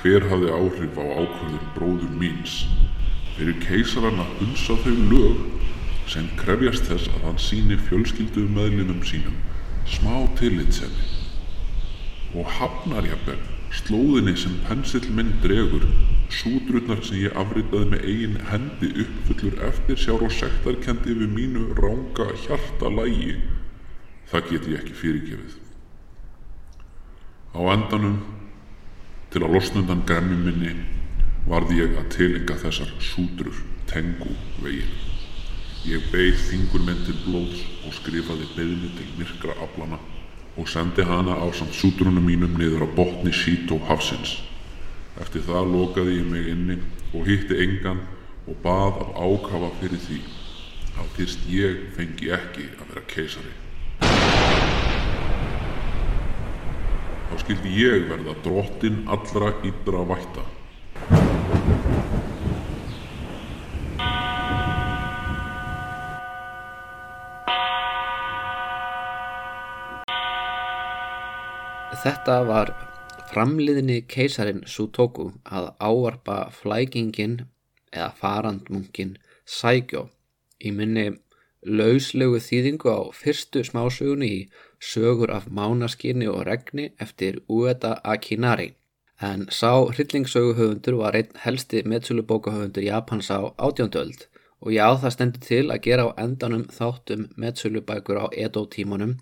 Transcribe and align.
Hver 0.01 0.25
hafði 0.31 0.53
áhrif 0.56 0.97
á 0.97 1.05
ákvörðun 1.05 1.70
bróður 1.77 2.12
míns? 2.20 2.65
Fyrir 3.37 3.56
keisaran 3.65 4.20
að 4.23 4.34
hunsa 4.41 4.77
þau 4.81 4.95
lög 5.12 5.43
sem 6.11 6.29
krefjast 6.41 6.89
þess 6.89 7.12
að 7.12 7.27
hann 7.29 7.41
síni 7.41 7.77
fjölskyldu 7.89 8.47
meðlinum 8.56 9.05
sínum 9.06 9.37
smá 9.91 10.15
tillitsemi 10.41 11.09
og 12.34 12.48
hafnar 12.59 13.06
jafnvel 13.06 13.39
slóðinni 13.75 14.34
sem 14.39 14.56
pensill 14.67 15.06
minn 15.15 15.31
dregur 15.45 15.84
sútrurnar 16.34 17.05
sem 17.06 17.21
ég 17.25 17.37
afritaði 17.39 17.93
með 17.93 18.05
eigin 18.11 18.37
hendi 18.51 18.91
uppfullur 19.05 19.62
eftir 19.69 19.98
sjár 20.01 20.25
og 20.27 20.34
sektarkendi 20.34 21.15
við 21.21 21.33
mínu 21.37 21.65
ránga 21.78 22.31
hjarta 22.47 22.91
lægi 22.97 23.37
það 24.31 24.51
get 24.51 24.69
ég 24.71 24.78
ekki 24.81 24.95
fyrirgefið. 24.95 25.56
Á 27.51 27.61
endanum 27.75 28.21
til 29.31 29.45
að 29.45 29.55
losnundan 29.56 30.06
gremmi 30.06 30.39
minni 30.45 30.75
varði 31.50 31.83
ég 31.84 31.98
að 31.98 32.11
tilenga 32.17 32.59
þessar 32.64 32.91
sútrur 32.98 33.62
tengu 33.91 34.34
veginn 34.62 35.11
ég 35.89 36.09
beigð 36.12 36.48
til 37.06 37.19
blóðs 37.25 37.61
og 37.87 37.95
skrifaði 37.97 38.48
beðni 38.56 38.91
til 38.98 39.12
myrkra 39.19 39.55
aflana 39.64 39.98
og 40.56 40.69
sendi 40.69 41.03
hana 41.03 41.39
á 41.41 41.47
samt 41.56 41.72
sútrunum 41.72 42.27
mínum 42.27 42.59
niður 42.59 42.84
á 42.84 42.89
botni 42.97 43.33
Sító 43.33 43.78
hafsins. 43.89 44.42
Eftir 45.20 45.42
það 45.47 45.72
lokaði 45.72 46.19
ég 46.19 46.27
mig 46.27 46.48
inni 46.48 46.77
og 47.15 47.27
hitti 47.27 47.56
engan 47.65 48.03
og 48.47 48.60
bað 48.65 49.00
af 49.05 49.16
ákafa 49.25 49.72
fyrir 49.81 50.05
því 50.05 50.21
að 51.00 51.10
fyrst 51.16 51.49
ég 51.49 51.82
fengi 51.97 52.32
ekki 52.34 52.69
að 52.76 52.93
vera 52.93 53.06
keisari. 53.09 53.59
Þá 57.41 57.47
skildi 57.47 57.71
ég 57.73 58.03
verða 58.05 58.34
drottin 58.45 58.97
allra 59.09 59.47
yddra 59.65 60.03
vætta. 60.05 60.43
Þetta 72.03 72.37
var 72.45 72.75
framliðni 73.33 74.03
keisarin 74.05 74.61
Sutoku 74.69 75.31
að 75.49 75.73
ávarpa 75.81 76.43
flækingin 76.53 77.47
eða 77.89 78.12
farandmunkin 78.21 79.17
Saigyo 79.49 80.11
í 80.61 80.77
minni 80.77 81.09
lauslegu 81.65 82.37
þýðingu 82.37 82.93
á 82.93 83.00
fyrstu 83.17 83.65
smásögunni 83.65 84.29
í 84.29 84.41
sögur 84.81 85.31
af 85.31 85.47
mánaskinni 85.47 86.29
og 86.29 86.47
regni 86.47 86.91
eftir 86.99 87.41
Ueda 87.49 88.01
Akinari. 88.05 88.75
En 89.21 89.47
sá 89.51 89.73
hryllingssöguhöfundur 89.93 90.97
var 90.97 91.17
einn 91.17 91.41
helsti 91.45 91.83
meðsölubókahöfundur 91.85 92.83
Japans 92.83 93.31
á 93.31 93.53
átjóndöld 93.59 94.27
og 94.61 94.73
já 94.73 94.87
það 94.97 95.13
stendur 95.15 95.43
til 95.45 95.67
að 95.71 95.83
gera 95.87 96.07
á 96.09 96.11
endanum 96.25 96.65
þáttum 96.73 97.29
meðsölubækur 97.37 98.21
á 98.25 98.27
Edo 98.33 98.65
tímanum 98.67 99.19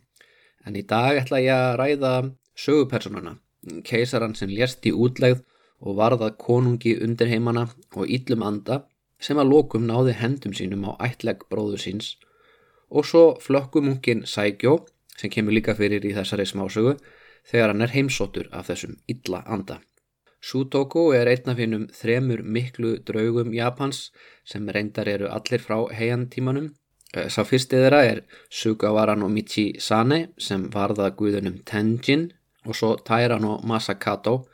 en 0.67 0.77
í 0.77 0.85
dag 0.87 1.19
ætla 1.23 1.41
ég 1.43 1.55
að 1.55 1.77
ræða 1.81 2.13
sögupersonuna, 2.59 3.39
keisaran 3.85 4.35
sem 4.39 4.51
lést 4.51 4.87
í 4.87 4.93
útlegð 4.93 5.43
og 5.81 5.99
varðað 5.99 6.39
konungi 6.43 6.95
undir 7.05 7.31
heimana 7.31 7.69
og 7.95 8.11
íllum 8.17 8.45
anda 8.47 8.83
sem 9.23 9.39
að 9.39 9.51
lokum 9.53 9.87
náði 9.87 10.15
hendum 10.21 10.55
sínum 10.55 10.87
á 10.91 10.93
ætleg 11.09 11.45
bróður 11.51 11.83
síns. 11.83 12.17
Og 12.91 13.07
svo 13.07 13.25
flökkumungin 13.43 14.25
Saigyo 14.27 14.87
sem 15.19 15.31
kemur 15.31 15.57
líka 15.57 15.75
fyrir 15.79 16.05
í 16.07 16.15
þessari 16.17 16.47
smásögu 16.47 16.97
þegar 17.51 17.73
hann 17.73 17.85
er 17.85 17.95
heimsóttur 17.95 18.49
af 18.53 18.71
þessum 18.71 18.97
illa 19.11 19.43
anda. 19.47 19.81
Sutoku 20.41 21.09
er 21.19 21.27
einn 21.33 21.51
af 21.51 21.59
hinnum 21.59 21.87
þremur 22.01 22.45
miklu 22.57 22.99
draugum 23.07 23.55
Japans 23.55 24.11
sem 24.47 24.69
reyndar 24.71 25.09
eru 25.11 25.31
allir 25.35 25.63
frá 25.65 25.81
heiantímanum. 25.91 26.71
Sá 27.33 27.43
fyrsti 27.49 27.81
þeirra 27.81 28.03
er 28.05 28.21
Sugawara 28.53 29.17
no 29.17 29.31
Michi-sane 29.33 30.29
sem 30.39 30.69
varða 30.71 31.09
guðunum 31.19 31.63
Tenjin 31.67 32.29
og 32.67 32.77
svo 32.77 32.95
Tairano 33.09 33.59
Masakato 33.65 34.45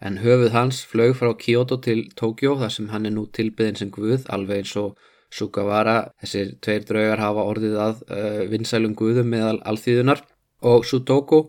en 0.00 0.20
höfuð 0.22 0.54
hans 0.54 0.84
flög 0.86 1.16
frá 1.18 1.32
Kyoto 1.38 1.80
til 1.82 2.06
Tokyo 2.16 2.54
þar 2.60 2.72
sem 2.72 2.88
hann 2.92 3.06
er 3.08 3.14
nú 3.16 3.26
tilbyðin 3.26 3.80
sem 3.80 3.90
guð 3.90 4.28
alveg 4.36 4.62
eins 4.62 4.76
og 4.80 4.96
Sugawara, 5.34 5.96
þessir 6.22 6.54
tveir 6.62 6.86
draugar 6.88 7.22
hafa 7.22 7.46
orðið 7.50 7.76
að 7.86 8.02
uh, 8.06 8.40
vinsælum 8.52 8.94
guðum 8.98 9.32
meðal 9.34 9.58
alþýðunar 9.66 10.24
og 10.64 10.86
Sutoku, 10.88 11.44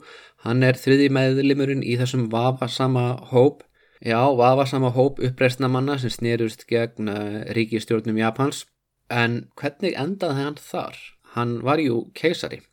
hann 0.46 0.66
er 0.66 0.80
þriði 0.80 1.12
meðlimurinn 1.14 1.86
í 1.86 1.96
þessum 2.02 2.28
vafasama 2.34 3.08
hóp, 3.32 3.64
já 4.02 4.20
vafasama 4.38 4.92
hóp 4.96 5.22
uppreistna 5.24 5.70
manna 5.72 6.00
sem 6.02 6.14
snýrust 6.14 6.66
gegn 6.70 7.12
uh, 7.12 7.42
ríkistjórnum 7.58 8.18
Japans 8.22 8.66
en 9.14 9.44
hvernig 9.60 9.94
endaði 10.02 10.48
hann 10.48 10.58
þar? 10.62 10.98
Hann 11.36 11.60
var 11.68 11.82
jú 11.84 12.08
keisari 12.16 12.64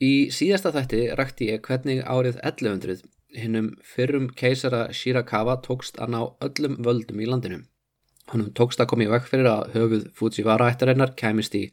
Í 0.00 0.32
síðasta 0.32 0.70
þætti 0.72 1.00
rækti 1.12 1.46
ég 1.50 1.66
hvernig 1.66 1.98
árið 2.08 2.38
1100 2.40 3.02
hinnum 3.36 3.66
fyrrum 3.84 4.30
keisara 4.32 4.86
Shirakawa 4.96 5.58
tókst 5.66 6.00
að 6.00 6.14
ná 6.14 6.20
öllum 6.46 6.78
völdum 6.86 7.20
í 7.20 7.26
landinu. 7.28 7.58
Hannum 8.30 8.52
tókst 8.54 8.78
að 8.82 8.92
koma 8.92 9.06
í 9.06 9.10
vekk 9.10 9.26
fyrir 9.26 9.48
að 9.50 9.72
höfuð 9.74 10.02
Fujiwara 10.14 10.68
ættarinnar 10.70 11.14
kemist 11.18 11.54
í 11.58 11.64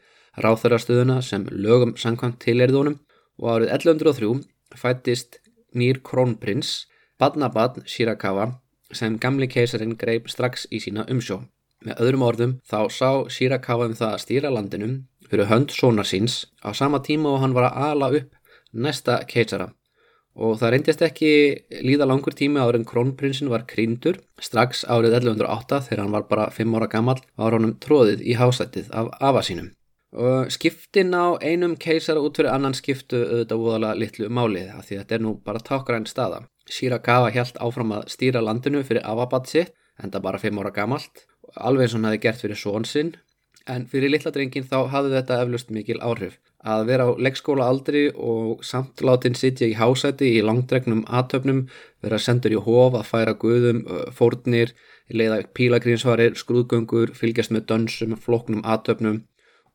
ráþarastöðuna 0.41 1.19
sem 1.25 1.45
lögum 1.53 1.94
sangkvæmt 2.01 2.40
tileriðunum 2.41 2.97
og 3.41 3.51
árið 3.53 3.73
1103 3.75 4.31
fættist 4.78 5.37
nýr 5.78 6.02
krónprins 6.05 6.87
Badnabad 7.22 7.84
Shirakawa 7.85 8.49
sem 8.93 9.20
gamli 9.22 9.49
keisarin 9.52 9.97
greip 10.02 10.29
strax 10.34 10.66
í 10.73 10.82
sína 10.82 11.05
umsjó. 11.14 11.43
Með 11.85 12.02
öðrum 12.02 12.26
orðum 12.26 12.58
þá 12.66 12.79
sá 12.90 13.09
Shirakawa 13.29 13.91
um 13.91 13.97
það 13.97 14.14
að 14.16 14.23
stýra 14.26 14.53
landinum 14.53 14.99
fyrir 15.29 15.52
hönd 15.52 15.73
sonar 15.76 16.09
síns 16.09 16.46
á 16.66 16.73
sama 16.73 17.03
tíma 17.05 17.35
og 17.35 17.43
hann 17.43 17.53
var 17.58 17.70
að 17.70 17.90
ala 17.91 18.14
upp 18.22 18.34
næsta 18.73 19.22
keisara 19.29 19.73
og 20.37 20.59
það 20.61 20.73
reyndist 20.73 21.01
ekki 21.05 21.31
líða 21.85 22.07
langur 22.09 22.35
tími 22.37 22.61
áður 22.61 22.79
en 22.79 22.87
krónprinsin 22.87 23.49
var 23.51 23.66
krýndur 23.69 24.19
strax 24.41 24.84
árið 24.85 25.17
1108 25.19 25.81
þegar 25.87 26.03
hann 26.03 26.13
var 26.13 26.28
bara 26.29 26.49
5 26.53 26.78
ára 26.78 26.89
gammal 26.91 27.17
var 27.41 27.57
honum 27.57 27.73
tróðið 27.84 28.22
í 28.22 28.37
hásættið 28.37 28.91
af 28.93 29.09
afa 29.19 29.43
sínum. 29.45 29.72
Og 30.17 30.51
skiptin 30.53 31.11
á 31.11 31.35
einum 31.43 31.75
keisara 31.75 32.22
út 32.23 32.37
fyrir 32.37 32.53
annan 32.53 32.78
skiptu 32.78 33.19
auðvitað 33.25 33.63
voðalega 33.63 34.01
litlu 34.03 34.29
málið 34.29 34.69
af 34.78 34.85
því 34.87 35.01
þetta 35.01 35.17
er 35.17 35.25
nú 35.25 35.34
bara 35.43 35.63
tákgræn 35.69 36.07
staða. 36.07 36.45
Shirakawa 36.69 37.34
hjælt 37.34 37.59
áfram 37.63 37.95
að 37.97 38.07
stýra 38.13 38.43
landinu 38.43 38.84
fyrir 38.87 39.03
afabat 39.03 39.49
sitt 39.51 39.73
en 39.97 40.13
það 40.13 40.25
bara 40.29 40.41
5 40.41 40.61
ára 40.61 40.73
gammalt 40.75 41.25
alveg 41.55 41.87
eins 41.87 41.95
og 41.95 41.99
hann 41.99 42.09
hefði 42.11 42.23
gert 42.25 42.43
fyrir 42.43 42.59
són 42.59 42.85
sinn 42.87 43.13
En 43.67 43.84
fyrir 43.91 44.11
litla 44.14 44.31
drengin 44.31 44.67
þá 44.67 44.78
hafði 44.93 45.16
þetta 45.17 45.37
eflust 45.43 45.72
mikil 45.75 45.97
áhrif. 45.99 46.37
Að 46.64 46.85
vera 46.87 47.08
á 47.08 47.11
leggskóla 47.19 47.67
aldri 47.67 48.08
og 48.16 48.64
samt 48.66 49.03
látin 49.03 49.35
sitja 49.35 49.67
í 49.67 49.75
hásæti 49.75 50.29
í 50.37 50.43
langdregnum 50.43 51.03
aðtöfnum, 51.19 51.66
vera 52.03 52.19
sendur 52.19 52.55
í 52.55 52.61
hof 52.64 52.96
að 52.96 53.09
færa 53.11 53.35
guðum, 53.40 53.84
fórnir, 54.16 54.72
leiða 55.11 55.41
pílagrínsvarir, 55.55 56.35
skrúðgöngur, 56.40 57.11
fylgjast 57.16 57.52
með 57.55 57.67
dönsum, 57.72 58.16
floknum 58.23 58.64
aðtöfnum 58.64 59.25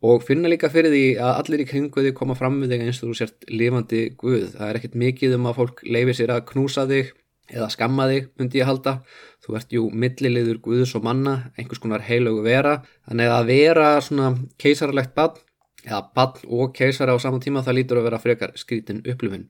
og 0.02 0.24
finna 0.26 0.50
líka 0.50 0.70
fyrir 0.72 0.90
því 0.90 1.04
að 1.22 1.36
allir 1.38 1.62
í 1.62 1.66
kringuði 1.70 2.12
koma 2.16 2.34
fram 2.34 2.58
við 2.62 2.74
þig 2.74 2.86
eins 2.86 3.00
og 3.02 3.12
þú 3.12 3.18
sért 3.20 3.44
lifandi 3.52 4.00
guð. 4.18 4.48
Það 4.56 4.68
er 4.68 4.78
ekkert 4.78 4.96
mikið 4.98 5.36
um 5.36 5.46
að 5.50 5.58
fólk 5.60 5.82
leifi 5.86 6.16
sér 6.18 6.34
að 6.34 6.46
knúsa 6.50 6.88
þig 6.90 7.12
eða 7.50 7.70
skamma 7.72 8.08
þig, 8.10 8.28
myndi 8.38 8.60
ég 8.60 8.68
halda. 8.68 8.98
Þú 9.42 9.56
ert 9.58 9.72
jú 9.74 9.86
milliliður 9.90 10.60
Guðs 10.62 10.94
og 10.98 11.06
manna 11.06 11.38
einhvers 11.56 11.82
konar 11.82 12.04
heilögu 12.06 12.44
vera. 12.44 12.76
Þannig 13.08 13.32
að 13.32 13.48
vera 13.50 13.88
svona 14.04 14.34
keisarlegt 14.62 15.16
bann 15.16 15.40
eða 15.82 16.04
bann 16.14 16.46
og 16.46 16.76
keisara 16.76 17.16
á 17.16 17.18
saman 17.18 17.42
tíma 17.42 17.64
það 17.66 17.78
lítur 17.80 18.00
að 18.00 18.08
vera 18.10 18.22
frekar 18.22 18.54
skrítin 18.54 19.02
upplifin 19.02 19.48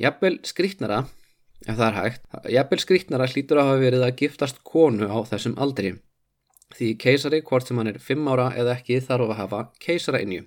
jafnvel 0.00 0.38
skrítnara 0.46 1.02
ef 1.66 1.74
það 1.74 1.86
er 1.88 1.98
hægt 1.98 2.46
jafnvel 2.54 2.80
skrítnara 2.80 3.28
hlýtur 3.28 3.60
að 3.60 3.68
hafa 3.70 3.82
verið 3.82 4.06
að 4.06 4.16
giftast 4.22 4.62
konu 4.64 5.10
á 5.10 5.18
þessum 5.28 5.58
aldri. 5.60 5.98
Því 6.70 6.92
keisari, 7.02 7.40
hvort 7.42 7.66
sem 7.66 7.78
hann 7.80 7.90
er 7.90 7.98
5 7.98 8.28
ára 8.30 8.52
eða 8.54 8.76
ekki 8.78 9.00
þarf 9.02 9.32
að 9.32 9.40
hafa 9.40 9.62
keisara 9.82 10.20
innjú 10.22 10.44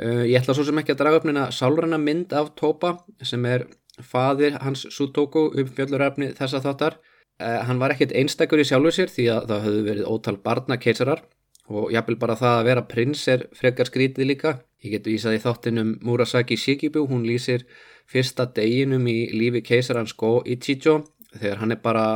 uh, 0.00 0.24
ég 0.24 0.38
ætla 0.40 0.56
svo 0.56 0.64
sem 0.64 0.78
ekki 0.80 0.94
að 0.94 1.02
draga 1.02 1.20
upp 1.20 1.26
neina 1.28 1.50
sálræna 1.52 1.98
mynd 2.00 2.32
af 2.32 2.54
Tópa 2.56 2.94
sem 3.20 3.44
er 3.44 3.66
fadir 4.02 4.58
hans 4.62 4.86
Sutoku 4.92 5.48
um 5.52 5.72
fjöllurefni 5.76 6.32
þessa 6.36 6.62
þáttar. 6.64 6.98
Uh, 7.36 7.60
hann 7.68 7.80
var 7.80 7.92
ekkit 7.92 8.14
einstakur 8.16 8.60
í 8.60 8.64
sjálfu 8.64 8.92
sér 8.96 9.10
því 9.12 9.26
að 9.34 9.50
það 9.50 9.66
höfðu 9.66 9.82
verið 9.90 10.12
ótal 10.12 10.36
barna 10.40 10.78
keisarar 10.80 11.24
og 11.66 11.90
jápil 11.92 12.16
bara 12.20 12.36
það 12.38 12.60
að 12.60 12.68
vera 12.70 12.86
prins 12.86 13.26
er 13.28 13.48
frekar 13.56 13.90
skrítið 13.90 14.30
líka. 14.30 14.54
Ég 14.84 14.96
get 14.96 15.08
vísað 15.10 15.36
í 15.36 15.42
þáttinum 15.42 15.96
Murasaki 16.06 16.56
Shikibu, 16.56 17.04
hún 17.10 17.26
lýsir 17.26 17.66
fyrsta 18.06 18.46
deginum 18.56 19.06
í 19.10 19.26
lífi 19.34 19.64
keisarans 19.66 20.14
Go 20.14 20.38
Ichijo 20.46 21.02
þegar 21.34 21.62
hann 21.62 21.74
er 21.74 21.82
bara 21.82 22.06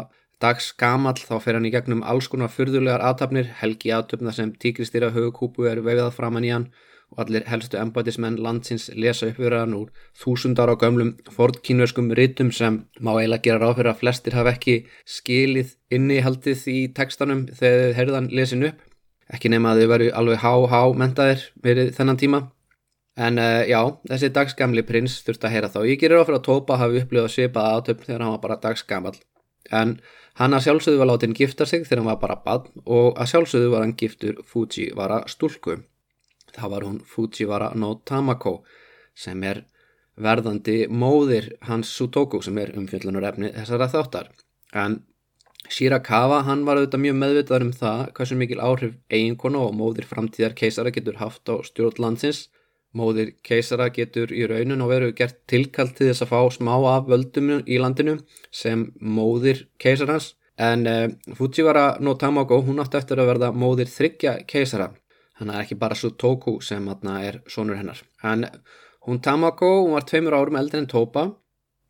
dags 0.41 0.71
gamall 0.73 1.19
þá 1.19 1.35
fer 1.43 1.59
hann 1.59 1.67
í 1.69 1.73
gegnum 1.75 2.05
alls 2.07 2.31
konar 2.31 2.53
fyrðulegar 2.53 3.03
aðtapnir, 3.05 3.51
helgi 3.61 3.93
aðtöfna 3.93 4.33
sem 4.33 4.55
tíkristýra 4.57 5.11
högukúpu 5.13 5.67
er 5.69 5.83
vegað 5.85 6.15
framann 6.17 6.47
í 6.47 6.55
hann 6.55 6.71
og 7.11 7.25
allir 7.25 7.47
helstu 7.51 7.79
embætismenn 7.81 8.39
landsins 8.43 8.87
lesa 8.95 9.29
uppverðan 9.31 9.75
úr 9.75 9.89
þúsundar 10.21 10.71
á 10.71 10.75
gömlum 10.79 11.17
fordkínverskum 11.35 12.13
rytum 12.15 12.53
sem 12.55 12.85
má 13.03 13.11
eiginlega 13.17 13.43
gera 13.47 13.65
ráð 13.65 13.81
fyrir 13.81 13.93
að 13.93 14.01
flestir 14.03 14.37
hafa 14.39 14.55
ekki 14.55 14.77
skilið 15.17 15.75
innihaldið 15.91 16.63
í 16.71 16.79
tekstanum 16.95 17.49
þegar 17.51 17.99
herðan 17.99 18.31
lesin 18.31 18.69
upp. 18.71 18.79
Ekki 19.31 19.51
nema 19.51 19.75
að 19.75 19.83
þau 19.83 19.91
veru 19.95 20.09
alveg 20.21 20.43
há-há 20.45 20.81
mentaðir 21.03 21.45
verið 21.63 21.93
þennan 21.99 22.23
tíma. 22.23 22.41
En 23.21 23.43
uh, 23.43 23.67
já, 23.67 23.81
þessi 24.09 24.31
dagsgamli 24.35 24.87
prins 24.87 25.19
þurft 25.27 25.45
að 25.45 25.55
heyra 25.55 25.71
þá. 25.71 25.81
Ég 25.91 26.01
gerir 26.01 26.23
áfyrir 26.23 26.39
að 26.39 26.47
Tópa 26.47 26.79
hafi 26.81 27.03
upplifað 27.03 27.35
svipað 27.35 27.71
aðtöfn 27.75 28.07
þegar 28.07 28.25
hann 28.25 28.35
var 28.37 28.43
bara 28.47 28.61
dagsgamal. 28.63 29.17
En 29.71 29.99
hann 30.41 30.57
að 30.57 30.67
sjálfsögðu 30.67 31.03
var 31.03 31.11
látin 31.11 31.37
gifta 31.37 31.67
sig 31.67 31.85
þegar 31.85 32.03
hann 32.03 32.13
var 32.13 32.21
bara 32.23 32.41
bann 32.47 32.83
og 32.87 33.19
að 33.19 33.33
sjálfsögðu 33.35 33.73
var 33.75 33.85
hann 33.85 33.97
giftur 33.99 34.41
Fujiwara 34.47 35.25
stúlku 35.31 35.83
það 36.57 36.73
var 36.75 36.87
hún 36.89 37.01
Fujiwara 37.07 37.73
no 37.75 37.95
Tamako 38.05 38.61
sem 39.15 39.43
er 39.45 39.65
verðandi 40.21 40.85
móðir 40.89 41.53
hans 41.69 41.93
Sutoku 41.97 42.43
sem 42.45 42.59
er 42.61 42.75
umfjöllunar 42.77 43.31
efni 43.33 43.53
þessara 43.57 43.89
þáttar. 43.93 44.31
En 44.75 45.01
Shirakawa 45.71 46.41
hann 46.47 46.65
var 46.67 46.81
auðvitað 46.81 47.05
mjög 47.05 47.19
meðvitað 47.21 47.67
um 47.67 47.75
það 47.83 48.07
hversu 48.17 48.39
mikil 48.39 48.63
áhrif 48.65 48.97
eiginkona 49.13 49.61
og 49.67 49.77
móðir 49.79 50.09
framtíðar 50.11 50.57
keisara 50.59 50.91
getur 50.95 51.21
haft 51.21 51.47
á 51.47 51.55
stjórnlandsins 51.67 52.49
móðir 52.97 53.35
keisara 53.47 53.89
getur 53.95 54.33
í 54.35 54.47
raunun 54.51 54.83
og 54.83 54.91
veru 54.91 55.13
gert 55.17 55.39
tilkall 55.51 55.91
til 55.95 56.11
þess 56.11 56.25
að 56.25 56.33
fá 56.33 56.41
smá 56.57 56.75
af 56.91 57.09
völdum 57.11 57.53
í 57.63 57.79
landinu 57.79 58.19
sem 58.51 58.89
móðir 59.01 59.67
keisarans. 59.79 60.35
En 60.61 60.85
uh, 60.91 61.07
Fujiwara 61.39 61.97
no 62.05 62.17
Tamako 62.21 62.61
hún 62.67 62.83
átti 62.83 62.99
eftir 62.99 63.23
að 63.23 63.31
verða 63.33 63.53
móðir 63.57 63.89
þryggja 63.89 64.41
keisara 64.51 64.91
Þannig 65.41 65.57
að 65.57 65.63
ekki 65.65 65.77
bara 65.81 65.97
Sutoku 65.97 66.59
sem 66.61 66.89
er 66.93 67.41
sonur 67.49 67.79
hennar. 67.81 68.03
En 68.23 68.45
hún 69.07 69.23
Tamako, 69.25 69.87
hún 69.87 69.95
var 69.97 70.05
tveimur 70.05 70.37
árum 70.37 70.59
eldri 70.61 70.83
en 70.83 70.87
Topa 70.87 71.31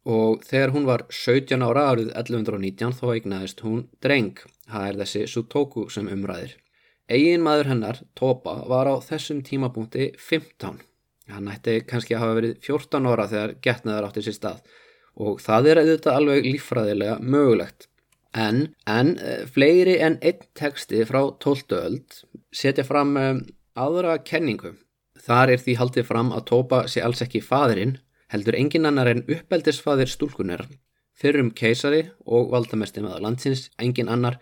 og 0.07 0.45
þegar 0.47 0.71
hún 0.71 0.87
var 0.87 1.03
17 1.11 1.59
ára 1.67 1.89
árið 1.91 2.13
1119 2.15 2.95
þá 2.95 3.07
eignaðist 3.11 3.65
hún 3.67 3.89
dreng. 4.01 4.39
Það 4.71 4.87
er 4.87 5.01
þessi 5.03 5.25
Sutoku 5.27 5.89
sem 5.91 6.07
umræðir. 6.07 6.55
Egin 7.11 7.43
maður 7.43 7.73
hennar, 7.73 7.99
Topa, 8.15 8.61
var 8.71 8.87
á 8.87 8.95
þessum 9.03 9.43
tímapunkti 9.43 10.13
15. 10.15 10.79
Hann 11.35 11.51
ætti 11.51 11.81
kannski 11.83 12.15
að 12.15 12.23
hafa 12.23 12.39
verið 12.39 12.57
14 12.63 13.11
ára 13.11 13.27
þegar 13.35 13.57
getnaður 13.67 14.07
átti 14.09 14.27
sér 14.29 14.39
stað 14.39 14.63
og 15.21 15.41
það 15.43 15.73
er 15.73 15.81
auðvitað 15.83 16.19
alveg 16.21 16.47
lífræðilega 16.47 17.17
mögulegt. 17.21 17.89
En, 18.31 18.69
en 18.87 19.17
eh, 19.19 19.43
fleiri 19.51 19.97
en 19.99 20.21
einn 20.23 20.45
teksti 20.55 21.03
frá 21.09 21.25
12. 21.43 21.75
öld 21.75 22.21
setja 22.55 22.85
fram 22.87 23.17
um, 23.17 23.41
aðra 23.79 24.19
kenningu. 24.27 24.75
Þar 25.21 25.55
er 25.55 25.63
því 25.63 25.75
haldið 25.81 26.09
fram 26.09 26.31
að 26.33 26.47
Tópa 26.51 26.85
sé 26.89 27.03
alls 27.05 27.23
ekki 27.25 27.43
fadirinn, 27.45 27.99
heldur 28.33 28.57
engin 28.57 28.89
annar 28.89 29.11
en 29.11 29.25
uppeldisfadir 29.27 30.11
stúlkunar, 30.11 30.65
fyrrum 31.19 31.51
keisari 31.57 32.07
og 32.25 32.51
valdamesti 32.55 33.03
með 33.05 33.21
landsins, 33.25 33.69
engin 33.79 34.09
annar 34.09 34.39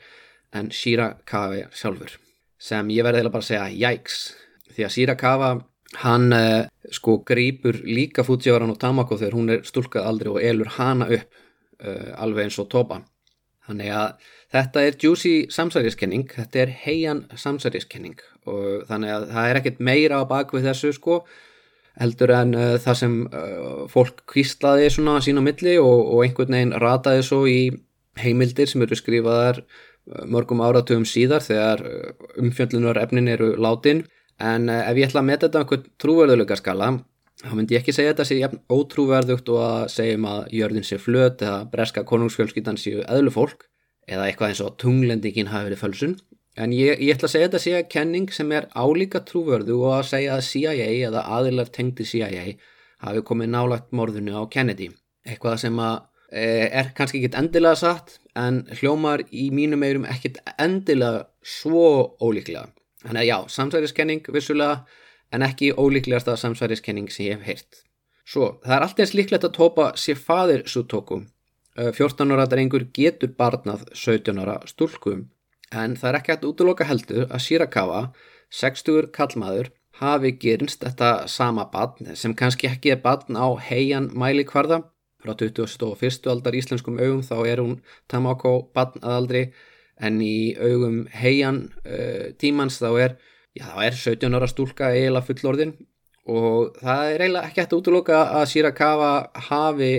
en 0.54 0.70
Shirakawa 0.70 1.66
sjálfur. 1.74 2.14
Sem 2.58 2.90
ég 2.94 3.06
verði 3.06 3.26
bara 3.28 3.42
að 3.42 3.50
segja 3.50 3.90
jæks, 3.90 4.20
því 4.74 4.86
að 4.86 4.94
Shirakawa 4.94 5.50
hann 6.02 6.32
uh, 6.36 6.66
sko 6.92 7.18
grýpur 7.26 7.80
líka 7.86 8.24
Fujiwara 8.26 8.68
og 8.68 8.78
Tamako 8.80 9.18
þegar 9.18 9.36
hún 9.38 9.52
er 9.54 9.62
stúlkað 9.66 10.08
aldrei 10.08 10.32
og 10.34 10.42
elur 10.44 10.74
hana 10.76 11.08
upp 11.08 11.38
uh, 11.82 12.12
alveg 12.20 12.48
eins 12.48 12.58
og 12.60 12.68
Tópa. 12.72 13.00
Þannig 13.68 13.92
að 13.92 14.28
þetta 14.52 14.84
er 14.86 14.96
juicy 15.02 15.34
samsæriskenning, 15.52 16.28
þetta 16.32 16.62
er 16.64 16.72
heian 16.84 17.26
samsæriskenning 17.36 18.16
og 18.48 18.86
þannig 18.88 19.12
að 19.12 19.28
það 19.34 19.50
er 19.50 19.60
ekkert 19.60 19.84
meira 19.84 20.22
á 20.22 20.30
bakvið 20.30 20.70
þessu 20.70 20.94
sko 20.96 21.20
heldur 21.98 22.32
en 22.34 22.54
uh, 22.56 22.76
það 22.80 22.98
sem 23.00 23.18
uh, 23.26 23.84
fólk 23.90 24.22
kvíslaði 24.30 24.88
svona 24.94 25.18
sín 25.24 25.40
á 25.40 25.42
milli 25.44 25.76
og, 25.82 25.98
og 26.14 26.24
einhvern 26.24 26.56
veginn 26.56 26.76
rataði 26.80 27.26
svo 27.26 27.42
í 27.50 27.60
heimildir 28.18 28.70
sem 28.70 28.82
eru 28.86 28.98
skrifaðar 28.98 29.60
uh, 29.64 30.24
mörgum 30.30 30.62
áratugum 30.64 31.06
síðar 31.08 31.44
þegar 31.44 31.84
umfjöldunar 32.38 33.00
efnin 33.02 33.30
eru 33.34 33.54
látin. 33.58 34.06
En 34.38 34.70
ef 34.70 34.94
ég 34.94 35.08
ætla 35.08 35.24
að 35.24 35.30
meta 35.32 35.48
þetta 35.48 35.64
einhvern 35.64 35.88
trúverðuleika 35.98 36.58
skala 36.60 36.92
þá 37.42 37.54
myndi 37.54 37.74
ég 37.74 37.82
ekki 37.82 37.94
segja 37.94 38.12
þetta 38.12 38.26
sé 38.26 38.36
jafn 38.38 38.60
ótrúverðugt 38.70 39.50
og 39.54 39.58
að 39.62 39.82
segjum 39.94 40.26
að 40.30 40.54
jörðin 40.58 40.86
sé 40.86 40.98
flöt 41.02 41.42
eða 41.42 41.64
breska 41.70 42.04
konungsfjölskyldan 42.06 42.78
séu 42.78 43.02
eðlu 43.06 43.34
fólk 43.34 43.67
eða 44.08 44.26
eitthvað 44.28 44.52
eins 44.52 44.62
og 44.64 44.76
tunglendingin 44.82 45.50
hafi 45.52 45.68
verið 45.68 45.82
fölsun 45.82 46.16
en 46.58 46.74
ég, 46.74 46.98
ég 46.98 47.14
ætla 47.14 47.28
að 47.28 47.34
segja 47.34 47.48
þetta 47.48 47.62
sé 47.64 47.74
að 47.78 47.88
kenning 47.94 48.32
sem 48.34 48.52
er 48.56 48.68
álíka 48.74 49.22
trúverðu 49.26 49.78
og 49.82 49.98
að 49.98 50.08
segja 50.12 50.36
að 50.36 50.46
CIA 50.48 50.88
eða 51.08 51.24
aðilar 51.38 51.72
tengdi 51.74 52.06
CIA 52.08 52.46
hafi 53.04 53.24
komið 53.26 53.52
nálagt 53.54 53.92
morðinu 53.94 54.38
á 54.40 54.42
Kennedy 54.50 54.90
eitthvað 55.28 55.60
sem 55.64 55.82
að 55.82 56.00
e, 56.32 56.46
er 56.80 56.94
kannski 56.96 57.20
ekkit 57.20 57.38
endilega 57.38 57.78
satt 57.78 58.16
en 58.38 58.64
hljómar 58.80 59.22
í 59.30 59.50
mínum 59.54 59.84
eirum 59.86 60.08
ekkit 60.08 60.40
endilega 60.56 61.28
svo 61.42 62.16
ólíklega 62.18 62.66
þannig 63.04 63.22
að 63.22 63.30
já, 63.30 63.38
samsæriskenning 63.54 64.32
vissulega 64.34 64.82
en 65.32 65.44
ekki 65.44 65.72
ólíklegasta 65.76 66.36
samsværiskenning 66.40 67.10
sem 67.12 67.28
ég 67.28 67.38
hef 67.38 67.48
heyrt. 67.48 67.82
Svo, 68.28 68.58
það 68.64 68.76
er 68.76 68.84
alltaf 68.84 69.04
eins 69.04 69.14
líklegt 69.16 69.46
að 69.48 69.56
tópa 69.56 69.88
sér 69.96 70.20
fadir 70.20 70.64
Sutoku. 70.68 71.22
14 71.78 72.34
ára 72.34 72.46
drengur 72.50 72.88
getur 72.94 73.30
barnað 73.38 73.86
17 73.94 74.40
ára 74.42 74.58
stúlkum, 74.66 75.26
en 75.70 75.96
það 75.96 76.10
er 76.10 76.18
ekki 76.18 76.34
hægt 76.34 76.46
útloka 76.48 76.86
heldur 76.88 77.26
að 77.28 77.44
Shirakawa, 77.44 78.02
60 78.50 79.10
kallmaður, 79.14 79.70
hafi 79.98 80.32
gerinst 80.40 80.84
þetta 80.84 81.26
sama 81.30 81.66
barn 81.72 82.14
sem 82.16 82.34
kannski 82.34 82.68
ekki 82.70 82.94
er 82.94 83.02
barn 83.02 83.38
á 83.38 83.48
heian 83.68 84.10
mælikvarða. 84.14 84.84
Frá 85.18 85.34
21. 85.34 86.28
aldar 86.30 86.54
íslenskum 86.54 87.00
augum 87.02 87.24
þá 87.26 87.36
er 87.50 87.62
hún 87.62 87.80
Tamako 88.06 88.70
barn 88.74 89.02
aðaldri 89.02 89.48
en 89.98 90.20
í 90.22 90.54
augum 90.54 91.06
heian 91.10 91.64
uh, 91.82 92.30
tímans 92.38 92.78
þá 92.78 92.90
er 93.02 93.16
já, 93.58 93.66
það 93.66 93.86
er 93.88 93.98
17 93.98 94.38
ára 94.38 94.50
stúlka 94.50 94.92
eiginlega 94.94 95.26
fullorðin 95.26 95.74
og 96.28 96.78
það 96.78 97.02
er 97.14 97.24
eiginlega 97.24 97.48
ekki 97.50 97.62
hægt 97.64 97.74
að 97.74 97.80
útloka 97.80 98.20
að 98.38 98.46
Shirakawa 98.52 99.10
hafi 99.48 99.92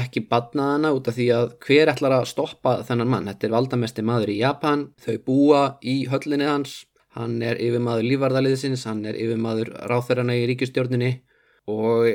ekki 0.00 0.24
badnaðana 0.30 0.94
út 0.96 1.10
af 1.10 1.18
því 1.18 1.28
að 1.36 1.52
hver 1.66 1.92
ætlar 1.92 2.16
að 2.18 2.30
stoppa 2.30 2.78
þennan 2.88 3.12
mann? 3.12 3.28
Þetta 3.30 3.48
er 3.48 3.54
valdamesti 3.54 4.04
maður 4.06 4.32
í 4.34 4.40
Japan. 4.40 4.88
Þau 5.04 5.16
búa 5.26 5.62
í 5.82 5.96
höllinni 6.10 6.48
hans. 6.48 6.82
Hann 7.14 7.38
er 7.46 7.60
yfirmaður 7.62 8.08
lífvarðaliðsins 8.08 8.88
hann 8.88 9.04
er 9.06 9.14
yfirmaður 9.14 9.70
ráþurana 9.86 10.34
í 10.34 10.48
ríkustjórnini 10.50 11.12
og 11.70 12.08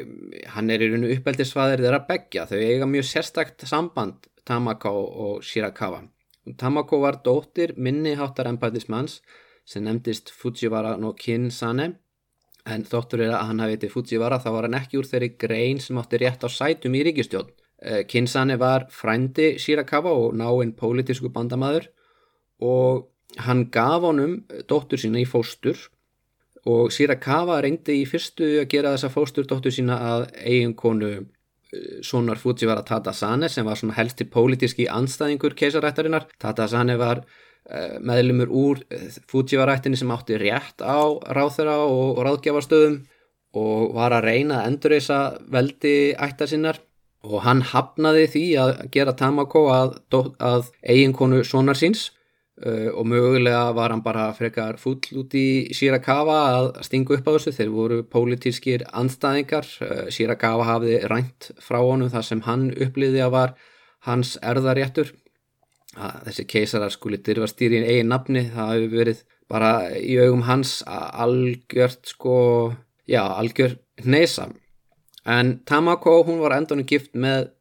hann 0.53 0.69
er 0.69 0.83
í 0.83 0.89
rauninu 0.91 1.13
uppeldisfaðir 1.15 1.86
þeirra 1.86 2.01
begja 2.09 2.43
þau 2.50 2.57
eiga 2.59 2.89
mjög 2.89 3.07
sérstakt 3.07 3.63
samband 3.69 4.27
Tamako 4.45 4.91
og 4.91 5.45
Shirakawa. 5.45 6.03
Tamako 6.57 7.00
var 7.03 7.21
dóttir 7.24 7.75
minniháttar 7.77 8.50
ennbæðismanns 8.50 9.19
sem 9.69 9.86
nefndist 9.86 10.33
Fujiwara 10.33 10.95
no 10.98 11.13
Kinsane. 11.13 11.93
En 12.65 12.83
þóttur 12.86 13.24
er 13.24 13.33
að 13.38 13.45
hann 13.50 13.63
hafi 13.63 13.77
eitthvað 13.77 13.93
Fujiwara 13.95 14.39
þá 14.41 14.50
var 14.55 14.67
hann 14.67 14.79
ekki 14.81 15.00
úr 15.00 15.09
þeirri 15.09 15.31
grein 15.41 15.81
sem 15.83 15.98
átti 16.01 16.19
rétt 16.21 16.45
á 16.45 16.50
sætum 16.50 16.98
í 16.98 17.03
ríkistjón. 17.07 17.50
Eh, 17.81 18.03
Kinsane 18.07 18.57
var 18.59 18.88
frændi 18.91 19.53
Shirakawa 19.62 20.12
og 20.12 20.36
náinn 20.36 20.75
pólitísku 20.75 21.31
bandamaður 21.31 21.88
og 22.59 23.07
hann 23.45 23.69
gaf 23.71 24.03
honum 24.03 24.39
dóttur 24.67 25.00
sína 25.00 25.21
í 25.21 25.27
fóstur 25.29 25.88
og 26.67 26.91
Shirakawa 26.91 27.62
reyndi 27.63 28.01
í 28.01 28.07
fyrstu 28.09 28.57
að 28.63 28.69
gera 28.74 28.95
þessa 28.95 29.13
fóstur 29.13 29.48
dóttur 29.48 29.74
sína 29.74 30.00
að 30.12 30.25
eiginkonu 30.43 31.12
eh, 31.17 32.00
sonar 32.03 32.41
Fujiwara 32.41 32.83
Tadasane 32.83 33.50
sem 33.50 33.67
var 33.67 33.79
svona 33.79 33.95
helsti 34.00 34.27
pólitíski 34.27 34.89
anstæðingur 34.91 35.55
keisarættarinnar. 35.55 36.27
Tadasane 36.39 36.98
var 37.00 37.24
Eh, 37.69 38.00
meðlumur 38.01 38.50
úr 38.50 38.79
eh, 38.89 39.12
Fujivarættinni 39.29 39.98
sem 40.00 40.09
átti 40.09 40.39
rétt 40.41 40.81
á 40.81 41.05
ráþöra 41.38 41.75
og, 41.86 42.17
og 42.17 42.24
ráðgjafarstöðum 42.25 42.95
og 43.62 43.91
var 43.93 44.15
að 44.15 44.25
reyna 44.25 44.62
að 44.62 44.69
endurreysa 44.71 45.17
veldi 45.53 45.91
ættar 46.17 46.50
sinnar 46.50 46.79
og 47.27 47.43
hann 47.43 47.63
hafnaði 47.65 48.27
því 48.33 48.45
að 48.61 48.71
gera 48.93 49.15
Tamako 49.17 49.65
að, 49.73 49.99
að 50.39 50.71
eiginkonu 50.83 51.43
sonar 51.47 51.79
síns. 51.79 52.09
Uh, 52.59 52.91
og 52.91 53.05
mögulega 53.07 53.69
var 53.71 53.93
hann 53.93 54.01
bara 54.03 54.33
frekar 54.35 54.75
full 54.81 54.97
út 55.15 55.31
í 55.39 55.71
Shirakawa 55.71 56.39
að 56.57 56.65
stinga 56.83 57.15
upp 57.15 57.29
á 57.31 57.31
þessu. 57.38 57.53
Þeir 57.55 57.69
voru 57.71 57.99
pólitískir 58.03 58.83
anstæðingar 58.91 59.69
uh, 59.85 60.01
Shirakawa 60.11 60.65
hafði 60.67 60.97
rænt 61.07 61.53
frá 61.63 61.79
honum 61.79 62.11
þar 62.11 62.27
sem 62.27 62.43
hann 62.43 62.67
uppliði 62.75 63.23
að 63.23 63.35
var 63.38 63.55
hans 64.09 64.35
erðaréttur 64.43 65.13
að 65.99 66.27
þessi 66.27 66.45
keisarar 66.51 66.93
skuli 66.93 67.19
dyrfastýri 67.23 67.79
í 67.79 67.88
eigin 67.93 68.11
nafni, 68.11 68.43
það 68.53 68.73
hefur 68.75 68.97
verið 68.99 69.23
bara 69.49 69.71
í 69.97 70.17
augum 70.21 70.43
hans 70.45 70.79
algjört 70.85 72.11
sko, 72.11 72.35
já 73.09 73.23
algjör 73.23 73.79
neysam 74.05 74.53
en 75.29 75.59
Tamako 75.69 76.24
hún 76.27 76.41
var 76.43 76.57
endonu 76.57 76.86
gift 76.88 77.13
með 77.13 77.51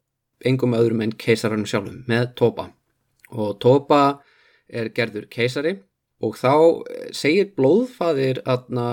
engum 0.45 0.75
öðrum 0.77 1.03
en 1.05 1.15
keisararnum 1.19 1.69
sjálfum 1.69 2.03
með 2.09 2.33
Toba 2.39 2.69
og 3.29 3.57
Toba 3.61 4.03
er 4.69 4.91
gerður 4.95 5.27
keisari 5.31 5.77
og 6.23 6.35
þá 6.39 6.53
segir 7.15 7.51
blóðfaðir 7.55 8.41
aðna 8.49 8.87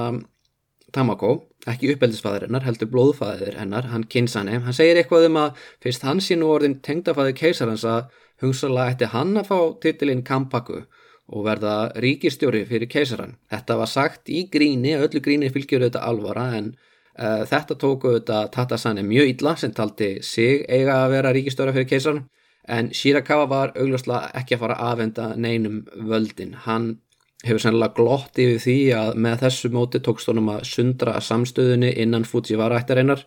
Tamako, 0.95 1.33
ekki 1.69 1.91
uppeldisfaðir 1.93 2.47
hennar, 2.47 2.63
heldur 2.65 2.89
blóðfaðir 2.89 3.59
hennar, 3.59 3.89
hann 3.91 4.07
Kinsane, 4.09 4.61
hann 4.65 4.77
segir 4.77 5.01
eitthvað 5.01 5.27
um 5.29 5.41
að 5.43 5.65
fyrst 5.85 6.07
hans 6.07 6.31
í 6.31 6.39
nú 6.39 6.53
orðin 6.55 6.79
tengdafaðir 6.87 7.37
keisarans 7.37 7.85
að 7.85 8.15
hugsalega 8.41 8.95
ætti 8.95 9.09
hann 9.13 9.35
að 9.37 9.51
fá 9.51 9.59
titilinn 9.83 10.23
Kampaku 10.25 10.85
og 11.27 11.45
verða 11.49 11.91
ríkistjóri 12.01 12.63
fyrir 12.69 12.89
keisaran. 12.89 13.35
Þetta 13.51 13.77
var 13.81 13.91
sagt 13.91 14.31
í 14.31 14.45
gríni, 14.53 14.95
öllu 14.95 15.21
gríni 15.21 15.51
fylgjur 15.53 15.89
þetta 15.89 16.05
alvara 16.07 16.47
en 16.57 16.71
þetta 17.17 17.77
tóku 17.81 18.13
þetta 18.19 18.43
Tatasani 18.53 19.05
mjög 19.07 19.31
illa 19.33 19.55
sem 19.57 19.73
taldi 19.73 20.17
sig 20.23 20.65
eiga 20.69 21.01
að 21.05 21.13
vera 21.15 21.33
ríkistjóra 21.33 21.73
fyrir 21.73 21.89
keisaran 21.89 22.27
en 22.69 22.91
Shirakawa 22.93 23.47
var 23.49 23.73
augljóslega 23.79 24.33
ekki 24.41 24.57
að 24.57 24.63
fara 24.65 24.77
að 24.77 24.93
afhenda 24.93 25.27
neinum 25.39 25.83
völdin. 26.11 26.55
Hann 26.67 26.97
hefur 27.45 27.63
sannlega 27.63 27.95
glott 27.97 28.41
yfir 28.43 28.61
því 28.63 28.77
að 28.97 29.21
með 29.23 29.39
þessu 29.45 29.71
móti 29.75 30.01
tókst 30.03 30.31
honum 30.31 30.51
að 30.55 30.67
sundra 30.69 31.17
samstöðunni 31.23 31.93
innan 32.03 32.27
Fujiwara 32.27 32.81
ættareinar 32.83 33.23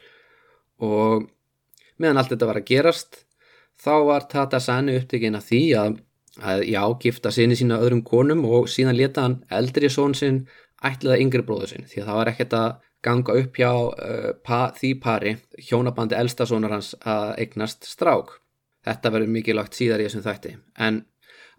og 0.83 1.27
meðan 1.99 2.21
allt 2.21 2.33
þetta 2.33 2.49
var 2.49 2.61
að 2.61 2.69
gerast 2.71 3.23
þá 3.79 3.93
var 4.09 4.27
Tata 4.31 4.59
Sani 4.63 4.97
upptekinn 4.99 5.37
af 5.39 5.47
því 5.47 5.61
að, 5.79 5.99
að 6.41 6.65
já, 6.67 6.81
gifta 7.03 7.31
sinni 7.31 7.57
sína 7.59 7.79
öðrum 7.79 8.03
konum 8.07 8.43
og 8.49 8.67
síðan 8.71 8.97
leta 8.97 9.27
hann 9.27 9.39
eldri 9.55 9.91
són 9.93 10.17
sinn 10.17 10.43
ætliða 10.83 11.19
yngri 11.21 11.45
bróðu 11.45 11.73
sinn 11.73 11.87
því 11.87 12.03
að 12.03 12.09
það 12.09 12.19
var 12.19 12.33
ekkert 12.33 12.57
að 12.59 12.69
ganga 13.05 13.35
upp 13.39 13.57
hjá 13.59 13.71
uh, 13.71 14.31
pa, 14.43 14.69
því 14.75 14.91
pari 15.03 15.35
hjónabandi 15.69 16.17
eldstasónar 16.19 16.75
hans 16.75 16.93
að 16.99 17.33
eignast 17.45 17.87
strák. 17.87 18.35
Þetta 18.87 19.13
verður 19.13 19.33
mikið 19.35 19.57
lagt 19.59 19.77
síðar 19.77 20.03
í 20.03 20.07
þessum 20.07 20.25
þætti. 20.25 20.53
En 20.79 21.01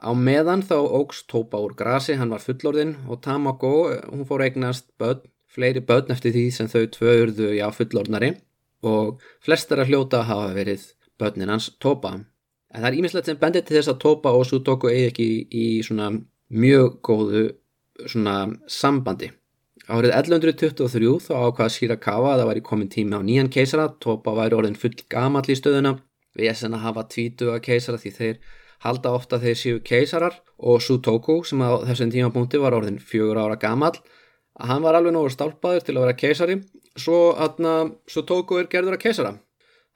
á 0.00 0.10
meðan 0.16 0.64
þá 0.64 0.76
ógs 0.80 1.24
tópa 1.28 1.60
úr 1.60 1.76
grasi, 1.76 2.16
hann 2.16 2.32
var 2.32 2.44
fullorðinn 2.44 2.96
og 3.08 3.20
Tamako, 3.24 3.74
hún 4.08 4.26
fór 4.28 4.44
eignast 4.46 4.88
börn, 5.00 5.22
fleiri 5.50 5.82
börn 5.84 6.12
eftir 6.14 6.32
því 6.36 6.46
sem 6.54 6.70
þau 6.70 6.86
tvöurðu 6.96 7.52
já 7.58 7.66
fullorðnari 7.74 8.34
og 8.86 9.20
flestar 9.44 9.82
að 9.82 9.92
hljóta 9.92 10.24
hafa 10.28 10.54
verið 10.56 10.86
börnin 11.20 11.52
hans 11.52 11.68
Topa. 11.82 12.14
En 12.70 12.84
það 12.84 12.90
er 12.92 12.98
ímislegt 13.00 13.28
sem 13.28 13.40
bendir 13.40 13.64
til 13.66 13.76
þess 13.76 13.92
að 13.92 14.02
Topa 14.04 14.32
og 14.36 14.46
Sudoku 14.46 14.90
eigi 14.92 15.08
ekki 15.10 15.28
í 15.50 15.66
svona 15.84 16.12
mjög 16.50 17.00
góðu 17.04 17.44
svona 18.06 18.36
sambandi. 18.70 19.30
Árið 19.90 20.12
1123 20.14 21.08
þá 21.24 21.32
ákvaða 21.48 21.72
Shirakawa 21.74 22.28
að 22.30 22.40
það 22.40 22.48
væri 22.50 22.60
komin 22.62 22.90
tími 22.92 23.18
á 23.18 23.26
nýjan 23.26 23.48
keisara, 23.50 23.88
Topa 23.98 24.36
væri 24.36 24.54
orðin 24.54 24.76
full 24.78 24.94
gamall 25.10 25.50
í 25.50 25.56
stöðuna, 25.58 25.96
við 26.38 26.52
erum 26.52 26.76
að 26.78 26.84
hafa 26.84 27.04
tvítuga 27.10 27.56
keisara 27.64 27.98
því 27.98 28.12
þeir 28.20 28.36
halda 28.84 29.12
ofta 29.18 29.40
þeir 29.42 29.58
séu 29.58 29.80
keisarar. 29.82 30.36
Og 30.62 30.78
Sutoku 30.84 31.40
sem 31.48 31.58
á 31.58 31.82
þessum 31.88 32.14
tímapunkti 32.14 32.60
var 32.62 32.76
orðin 32.78 33.00
fjögur 33.02 33.42
ára 33.42 33.58
gamall, 33.58 33.96
að 34.60 34.70
hann 34.70 34.86
var 34.86 35.00
alveg 35.00 35.16
nógur 35.16 35.34
stálpaður 35.34 35.88
til 35.88 35.96
að 35.96 36.06
vera 36.06 36.20
keisari, 36.22 36.58
svo 36.94 37.18
aðna 37.34 37.74
Sutoku 38.06 38.62
er 38.62 38.70
gerður 38.70 39.00
að 39.00 39.04
keisara. 39.08 39.34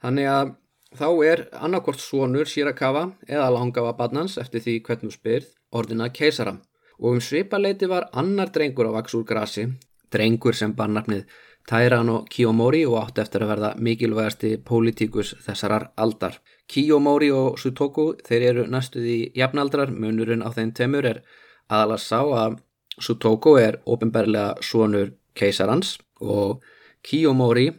Þannig 0.03 0.31
að 0.33 0.55
Þá 0.95 1.07
er 1.27 1.41
annarkort 1.59 1.99
svonur 1.99 2.47
Shirakawa 2.47 3.09
eða 3.27 3.49
langafa 3.51 3.91
badnans 3.97 4.37
eftir 4.39 4.61
því 4.63 4.75
hvernig 4.85 5.11
spyrð 5.11 5.49
orðina 5.75 6.07
keisara 6.07 6.53
og 6.99 7.15
um 7.15 7.21
svipaleiti 7.21 7.89
var 7.91 8.09
annar 8.13 8.51
drengur 8.53 8.89
á 8.89 8.91
vaks 8.97 9.15
úr 9.17 9.25
grasi, 9.25 9.67
drengur 10.11 10.55
sem 10.55 10.73
bar 10.73 10.89
nafnið 10.89 11.25
Tairano 11.65 12.19
Kiyomori 12.29 12.83
og 12.85 12.99
átt 12.99 13.19
eftir 13.23 13.41
að 13.41 13.51
verða 13.55 13.71
mikilvægasti 13.81 14.51
pólitíkus 14.61 15.33
þessarar 15.41 15.87
aldar. 15.97 16.37
Kiyomori 16.69 17.31
og 17.33 17.57
Sutoku 17.57 18.11
þeir 18.27 18.45
eru 18.51 18.65
næstuð 18.69 19.07
í 19.09 19.19
jafnaldrar, 19.33 19.89
munurinn 19.89 20.45
á 20.45 20.53
þeim 20.53 20.75
temur 20.77 21.05
er 21.09 21.23
aðalega 21.69 22.03
sá 22.05 22.21
að 22.21 22.59
Sutoku 23.01 23.57
er 23.57 23.79
ofinberlega 23.85 24.61
svonur 24.61 25.15
keisarans 25.33 25.97
og 26.21 26.61
Kiyomori 27.01 27.71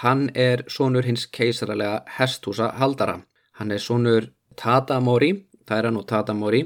Hann 0.00 0.30
er 0.34 0.64
sonur 0.72 1.04
hins 1.04 1.26
keisaralega 1.26 2.04
hestúsa 2.16 2.70
haldara. 2.80 3.18
Hann 3.58 3.72
er 3.72 3.78
sonur 3.78 4.30
Tatamori, 4.56 5.32
Tæran 5.68 5.98
og 6.00 6.06
Tatamori 6.08 6.62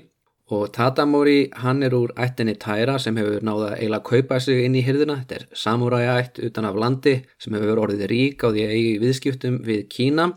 og 0.54 0.70
Tatamori 0.74 1.48
hann 1.58 1.82
er 1.82 1.94
úr 1.96 2.12
ættinni 2.22 2.54
Tæra 2.62 3.00
sem 3.02 3.16
hefur 3.18 3.42
náða 3.42 3.72
eiginlega 3.74 3.98
að 3.98 4.08
kaupa 4.10 4.38
sig 4.40 4.62
inn 4.64 4.76
í 4.78 4.84
hyrðina. 4.86 5.18
Þetta 5.24 5.38
er 5.40 5.46
samuræætt 5.62 6.38
utan 6.46 6.68
af 6.68 6.78
landi 6.78 7.16
sem 7.42 7.56
hefur 7.58 7.82
orðið 7.86 8.06
rík 8.12 8.44
á 8.46 8.48
því 8.54 8.66
eigi 8.66 8.92
viðskiptum 9.02 9.58
við 9.66 9.82
Kína 9.90 10.28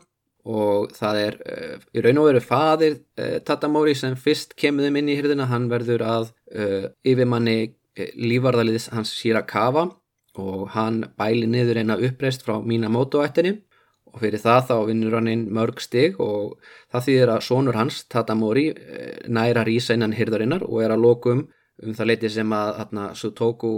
og 0.50 0.90
það 0.98 1.22
er 1.22 1.38
uh, 1.46 1.76
í 1.94 2.02
raun 2.02 2.22
og 2.24 2.30
veru 2.32 2.42
fadir 2.42 2.98
uh, 3.22 3.38
Tatamori 3.46 3.94
sem 3.94 4.18
fyrst 4.18 4.56
kemur 4.58 4.88
þeim 4.88 4.98
inn 5.04 5.14
í 5.14 5.20
hyrðina. 5.20 5.50
Hann 5.52 5.70
verður 5.70 6.06
að 6.08 6.32
uh, 6.58 6.90
yfirmanni 7.06 7.76
lífarðaliðs 8.00 8.90
hans 8.96 9.14
Shirakawa 9.14 9.90
og 10.40 10.70
hann 10.74 11.04
bæli 11.20 11.46
niður 11.50 11.82
eina 11.82 12.00
uppreist 12.00 12.46
frá 12.46 12.58
Minamoto 12.64 13.22
ættinni 13.22 13.60
og 14.14 14.22
fyrir 14.24 14.42
það 14.42 14.60
þá 14.70 14.76
vinnur 14.90 15.16
hann 15.18 15.32
inn 15.32 15.48
mörg 15.56 15.82
stig 15.84 16.20
og 16.24 16.58
það 16.92 17.08
þýðir 17.08 17.32
að 17.36 17.46
sonur 17.48 17.80
hans, 17.80 18.04
Tatamori, 18.12 18.68
eh, 18.74 19.18
næra 19.28 19.66
rýsa 19.68 19.98
innan 19.98 20.16
hyrðarinnar 20.18 20.66
og 20.68 20.84
er 20.84 20.96
að 20.96 21.04
lokum 21.06 21.48
um 21.84 21.96
það 21.96 22.12
leiti 22.12 22.30
sem 22.30 22.54
að 22.54 22.76
þarna, 22.80 23.10
Sutoku 23.16 23.74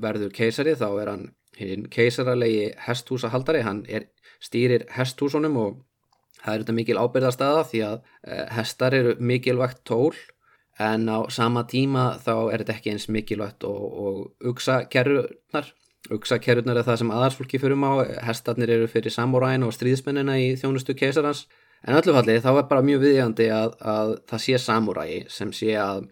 verður 0.00 0.32
keisari 0.32 0.74
þá 0.78 0.88
er 1.02 1.12
hann 1.12 1.24
hinn 1.58 1.88
keisaralegi 1.92 2.72
hesthúsahaldari, 2.86 3.62
hann 3.62 3.84
er, 3.88 4.08
stýrir 4.42 4.86
hesthúsunum 4.90 5.58
og 5.60 5.82
það 6.42 6.54
er 6.54 6.62
þetta 6.62 6.76
mikil 6.78 6.98
ábyrðastaða 6.98 7.66
því 7.70 7.82
að 7.86 7.98
eh, 8.26 8.46
hestar 8.56 8.96
eru 8.96 9.16
mikilvægt 9.20 9.84
tól 9.88 10.14
en 10.80 11.06
á 11.12 11.28
sama 11.30 11.66
tíma 11.68 12.16
þá 12.24 12.34
er 12.52 12.62
þetta 12.62 12.76
ekki 12.78 12.94
eins 12.94 13.08
mikilvægt 13.12 13.66
og, 13.68 13.82
og 14.06 14.50
uksa 14.52 14.82
kerrunar 14.90 15.68
Uxakerurnar 16.10 16.80
er 16.80 16.86
það 16.86 16.98
sem 16.98 17.12
aðarsfólki 17.14 17.60
fyrir 17.62 17.78
má, 17.78 17.90
hestarnir 18.26 18.72
eru 18.74 18.88
fyrir 18.90 19.14
samuræn 19.14 19.62
og 19.62 19.74
stríðsmennina 19.76 20.34
í 20.42 20.48
þjónustu 20.58 20.96
keisarans. 20.98 21.44
En 21.86 21.94
öllu 21.98 22.14
fallið 22.16 22.42
þá 22.42 22.50
er 22.56 22.66
bara 22.70 22.82
mjög 22.86 23.04
viðjandi 23.04 23.46
að, 23.54 23.76
að 23.78 24.10
það 24.30 24.42
sé 24.44 24.58
samuræi 24.64 25.20
sem 25.30 25.52
sé 25.54 25.76
að 25.78 26.08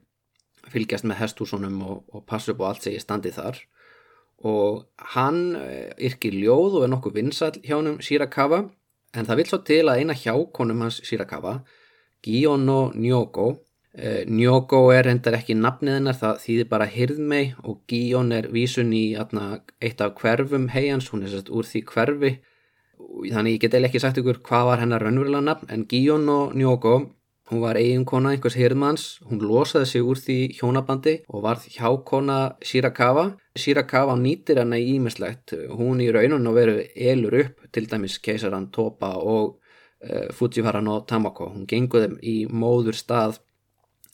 fylgjast 0.71 1.07
með 1.09 1.21
hestúsunum 1.25 1.81
og, 1.87 2.03
og 2.15 2.25
passa 2.29 2.53
upp 2.55 2.63
á 2.63 2.71
allt 2.71 2.87
ég 2.91 3.03
standi 3.03 3.33
þar. 3.35 3.59
Og 4.47 4.85
hann 5.15 5.57
eh, 5.59 5.91
yrkir 6.07 6.39
ljóð 6.39 6.79
og 6.79 6.87
er 6.87 6.93
nokkuð 6.95 7.19
vinsall 7.19 7.59
hjá 7.59 7.77
hann 7.77 7.99
Shirakawa 8.03 8.63
en 9.17 9.27
það 9.27 9.43
vil 9.43 9.49
svo 9.51 9.61
til 9.67 9.83
að 9.91 10.03
eina 10.03 10.17
hjákonum 10.17 10.87
hans 10.87 11.01
Shirakawa, 11.05 11.59
Giyono 12.23 12.93
Nyoko 12.95 13.51
Uh, 13.91 14.23
Njóko 14.31 14.85
er 14.95 15.09
hendar 15.11 15.35
ekki 15.41 15.57
nafnið 15.59 15.97
hennar, 15.99 16.19
það 16.19 16.43
þýðir 16.45 16.69
bara 16.71 16.87
hirðmei 16.87 17.45
og 17.65 17.81
Gíón 17.91 18.31
er 18.37 18.47
vísun 18.55 18.93
í 18.95 19.17
atna, 19.19 19.65
eitt 19.83 20.01
af 20.05 20.15
hverfum 20.21 20.69
heians, 20.71 21.11
hún 21.11 21.25
er 21.27 21.33
sérst 21.33 21.51
úr 21.51 21.67
því 21.67 21.83
hverfi 21.91 22.37
þannig 23.01 23.57
ég 23.57 23.65
get 23.65 23.75
eða 23.75 23.89
ekki 23.89 24.03
sagt 24.05 24.21
ykkur 24.21 24.39
hvað 24.47 24.69
var 24.69 24.85
hennar 24.85 25.03
raunverulega 25.03 25.43
nafn 25.43 25.73
en 25.75 25.89
Gíón 25.91 26.31
og 26.31 26.55
Njóko 26.55 26.95
Hún 27.51 27.65
var 27.65 27.75
eiginkona 27.75 28.31
einhvers 28.31 28.55
hirðmanns, 28.55 29.05
hún 29.27 29.41
losaði 29.43 29.87
sig 29.91 30.07
úr 30.07 30.19
því 30.23 30.35
hjónabandi 30.55 31.15
og 31.35 31.43
varð 31.43 31.65
hjákona 31.75 32.37
Shirakawa. 32.63 33.25
Shirakawa 33.59 34.15
nýtir 34.21 34.61
hana 34.63 34.79
í 34.79 34.93
ímislegt. 34.93 35.57
Hún 35.75 35.99
í 35.99 36.07
raunun 36.15 36.47
og 36.47 36.55
veru 36.55 36.77
elur 36.95 37.35
upp 37.41 37.65
til 37.75 37.89
dæmis 37.91 38.21
keisaran 38.23 38.69
Topa 38.71 39.17
og 39.19 39.57
uh, 39.59 40.29
Fujiwara 40.31 40.79
no 40.79 41.01
Tamako. 41.03 41.51
Hún 41.57 41.67
gengur 41.67 42.07
þeim 42.07 42.21
í 42.23 42.37
móður 42.47 42.95
stað. 42.95 43.41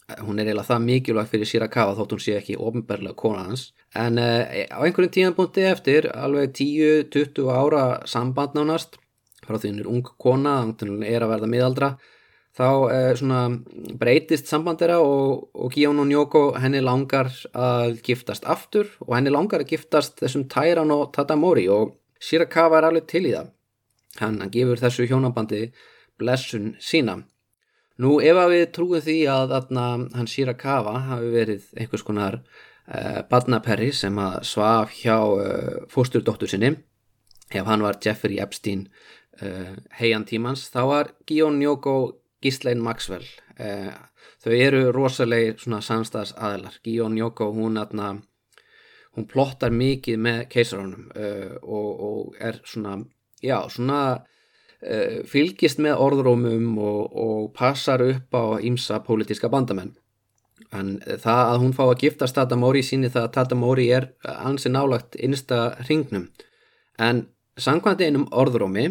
Hún 0.07 0.39
er 0.39 0.47
eiginlega 0.47 0.69
það 0.69 0.85
mikilvægt 0.85 1.33
fyrir 1.33 1.49
Shirakawa 1.51 1.97
þótt 1.99 2.13
hún 2.15 2.23
sé 2.23 2.37
ekki 2.39 2.59
ofnberlega 2.63 3.17
kona 3.19 3.49
hans. 3.49 3.65
En 3.95 4.21
uh, 4.23 4.47
á 4.47 4.79
einhverjum 4.87 5.15
tíðanbúndi 5.17 5.65
eftir, 5.67 6.07
alveg 6.15 6.53
10-20 6.55 7.51
ára 7.51 7.87
samband 8.07 8.55
nánast, 8.55 9.01
frá 9.43 9.59
því 9.59 9.73
hún 9.73 9.81
er 9.83 9.89
ung 9.91 10.13
kona, 10.23 10.61
hún 10.69 11.03
er 11.03 11.27
að 11.27 11.33
verða 11.35 11.51
miðaldra, 11.51 11.91
þá 12.57 12.69
eh, 12.93 13.11
svona, 13.19 13.41
breytist 14.01 14.49
sambandera 14.49 14.99
og, 15.05 15.49
og 15.53 15.75
Gion 15.75 16.01
og 16.01 16.09
Nyoko 16.09 16.45
henni 16.61 16.81
langar 16.85 17.29
að 17.53 17.99
giftast 18.07 18.47
aftur 18.49 18.89
og 19.05 19.13
henni 19.17 19.33
langar 19.33 19.65
að 19.65 19.75
giftast 19.75 20.23
þessum 20.23 20.47
Tairan 20.53 20.95
og 20.95 21.11
Tatamori 21.17 21.67
og 21.73 21.97
Shirakawa 22.23 22.81
er 22.81 22.89
alveg 22.89 23.09
til 23.11 23.27
í 23.29 23.35
það 23.35 23.53
hann, 24.23 24.41
hann 24.41 24.53
gefur 24.55 24.81
þessu 24.81 25.09
hjónabandi 25.11 25.67
blessun 26.17 26.73
sína 26.81 27.19
nú 28.03 28.17
ef 28.21 28.41
að 28.41 28.53
við 28.55 28.65
trúum 28.77 29.05
því 29.05 29.19
að 29.33 29.55
hann 29.71 30.31
Shirakawa 30.31 30.99
hafi 31.11 31.31
verið 31.33 31.69
einhvers 31.77 32.05
konar 32.07 32.41
eh, 32.87 33.23
badnaperri 33.31 33.93
sem 33.93 34.19
að 34.19 34.43
svaf 34.49 34.93
hjá 34.97 35.19
eh, 35.43 35.79
fósturdóttur 35.93 36.51
sinni 36.51 36.75
ef 37.53 37.67
hann 37.67 37.85
var 37.85 38.01
Jeffrey 38.03 38.41
Epstein 38.43 38.89
eh, 39.41 39.75
heian 40.01 40.27
tímans 40.29 40.69
þá 40.73 40.83
var 40.91 41.13
Gion 41.27 41.59
Nyoko 41.61 41.97
Gíslein 42.43 42.83
Maxwell 42.85 43.27
þau 43.57 44.55
eru 44.55 44.93
rosalega 44.95 45.57
svona 45.59 45.81
samstags 45.83 46.35
aðilar 46.37 46.77
Gíón 46.85 47.17
Jóko 47.19 47.49
hún, 47.55 47.79
hún 49.17 49.27
plottar 49.27 49.73
mikið 49.75 50.21
með 50.23 50.41
keisarunum 50.53 51.09
eh, 51.17 51.57
og, 51.63 51.89
og 52.09 52.37
er 52.39 52.61
svona, 52.65 52.99
já, 53.43 53.59
svona 53.73 54.01
fylgist 55.27 55.81
með 55.83 56.03
orðrómum 56.05 56.75
og, 56.79 57.15
og 57.17 57.47
passar 57.57 58.03
upp 58.05 58.37
á 58.37 58.61
ímsa 58.61 59.01
pólitíska 59.07 59.49
bandamenn. 59.53 59.95
En 60.75 60.97
það 61.05 61.43
að 61.43 61.63
hún 61.63 61.75
fá 61.77 61.85
að 61.87 62.01
giftast 62.03 62.37
Tata 62.37 62.57
Móri 62.59 62.83
síni 62.85 63.11
það 63.13 63.29
að 63.29 63.35
Tata 63.37 63.59
Móri 63.59 63.87
er 63.95 64.11
ansi 64.25 64.73
nálagt 64.73 65.17
innsta 65.17 65.77
ringnum 65.89 66.29
en 66.99 67.27
samkvæmt 67.61 68.03
einum 68.05 68.27
orðrómi 68.33 68.89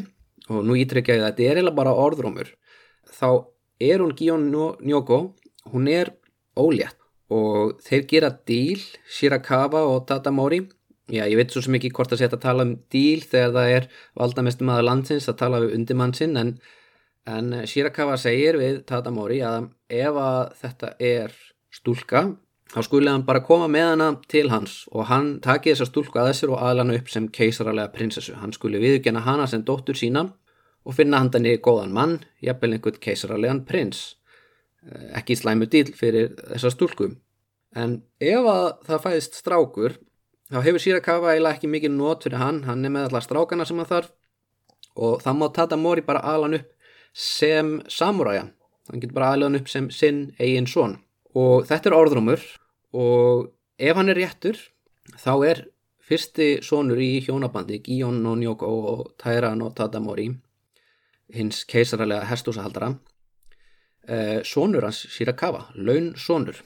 og 0.50 0.62
nú 0.66 0.78
ítrykkja 0.78 1.18
ég 1.18 1.24
að 1.24 1.32
þetta 1.32 1.46
er 1.46 1.60
eiginlega 1.60 1.80
bara 1.80 1.96
orðrómur 2.06 2.52
þá 3.10 3.30
er 3.82 4.02
hún 4.02 4.14
Gion 4.18 4.46
Nyoko, 4.52 5.20
hún 5.74 5.90
er 5.90 6.14
ólétt 6.56 6.98
og 7.34 7.80
þeir 7.82 8.04
gera 8.10 8.30
díl, 8.46 8.82
Shirakawa 9.10 9.82
og 9.90 10.06
Tata 10.10 10.32
Mori 10.32 10.62
já 11.12 11.24
ég 11.26 11.36
veit 11.38 11.54
svo 11.54 11.62
sem 11.66 11.78
ekki 11.78 11.92
hvort 11.96 12.14
að 12.14 12.24
setja 12.24 12.38
að 12.38 12.46
tala 12.46 12.66
um 12.68 12.76
díl 12.94 13.26
þegar 13.26 13.54
það 13.58 13.74
er 13.76 13.90
valdamestum 14.22 14.72
aða 14.74 14.88
landsins 14.90 15.30
að 15.30 15.40
tala 15.44 15.62
við 15.64 15.76
undirmann 15.80 16.16
sinn 16.18 16.38
en, 16.42 16.56
en 17.30 17.52
Shirakawa 17.70 18.18
segir 18.22 18.58
við 18.62 18.82
Tata 18.90 19.14
Mori 19.14 19.42
að 19.46 19.70
ef 19.90 20.18
að 20.22 20.42
þetta 20.64 20.96
er 21.00 21.36
stúlka 21.74 22.26
þá 22.74 22.80
skulle 22.88 23.12
hann 23.14 23.28
bara 23.28 23.44
koma 23.46 23.68
með 23.72 23.92
hana 23.92 24.10
til 24.32 24.48
hans 24.50 24.84
og 24.92 25.10
hann 25.12 25.36
taki 25.46 25.74
þessa 25.74 25.90
stúlku 25.92 26.22
að 26.22 26.32
þessir 26.32 26.56
og 26.56 26.64
aðlana 26.66 26.98
upp 26.98 27.12
sem 27.14 27.30
keisaralega 27.30 27.94
prinsessu 27.94 28.40
hann 28.42 28.56
skulle 28.56 28.82
viðgjana 28.82 29.26
hana 29.28 29.46
sem 29.52 29.64
dóttur 29.66 29.98
sína 30.00 30.30
og 30.86 30.94
finna 30.94 31.20
handan 31.22 31.48
í 31.50 31.58
góðan 31.64 31.94
mann, 31.96 32.20
jafnvel 32.46 32.76
einhvern 32.76 33.02
keisaralegan 33.02 33.64
prins. 33.66 34.16
Eh, 34.86 35.12
ekki 35.20 35.38
slæmu 35.38 35.68
dýl 35.72 35.94
fyrir 35.98 36.36
þessa 36.38 36.72
stúlku. 36.74 37.10
En 37.76 37.98
ef 38.22 38.50
að 38.52 38.68
það 38.88 39.06
fæðist 39.08 39.40
strákur, 39.42 39.98
þá 40.52 40.60
hefur 40.66 40.84
Shirakawa 40.84 41.34
eiginlega 41.34 41.58
ekki 41.58 41.72
mikið 41.72 41.96
nót 41.96 42.26
fyrir 42.26 42.42
hann, 42.42 42.64
hann 42.68 42.86
er 42.86 42.94
með 42.94 43.10
allar 43.10 43.26
strákana 43.26 43.66
sem 43.68 43.80
hann 43.82 43.90
þarf 43.90 44.12
og 44.96 45.24
það 45.24 45.40
má 45.40 45.48
Tata 45.54 45.80
Mori 45.80 46.04
bara 46.06 46.24
aðlan 46.24 46.60
upp 46.60 46.72
sem 47.16 47.80
samuræja. 47.92 48.50
Hann 48.90 49.02
getur 49.02 49.18
bara 49.18 49.34
aðlan 49.34 49.58
upp 49.60 49.70
sem 49.72 49.90
sinn 49.92 50.28
eigin 50.40 50.68
són. 50.70 51.00
Og 51.36 51.66
þetta 51.68 51.90
er 51.90 51.98
orðrumur 51.98 52.44
og 52.96 53.50
ef 53.80 53.98
hann 53.98 54.12
er 54.12 54.20
réttur, 54.20 54.60
þá 55.20 55.34
er 55.50 55.64
fyrsti 56.06 56.50
sónur 56.64 57.02
í 57.02 57.26
hjónabandi, 57.26 57.82
Gion 57.84 58.22
no 58.24 58.36
Nyoko 58.38 58.70
og 58.94 59.06
Taira 59.20 59.56
no 59.58 59.72
Tata 59.76 60.00
Mori 60.00 60.30
hins 61.34 61.64
keisaralega 61.66 62.28
hestúsahaldara 62.30 62.92
eh, 64.08 64.42
sonur 64.46 64.86
hans 64.86 65.02
Shirakawa, 65.10 65.72
laun 65.76 66.14
sonur 66.18 66.62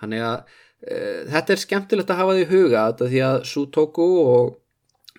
hann 0.00 0.14
er 0.16 0.24
að 0.24 0.56
þetta 0.82 1.54
er 1.54 1.62
skemmtilegt 1.62 2.10
að 2.12 2.20
hafa 2.22 2.36
því 2.38 2.44
huga 2.52 2.84
þetta 2.90 3.08
því 3.12 3.22
að 3.28 3.38
Sutoku 3.50 4.08
og 4.22 4.52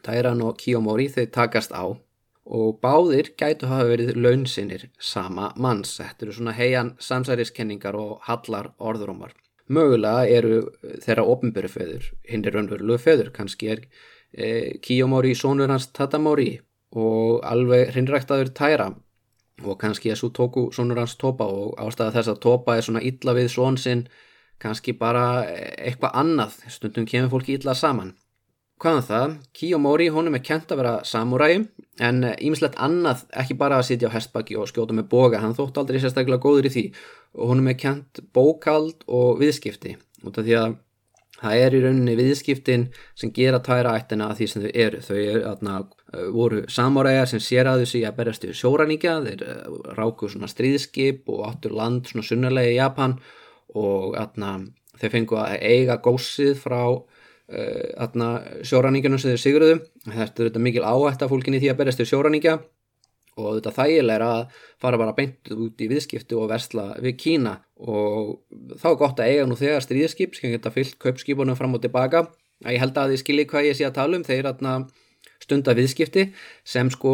Tairan 0.05 0.45
og 0.45 0.55
Kiyomori 0.61 1.09
þeir 1.11 1.33
takast 1.35 1.75
á 1.75 1.83
og 2.49 2.79
báðir 2.81 3.33
gætu 3.37 3.67
hafa 3.69 3.89
verið 3.91 4.15
launsinnir 4.17 4.87
sama 4.97 5.51
manns. 5.59 5.97
Þetta 5.99 6.25
eru 6.25 6.37
svona 6.37 6.55
heian 6.57 6.95
samsæriskenningar 7.03 7.97
og 7.99 8.23
hallar 8.25 8.71
orðurómar 8.79 9.35
mögulega 9.69 10.25
eru 10.37 10.55
þeirra 11.03 11.25
ofnböru 11.29 11.69
föður 11.69 12.07
hinn 12.29 12.45
er 12.45 12.55
raunverulegu 12.57 13.01
föður 13.03 13.29
kannski 13.35 13.69
er 13.75 13.83
eh, 14.33 14.79
Kiyomori 14.81 15.35
sonur 15.37 15.69
hans 15.69 15.89
Tatamori 15.93 16.55
og 16.97 17.43
alveg 17.45 17.93
hrinnræktaður 17.93 18.49
tæra 18.57 18.89
og 19.61 19.77
kannski 19.81 20.11
að 20.13 20.21
svo 20.21 20.31
tóku 20.33 20.65
svonur 20.73 21.01
hans 21.03 21.17
topa 21.21 21.45
og 21.45 21.75
ástæða 21.83 22.15
þess 22.17 22.33
að 22.33 22.41
topa 22.47 22.77
er 22.77 22.87
svona 22.87 23.03
illa 23.05 23.35
við 23.37 23.51
svon 23.53 23.77
sinn 23.77 24.07
kannski 24.61 24.95
bara 24.97 25.43
eitthvað 25.49 26.17
annað. 26.21 26.57
Stundum 26.71 27.07
kemur 27.09 27.31
fólki 27.37 27.57
illa 27.59 27.75
saman. 27.77 28.15
Hvaðan 28.79 29.01
um 29.01 29.07
það, 29.09 29.31
Kiyomori 29.59 30.05
honum 30.15 30.37
er 30.37 30.43
kent 30.43 30.69
að 30.71 30.79
vera 30.79 30.91
samuræi 31.03 31.65
en 31.99 32.21
ímislegt 32.39 32.77
annað 32.79 33.25
ekki 33.41 33.57
bara 33.59 33.79
að 33.81 33.89
sitja 33.89 34.07
á 34.07 34.15
hestbakki 34.15 34.55
og 34.55 34.69
skjóta 34.71 34.95
með 34.95 35.09
boga, 35.11 35.41
hann 35.43 35.55
þótt 35.57 35.81
aldrei 35.81 35.99
sérstaklega 35.99 36.39
góður 36.45 36.69
í 36.69 36.71
því. 36.75 36.83
Og 37.35 37.51
honum 37.51 37.67
er 37.67 37.75
kent 37.79 38.21
bókald 38.35 39.03
og 39.07 39.41
viðskipti 39.41 39.97
út 40.23 40.39
af 40.39 40.47
því 40.47 40.55
að 40.61 40.77
það 41.41 41.63
er 41.65 41.75
í 41.75 41.81
rauninni 41.83 42.15
viðskiptin 42.19 42.85
sem 43.19 43.33
gera 43.35 43.59
tæra 43.63 43.97
ættina 43.99 44.29
að 44.31 44.39
því 44.39 44.47
sem 44.53 44.63
þau 44.63 44.71
eru. 44.85 45.03
Þau 45.09 45.17
eru, 45.17 45.43
atna, 45.51 45.75
voru 46.35 46.63
samáræðar 46.71 47.33
sem 47.33 47.43
sér 47.43 47.67
að 47.71 47.83
þessu 47.83 48.05
að 48.07 48.17
berjast 48.21 48.47
yfir 48.47 48.61
sjóræninga 48.61 49.17
þeir 49.27 49.43
eh, 49.43 49.77
ráku 49.99 50.31
svona 50.31 50.47
stríðskip 50.51 51.27
og 51.35 51.43
áttur 51.51 51.75
land 51.75 52.07
svona 52.07 52.27
sunnarlega 52.31 52.71
í 52.71 52.79
Japan. 52.79 53.19
og 53.19 53.38
atna, 54.19 54.57
þeir 54.99 55.13
fengu 55.13 55.39
að 55.39 55.55
eiga 55.61 55.99
gósið 56.03 56.57
frá 56.63 56.81
uh, 56.89 58.41
sjóræningunum 58.65 59.21
sem 59.21 59.33
þeir 59.33 59.43
sigruðu. 59.43 59.79
Þetta 60.07 60.43
er 60.43 60.49
þetta 60.49 60.65
mikil 60.65 60.85
áhætt 60.85 61.23
af 61.25 61.31
fólkinni 61.31 61.61
því 61.61 61.73
að 61.73 61.81
berjast 61.81 62.03
yfir 62.03 62.13
sjóræninga 62.13 62.59
og 63.39 63.59
þetta 63.59 63.71
þægilega 63.77 64.15
er 64.17 64.25
að 64.25 64.57
fara 64.81 64.99
bara 64.99 65.15
beint 65.15 65.51
út 65.53 65.79
í 65.79 65.87
viðskiptu 65.91 66.39
og 66.41 66.49
versla 66.51 66.89
við 66.99 67.15
Kína. 67.21 67.55
Og 67.79 68.39
þá 68.81 68.87
er 68.91 68.97
gott 68.99 69.21
að 69.21 69.31
eiga 69.31 69.45
nú 69.47 69.57
þegar 69.59 69.85
stríðskip 69.85 70.35
sem 70.35 70.51
geta 70.53 70.73
fyllt 70.75 70.97
kaupskipunum 70.99 71.57
fram 71.59 71.77
og 71.77 71.83
tilbaka. 71.83 72.25
Að 72.65 72.75
ég 72.75 72.83
held 72.83 72.97
að 72.99 73.13
þið 73.13 73.21
skilji 73.23 73.47
hvað 73.47 73.69
ég 73.69 73.77
sé 73.79 73.87
að 73.87 73.95
tala 74.01 74.19
um. 74.19 74.25
Þeir 74.27 74.49
stunda 75.39 75.75
viðskipti 75.77 76.25
sem 76.67 76.89
sko 76.91 77.13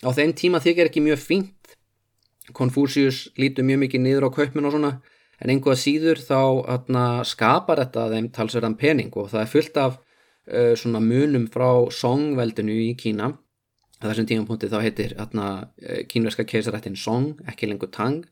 á 0.00 0.10
þeim 0.16 0.32
tíma 0.36 0.62
þykir 0.64 0.88
ekki 0.88 1.04
mjög 1.04 1.20
fínt. 1.20 1.76
Konfúsius 2.56 3.26
lítur 3.36 3.66
mjög 3.66 3.84
mikið 3.84 4.02
niður 4.02 4.28
á 4.32 4.36
kaupmin 4.38 4.68
og 4.68 4.72
svona 4.72 4.92
en 5.42 5.52
einhvað 5.52 5.80
síður 5.80 6.20
þá 6.22 6.40
atna, 6.76 7.06
skapar 7.28 7.82
þetta 7.84 8.10
þeim 8.12 8.28
talsverðan 8.34 8.76
pening 8.80 9.16
og 9.16 9.30
það 9.32 9.42
er 9.42 9.50
fullt 9.52 9.80
af 9.82 9.96
uh, 9.98 10.74
svona 10.78 11.02
munum 11.04 11.48
frá 11.52 11.68
songveldinu 11.92 12.76
í 12.86 12.92
Kína. 12.98 13.32
Að 13.96 14.10
þessum 14.10 14.28
tímapunkti 14.28 14.68
þá 14.68 14.78
heitir 14.84 15.14
atna, 15.16 15.46
kínverska 16.10 16.44
keisarættin 16.44 16.98
Song 17.00 17.38
ekki 17.48 17.70
lengur 17.70 17.88
Tang. 17.88 18.26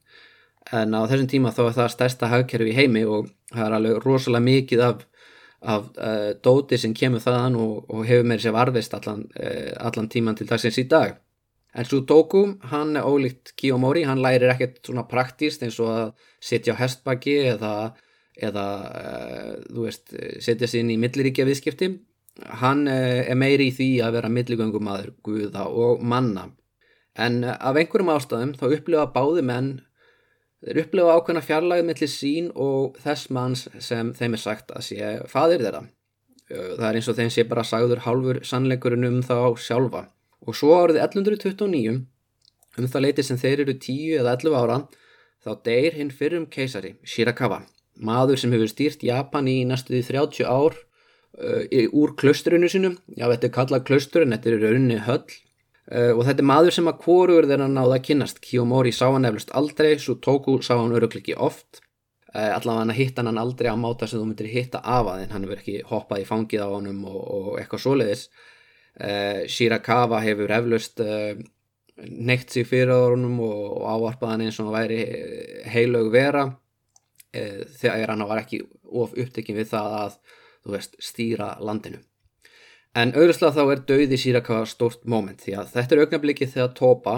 En 0.73 0.93
á 0.93 1.01
þessum 1.09 1.31
tíma 1.33 1.53
þá 1.57 1.63
er 1.65 1.77
það 1.79 1.91
stærsta 1.95 2.29
hagkerfi 2.29 2.73
í 2.73 2.77
heimi 2.77 3.05
og 3.09 3.31
það 3.53 3.67
er 3.67 3.77
alveg 3.79 4.05
rosalega 4.05 4.45
mikið 4.45 4.85
af, 4.85 5.03
af 5.61 5.89
uh, 5.97 6.31
dóti 6.45 6.77
sem 6.81 6.93
kemur 6.97 7.25
þaðan 7.25 7.57
og, 7.61 7.79
og 7.89 8.05
hefur 8.09 8.29
með 8.29 8.45
sér 8.45 8.57
varðist 8.57 8.97
allan, 8.97 9.25
uh, 9.41 9.73
allan 9.89 10.11
tíman 10.13 10.37
til 10.37 10.49
dagsins 10.51 10.81
í 10.81 10.89
dag 10.89 11.17
en 11.75 11.89
Sudoku, 11.89 12.45
hann 12.71 12.97
er 12.97 13.07
ólíkt 13.07 13.55
Kiyomori, 13.59 14.05
hann 14.07 14.23
lærir 14.23 14.53
ekkert 14.53 14.81
svona 14.87 15.07
praktíst 15.11 15.63
eins 15.67 15.81
og 15.83 15.93
að 15.93 16.11
setja 16.43 16.77
á 16.77 16.81
hestbakki 16.81 17.37
eða, 17.55 17.75
eða 18.39 18.67
uh, 18.89 19.55
þú 19.71 19.87
veist, 19.89 20.15
setja 20.45 20.71
sér 20.71 20.85
inn 20.85 20.95
í 20.95 21.01
milliríkja 21.03 21.47
viðskipti 21.49 21.91
hann 22.63 22.89
er 22.91 23.37
meiri 23.39 23.69
í 23.71 23.75
því 23.75 23.89
að 24.03 24.17
vera 24.17 24.31
milligöngum 24.37 24.89
aður 24.91 25.13
guða 25.23 25.69
og 25.71 26.01
manna 26.03 26.49
en 27.15 27.45
af 27.47 27.77
einhverjum 27.79 28.11
ástæðum 28.11 28.57
þá 28.59 28.65
upplifa 28.75 29.05
báði 29.15 29.45
menn 29.47 29.75
Þeir 30.65 30.81
upplifa 30.81 31.15
ákveðna 31.19 31.41
fjarlægð 31.45 31.85
mellir 31.91 32.09
sín 32.09 32.47
og 32.57 32.95
þess 33.05 33.29
manns 33.37 33.67
sem 33.85 34.15
þeim 34.17 34.37
er 34.37 34.41
sagt 34.41 34.71
að 34.73 34.87
sé 34.87 35.09
fadir 35.29 35.61
þeirra. 35.61 35.83
Það 36.49 36.85
er 36.89 36.99
eins 37.01 37.11
og 37.11 37.19
þeim 37.19 37.33
sé 37.35 37.45
bara 37.51 37.65
sagður 37.69 38.01
hálfur 38.07 38.41
sannleikurinn 38.49 39.05
um 39.11 39.19
þá 39.25 39.37
sjálfa. 39.61 40.07
Og 40.45 40.57
svo 40.59 40.75
árið 40.77 41.01
1129, 41.03 42.01
um 42.79 42.89
það 42.91 43.05
leiti 43.07 43.25
sem 43.25 43.41
þeir 43.41 43.65
eru 43.65 43.77
10 43.81 44.19
eða 44.21 44.35
11 44.37 44.59
ára, 44.61 44.81
þá 45.45 45.53
deyr 45.69 45.97
hinn 45.99 46.13
fyrrum 46.13 46.49
keisari, 46.51 46.95
Shirakawa, 47.05 47.63
maður 48.01 48.41
sem 48.41 48.53
hefur 48.55 48.71
stýrt 48.71 49.05
Japan 49.07 49.49
í 49.51 49.63
næstuði 49.69 50.03
30 50.09 50.49
ár 50.49 50.77
uh, 51.39 51.89
úr 51.93 52.15
klaustrinu 52.21 52.69
sínum, 52.71 52.99
já 53.17 53.27
þetta 53.29 53.49
er 53.49 53.55
kallað 53.57 53.89
klaustur 53.89 54.25
en 54.25 54.37
þetta 54.37 54.53
er 54.53 54.63
rauninni 54.65 55.01
höll. 55.07 55.25
Uh, 55.85 56.13
og 56.17 56.23
þetta 56.25 56.41
er 56.41 56.49
maður 56.49 56.77
sem 56.79 56.89
að 56.89 57.01
kóruður 57.05 57.49
þeirra 57.51 57.69
náða 57.69 57.99
að 57.99 58.05
kynnast, 58.07 58.41
Kiyomori 58.45 58.93
sá 58.97 59.07
hann 59.11 59.29
eflust 59.29 59.53
aldrei, 59.57 59.95
Sutoku 60.01 60.57
sá 60.65 60.79
hann 60.79 60.95
örugleiki 60.97 61.37
oft, 61.37 61.83
uh, 62.33 62.55
allavega 62.55 62.87
hann 62.87 62.97
hitt 62.97 63.21
hann 63.21 63.41
aldrei 63.41 63.69
á 63.69 63.77
máta 63.77 64.09
sem 64.09 64.21
þú 64.21 64.31
myndir 64.31 64.49
hitta 64.53 64.81
af 64.81 65.13
að 65.13 65.27
en 65.27 65.37
hann 65.37 65.45
hefur 65.45 65.61
ekki 65.61 65.83
hoppað 65.91 66.25
í 66.25 66.29
fangið 66.29 66.65
á 66.65 66.69
honum 66.73 67.05
og, 67.11 67.21
og 67.21 67.51
eitthvað 67.61 67.85
svoleiðis. 67.85 68.25
Shirakawa 68.95 70.21
hefur 70.23 70.53
eflust 70.55 71.01
neitt 72.05 72.51
sig 72.51 72.67
fyrir 72.67 72.95
honum 72.95 73.41
og, 73.43 73.83
áarpaðan 73.91 74.47
eins 74.47 74.61
og 74.61 74.69
hann 74.69 74.77
væri 74.77 75.01
heilög 75.71 76.11
vera. 76.15 76.47
Þegar 77.35 78.13
hann 78.13 78.27
var 78.29 78.45
ekki 78.45 78.63
of 78.85 79.15
upptekinn 79.19 79.59
við 79.59 79.73
það 79.73 79.97
að 80.01 80.19
veist, 80.75 80.99
stýra 81.03 81.55
landinu. 81.61 81.99
En 82.95 83.11
auðvitað 83.17 83.57
þá 83.57 83.65
er 83.65 83.81
döði 83.89 84.19
Sýrakawa 84.23 84.67
stort 84.71 85.03
moment 85.11 85.43
því 85.43 85.57
að 85.59 85.73
þetta 85.75 85.97
er 85.97 86.03
augnabliki 86.05 86.47
þegar 86.47 86.75
Topa 86.79 87.17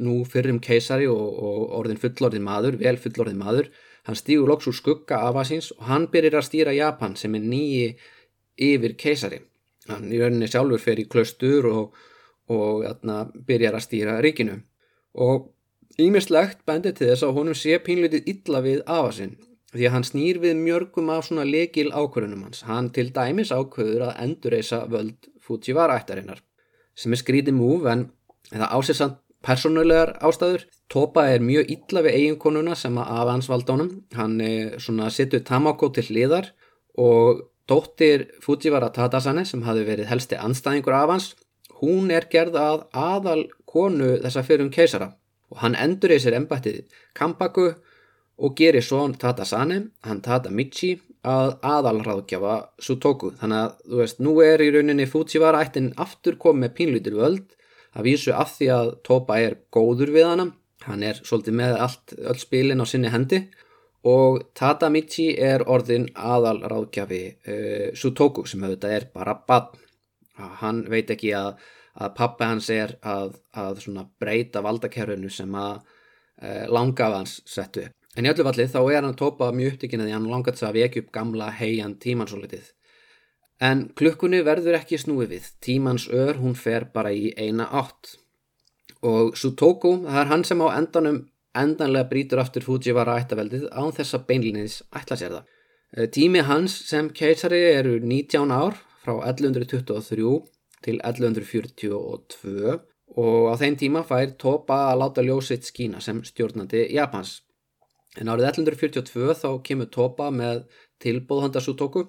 nú 0.00 0.22
fyrrum 0.28 0.60
keisari 0.64 1.08
og, 1.08 1.20
og 1.20 1.74
orðin 1.80 2.00
fullorðin 2.00 2.44
maður, 2.44 2.78
vel 2.80 2.96
fullorðin 3.00 3.40
maður 3.40 3.68
hann 4.08 4.18
stýgur 4.18 4.50
loks 4.50 4.68
úr 4.68 4.76
skugga 4.76 5.20
af 5.28 5.38
að 5.38 5.48
síns 5.52 5.70
og 5.76 5.86
hann 5.90 6.08
byrjir 6.12 6.38
að 6.38 6.48
stýra 6.48 6.74
Japan 6.76 7.16
sem 7.20 7.36
er 7.38 7.44
nýji 7.44 7.86
yfir 8.72 8.96
keisari 8.98 9.40
hann 9.96 10.10
í 10.12 10.20
rauninni 10.20 10.48
sjálfur 10.50 10.82
fer 10.82 11.00
í 11.00 11.08
klaustur 11.10 11.68
og 11.70 12.00
og 12.50 12.84
atna, 12.88 13.24
byrjar 13.46 13.76
að 13.78 13.86
stýra 13.86 14.18
ríkinu. 14.24 14.58
Og 15.14 15.50
ímislegt 16.00 16.64
bendir 16.68 16.94
til 16.96 17.10
þess 17.12 17.26
að 17.26 17.34
honum 17.38 17.58
sé 17.58 17.78
pínlítið 17.84 18.28
illa 18.32 18.62
við 18.64 18.84
afasinn 18.86 19.36
því 19.72 19.86
að 19.88 19.94
hann 19.94 20.04
snýr 20.04 20.40
við 20.42 20.58
mjörgum 20.60 21.10
af 21.12 21.26
svona 21.28 21.46
lekil 21.48 21.90
ákvörðunum 21.92 22.46
hans. 22.46 22.64
Hann 22.68 22.90
til 22.92 23.08
dæmis 23.14 23.52
ákvörður 23.52 24.08
að 24.10 24.18
endurreisa 24.26 24.82
völd 24.88 25.30
Fujiwara 25.42 25.96
ættarinnar 26.00 26.42
sem 26.94 27.12
er 27.14 27.20
skrítið 27.20 27.56
múf 27.56 27.86
en 27.88 28.10
það 28.50 28.74
ásessant 28.76 29.20
persónulegar 29.42 30.18
ástæður. 30.22 30.66
Topa 30.92 31.24
er 31.32 31.40
mjög 31.42 31.70
illa 31.72 32.02
við 32.04 32.18
eiginkonuna 32.18 32.76
sem 32.76 32.98
að 33.00 33.14
af 33.16 33.30
hans 33.32 33.48
valdónum 33.48 33.94
hann 34.14 34.36
er 34.44 34.76
svona 34.78 35.08
sittur 35.10 35.40
Tamako 35.40 35.88
til 35.96 36.04
hliðar 36.10 36.52
og 37.00 37.40
dóttir 37.72 38.28
Fujiwara 38.44 38.92
Tadasane 38.92 39.46
sem 39.48 39.64
hafi 39.64 39.86
verið 39.88 40.12
helsti 40.12 40.36
anstæðingur 40.36 40.98
af 40.98 41.16
hans 41.16 41.32
hún 41.82 42.12
er 42.14 42.28
gerð 42.30 42.58
að 42.60 42.84
aðal 42.94 43.40
konu 43.66 44.16
þessa 44.22 44.44
fyrrum 44.46 44.70
keisara. 44.74 45.12
Og 45.52 45.60
hann 45.60 45.76
endur 45.76 46.14
í 46.14 46.20
sér 46.22 46.38
embættið 46.38 46.84
Kampaku 47.18 47.72
og 48.42 48.54
gerir 48.56 48.84
svo 48.84 49.04
Tata 49.20 49.44
Sane, 49.44 49.90
hann 50.06 50.22
Tata 50.24 50.50
Michi 50.50 50.94
að 51.28 51.58
aðalráðgjafa 51.66 52.54
Sutoku. 52.82 53.32
Þannig 53.40 53.58
að 53.58 53.74
þú 53.90 54.00
veist, 54.00 54.22
nú 54.24 54.36
er 54.44 54.62
í 54.64 54.70
rauninni 54.74 55.08
Fujiwara 55.10 55.60
ættin 55.66 55.92
aftur 56.00 56.38
komið 56.40 56.64
með 56.64 56.74
pínlutir 56.78 57.18
völd 57.18 57.58
að 57.92 58.08
vísu 58.08 58.32
af 58.32 58.54
því 58.56 58.70
að 58.72 58.94
Topa 59.04 59.38
er 59.42 59.58
góður 59.74 60.14
við 60.14 60.30
hana. 60.30 60.48
Hann 60.86 61.04
er 61.06 61.20
svolítið 61.20 61.58
með 61.60 61.76
allt, 61.84 62.14
öll 62.16 62.40
spilin 62.40 62.82
á 62.82 62.86
sinni 62.88 63.12
hendi. 63.12 63.44
og 63.44 63.61
Tata 64.58 64.88
Michi 64.90 65.28
er 65.38 65.62
orðin 65.70 66.08
aðalráðgjafi 66.14 67.22
uh, 67.30 67.88
Sutoku 67.94 68.46
sem 68.50 68.64
auðvitað 68.64 68.96
er 68.98 69.08
bara 69.14 69.36
bann 69.46 69.78
hann 70.62 70.84
veit 70.90 71.10
ekki 71.12 71.34
að, 71.36 71.58
að 71.94 72.14
pappi 72.16 72.48
hans 72.48 72.70
er 72.72 72.96
að, 73.04 73.36
að 73.52 73.82
breyta 74.18 74.62
valdakerfinu 74.64 75.28
sem 75.30 75.52
að 75.54 75.82
e, 76.40 76.64
langaf 76.72 77.12
hans 77.12 77.34
settu 77.46 77.84
en 78.16 78.26
í 78.26 78.30
öllu 78.32 78.46
valli 78.48 78.64
þá 78.64 78.78
er 78.80 79.04
hann 79.04 79.18
tópað 79.20 79.52
mjög 79.58 79.74
upptíkin 79.74 80.02
að 80.02 80.14
hann 80.16 80.30
langat 80.32 80.56
þess 80.56 80.70
að 80.70 80.78
vekja 80.78 81.02
upp 81.04 81.12
gamla 81.12 81.50
heian 81.60 81.98
tímansólitið 82.00 82.72
en 83.62 83.84
klukkunni 83.98 84.42
verður 84.46 84.78
ekki 84.80 84.98
snúið 85.00 85.36
við. 85.36 85.48
Tímans 85.62 86.08
ör 86.10 86.40
hún 86.42 86.56
fer 86.58 86.88
bara 86.94 87.12
í 87.14 87.32
eina 87.38 87.68
átt. 87.70 88.16
Og 89.06 89.36
Sutoku 89.38 90.00
það 90.04 90.20
er 90.22 90.30
hann 90.30 90.44
sem 90.46 90.62
á 90.62 90.68
endanum 90.74 91.20
endanlega 91.58 92.08
brítur 92.10 92.40
aftur 92.42 92.64
Fujiwara 92.66 93.18
ættaveldið 93.20 93.68
án 93.70 93.92
þess 93.96 94.16
að 94.16 94.26
beinlinis 94.30 94.78
ætla 94.96 95.18
sér 95.20 95.36
það 95.36 95.44
e, 95.96 96.06
tími 96.16 96.44
hans 96.48 96.78
sem 96.88 97.10
keisari 97.12 97.60
eru 97.74 97.98
19 98.00 98.54
ár 98.54 98.78
frá 99.04 99.14
1123 99.18 100.32
til 100.82 100.98
1142 101.02 102.80
og 103.22 103.52
á 103.52 103.54
þeim 103.60 103.76
tíma 103.76 104.02
fær 104.08 104.32
Topa 104.40 104.78
að 104.90 105.00
láta 105.02 105.24
ljósitt 105.24 105.66
skína 105.68 106.00
sem 106.00 106.22
stjórnandi 106.24 106.86
Japans. 106.94 107.42
En 108.16 108.28
árið 108.28 108.48
1142 108.52 109.36
þá 109.42 109.48
kemur 109.66 109.90
Topa 109.92 110.30
með 110.32 110.64
tilbóðhanda 111.02 111.60
Sutoku. 111.60 112.06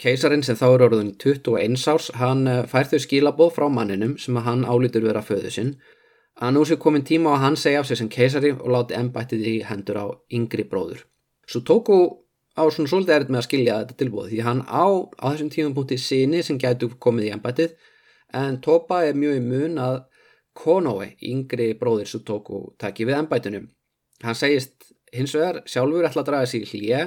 Keisarin 0.00 0.42
sem 0.46 0.56
þá 0.56 0.66
er 0.70 0.84
orðin 0.86 1.14
21 1.20 1.76
árs, 1.92 2.08
hann 2.16 2.46
eh, 2.48 2.62
fær 2.66 2.88
þau 2.88 3.00
skilabóð 3.04 3.50
frá 3.58 3.66
manninum 3.68 4.16
sem 4.18 4.38
hann 4.40 4.64
álítur 4.64 5.04
vera 5.04 5.22
föðu 5.22 5.50
sinn. 5.52 5.74
Að 6.40 6.54
nú 6.56 6.64
sé 6.64 6.78
komin 6.80 7.04
tíma 7.04 7.34
á 7.34 7.36
að 7.36 7.42
hann 7.44 7.56
segja 7.60 7.80
af 7.82 7.88
sig 7.88 7.98
sem 8.00 8.08
keisari 8.08 8.50
og 8.54 8.68
láti 8.72 8.96
ennbættið 8.96 9.46
í 9.46 9.56
hendur 9.68 9.98
á 10.00 10.06
yngri 10.32 10.64
bróður. 10.70 11.02
Sutoku 11.44 11.98
á 12.56 12.64
svona 12.72 12.88
svolítið 12.88 13.16
erð 13.16 13.32
með 13.32 13.40
að 13.42 13.48
skilja 13.48 13.78
þetta 13.82 13.98
tilbúið 14.00 14.30
því 14.30 14.40
hann 14.46 14.62
á 14.64 14.86
á 15.20 15.26
þessum 15.30 15.50
tímum 15.52 15.74
punkti 15.76 15.98
síni 16.00 16.40
sem 16.46 16.58
gætu 16.60 16.88
komið 16.96 17.28
í 17.28 17.32
ennbættið 17.36 17.74
en 18.40 18.60
Topa 18.64 19.02
er 19.04 19.18
mjög 19.18 19.36
í 19.36 19.44
mun 19.44 19.76
að 19.82 19.98
Konoe, 20.60 21.12
yngri 21.22 21.74
bróðir 21.78 22.08
Sutoku, 22.10 22.72
takki 22.80 23.06
við 23.06 23.20
ennbættunum. 23.20 23.68
Hann 24.24 24.36
segist 24.36 24.90
hins 25.14 25.34
vegar 25.36 25.60
sjálfur 25.68 26.08
ætla 26.08 26.24
að 26.24 26.30
draga 26.30 26.48
sig 26.50 26.64
í 26.64 26.70
hlýja 26.72 27.04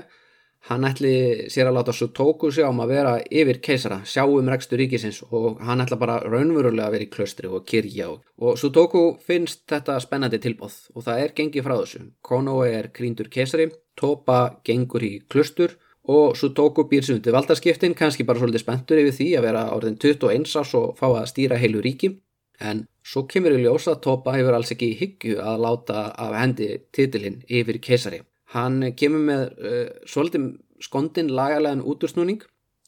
hann 0.69 0.87
ætli 0.87 1.13
sér 1.51 1.67
að 1.69 1.77
láta 1.77 1.93
Sutoku 1.95 2.51
sjá 2.53 2.69
um 2.69 2.81
að 2.83 2.93
vera 2.93 3.13
yfir 3.27 3.59
keisara, 3.63 3.99
sjá 4.07 4.23
um 4.23 4.49
rekstur 4.49 4.79
ríkisins 4.79 5.19
og 5.29 5.59
hann 5.63 5.83
ætla 5.83 5.99
bara 5.99 6.21
raunverulega 6.23 6.87
að 6.87 6.95
vera 6.95 7.07
í 7.07 7.11
klöstri 7.11 7.51
og 7.51 7.65
kirkja 7.67 8.09
og, 8.13 8.21
og 8.39 8.59
Sutoku 8.59 9.03
finnst 9.27 9.65
þetta 9.69 9.99
spennandi 10.03 10.39
tilbóð 10.43 10.77
og 10.95 11.07
það 11.07 11.23
er 11.23 11.35
gengið 11.39 11.67
frá 11.67 11.75
þessu. 11.81 12.05
Konoe 12.23 12.69
er 12.71 12.91
kríndur 12.95 13.31
keisari 13.33 13.69
Topa 13.99 14.59
gengur 14.65 15.03
í 15.03 15.13
klustur 15.29 15.75
og 16.07 16.37
Sutoku 16.39 16.87
býr 16.89 17.03
sig 17.03 17.15
undir 17.19 17.35
valdarskiptin, 17.35 17.95
kannski 17.95 18.25
bara 18.27 18.39
svolítið 18.39 18.63
spenntur 18.63 18.99
yfir 19.03 19.17
því 19.19 19.29
að 19.37 19.47
vera 19.47 19.67
áriðin 19.71 19.99
21 19.99 20.47
ás 20.59 20.73
og 20.79 20.97
fá 20.99 21.07
að 21.11 21.29
stýra 21.31 21.59
heilu 21.59 21.83
ríki. 21.83 22.17
En 22.59 22.85
svo 23.03 23.25
kemur 23.27 23.55
í 23.55 23.63
ljósa 23.63 23.95
að 23.95 24.03
Topa 24.07 24.35
hefur 24.35 24.55
alls 24.57 24.71
ekki 24.75 24.93
higgju 24.99 25.39
að 25.41 25.63
láta 25.63 26.09
af 26.11 26.35
hendi 26.39 26.69
titilinn 26.95 27.41
yfir 27.47 27.79
keisari. 27.83 28.21
Hann 28.53 28.81
kemur 28.99 29.23
með 29.27 29.43
uh, 29.57 29.87
svolítið 30.09 30.51
skondin 30.83 31.31
lagalegan 31.33 31.81
útursnúning 31.81 32.43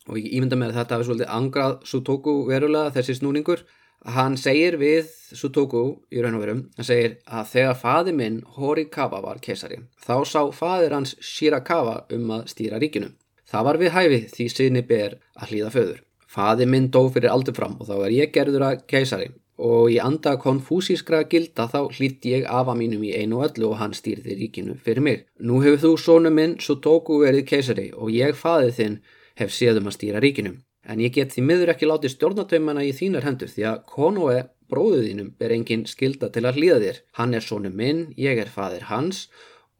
og 0.06 0.19
ég 0.19 0.36
ímynda 0.38 0.58
með 0.60 0.73
að 0.73 0.80
þetta 0.82 0.97
hafi 0.97 1.10
svolítið 1.10 1.34
angrað 1.34 1.75
Sutoku 1.89 2.36
verulega 2.49 2.93
þessi 2.93 3.19
snúningur 3.19 3.65
Hann 4.06 4.36
segir 4.38 4.75
við 4.78 5.08
Sutoku 5.34 5.80
í 6.13 6.21
raun 6.21 6.36
og 6.38 6.43
verum, 6.43 6.60
hann 6.78 6.86
segir 6.86 7.15
að 7.25 7.47
þegar 7.56 7.78
faði 7.80 8.12
minn 8.13 8.36
Horikawa 8.58 9.21
var 9.23 9.39
kesari, 9.41 9.80
þá 9.97 10.17
sá 10.30 10.41
fadir 10.54 10.93
hans 10.93 11.15
Shirakawa 11.25 12.04
um 12.13 12.36
að 12.36 12.43
stýra 12.51 12.78
ríkinu. 12.82 13.10
Það 13.49 13.65
var 13.65 13.80
við 13.82 13.91
hæfi 13.95 14.19
því 14.36 14.47
sinni 14.54 14.84
ber 14.86 15.17
að 15.34 15.49
hlýða 15.49 15.71
föður. 15.73 16.04
Faði 16.36 16.69
minn 16.69 16.91
dó 16.93 17.01
fyrir 17.10 17.32
aldur 17.32 17.58
fram 17.58 17.80
og 17.80 17.89
þá 17.89 17.95
er 17.97 18.13
ég 18.13 18.34
gerður 18.36 18.67
að 18.67 18.86
kesari 18.93 19.32
og 19.58 19.91
í 19.91 19.98
anda 20.04 20.36
konfúsískra 20.41 21.24
gilda 21.32 21.68
þá 21.72 21.80
hlýtt 21.96 22.26
ég 22.28 22.48
afa 22.52 22.76
mínum 22.76 23.04
í 23.08 23.13
einu 23.15 23.41
öllu 23.46 23.72
og 23.72 23.80
hann 23.80 23.96
stýrði 23.96 24.36
ríkinu 24.39 24.76
fyrir 24.84 25.04
mig. 25.04 25.26
Nú 25.39 25.62
hefur 25.63 25.82
þú 25.84 25.91
sónu 26.02 26.32
minn 26.34 26.58
Sutoku 26.60 27.22
verið 27.24 27.48
kesari 27.52 27.88
og 27.96 28.12
ég 28.12 28.36
faðið 28.36 28.74
þinn 28.80 28.98
hef 29.39 29.56
séðum 29.56 29.88
að 29.88 29.98
stýra 29.98 30.24
ríkinu. 30.24 30.58
En 30.86 31.02
ég 31.02 31.15
get 31.15 31.34
því 31.34 31.46
miður 31.48 31.72
ekki 31.74 31.89
látið 31.89 32.13
stjórnatöymana 32.13 32.84
í 32.86 32.91
þínar 32.94 33.26
hendur 33.26 33.50
því 33.50 33.65
að 33.72 33.82
Konoe 33.89 34.44
bróðuðínum 34.70 35.34
ber 35.39 35.54
engin 35.56 35.86
skilda 35.89 36.30
til 36.30 36.46
að 36.46 36.60
hlýða 36.60 36.80
þér. 36.84 37.02
Hann 37.18 37.34
er 37.34 37.46
sonu 37.46 37.72
minn, 37.72 38.08
ég 38.18 38.41
er 38.41 38.52
fadir 38.52 38.89
hans 38.91 39.28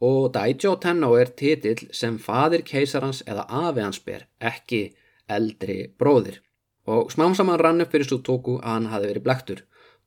og 0.06 0.32
Daijo 0.34 0.76
Tenno 0.82 1.14
er 1.16 1.32
titill 1.40 1.88
sem 1.96 2.18
fadir 2.20 2.66
keisarans 2.68 3.24
eða 3.28 3.46
afi 3.48 3.86
hans 3.86 4.02
ber, 4.04 4.28
ekki 4.40 4.96
eldri 5.28 5.86
bróðir. 6.00 6.45
Og 6.86 7.10
smám 7.14 7.34
saman 7.38 7.60
rann 7.60 7.82
upp 7.82 7.94
fyrir 7.94 8.08
Sutoku 8.10 8.60
að 8.60 8.72
hann 8.72 8.92
hafi 8.92 9.10
verið 9.10 9.26
blektur. 9.26 9.64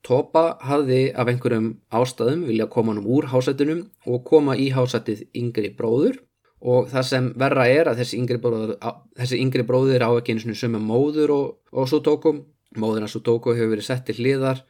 Topa 0.07 0.45
hafði 0.62 1.09
af 1.11 1.31
einhverjum 1.31 1.73
ástæðum 1.91 2.45
vilja 2.47 2.69
koma 2.71 2.95
hann 2.95 3.07
úr 3.07 3.27
hásættunum 3.33 3.88
og 4.07 4.23
koma 4.29 4.55
í 4.55 4.71
hásættið 4.75 5.25
yngri 5.35 5.73
bróður. 5.79 6.21
Og 6.59 6.88
það 6.91 7.05
sem 7.07 7.27
verra 7.38 7.67
er 7.71 7.91
að 7.91 8.01
þessi 8.03 8.19
yngri 8.19 8.38
bróður, 8.43 8.77
þessi 9.19 9.41
yngri 9.43 9.64
bróður 9.67 10.07
á 10.07 10.11
ekki 10.19 10.35
einu 10.35 10.43
svona 10.45 10.59
suma 10.59 10.81
móður 10.83 11.35
og, 11.35 11.47
og 11.75 11.91
Sutoku 11.91 12.35
móðurna 12.79 13.09
Sutoku 13.11 13.55
hefur 13.55 13.75
verið 13.75 13.88
sett 13.88 14.07
til 14.07 14.19
hliðar. 14.19 14.62